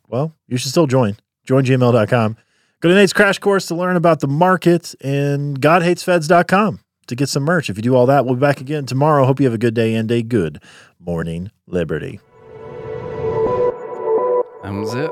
Well, 0.08 0.34
you 0.48 0.56
should 0.56 0.70
still 0.70 0.86
join. 0.86 1.16
JoinGML.com. 1.46 2.36
Go 2.80 2.88
to 2.88 2.94
Nate's 2.94 3.12
Crash 3.12 3.38
Course 3.38 3.66
to 3.66 3.74
learn 3.74 3.96
about 3.96 4.20
the 4.20 4.26
market 4.26 4.94
and 5.02 5.60
GodHatesFeds.com 5.60 6.80
to 7.06 7.16
get 7.16 7.28
some 7.28 7.42
merch. 7.42 7.70
If 7.70 7.76
you 7.76 7.82
do 7.82 7.94
all 7.94 8.06
that, 8.06 8.24
we'll 8.24 8.34
be 8.34 8.40
back 8.40 8.60
again 8.60 8.86
tomorrow. 8.86 9.24
Hope 9.24 9.40
you 9.40 9.46
have 9.46 9.54
a 9.54 9.58
good 9.58 9.74
day 9.74 9.94
and 9.94 10.10
a 10.10 10.22
good 10.22 10.60
morning, 10.98 11.50
Liberty. 11.66 12.20
that 14.62 14.70
was 14.72 14.94
it. 14.94 15.10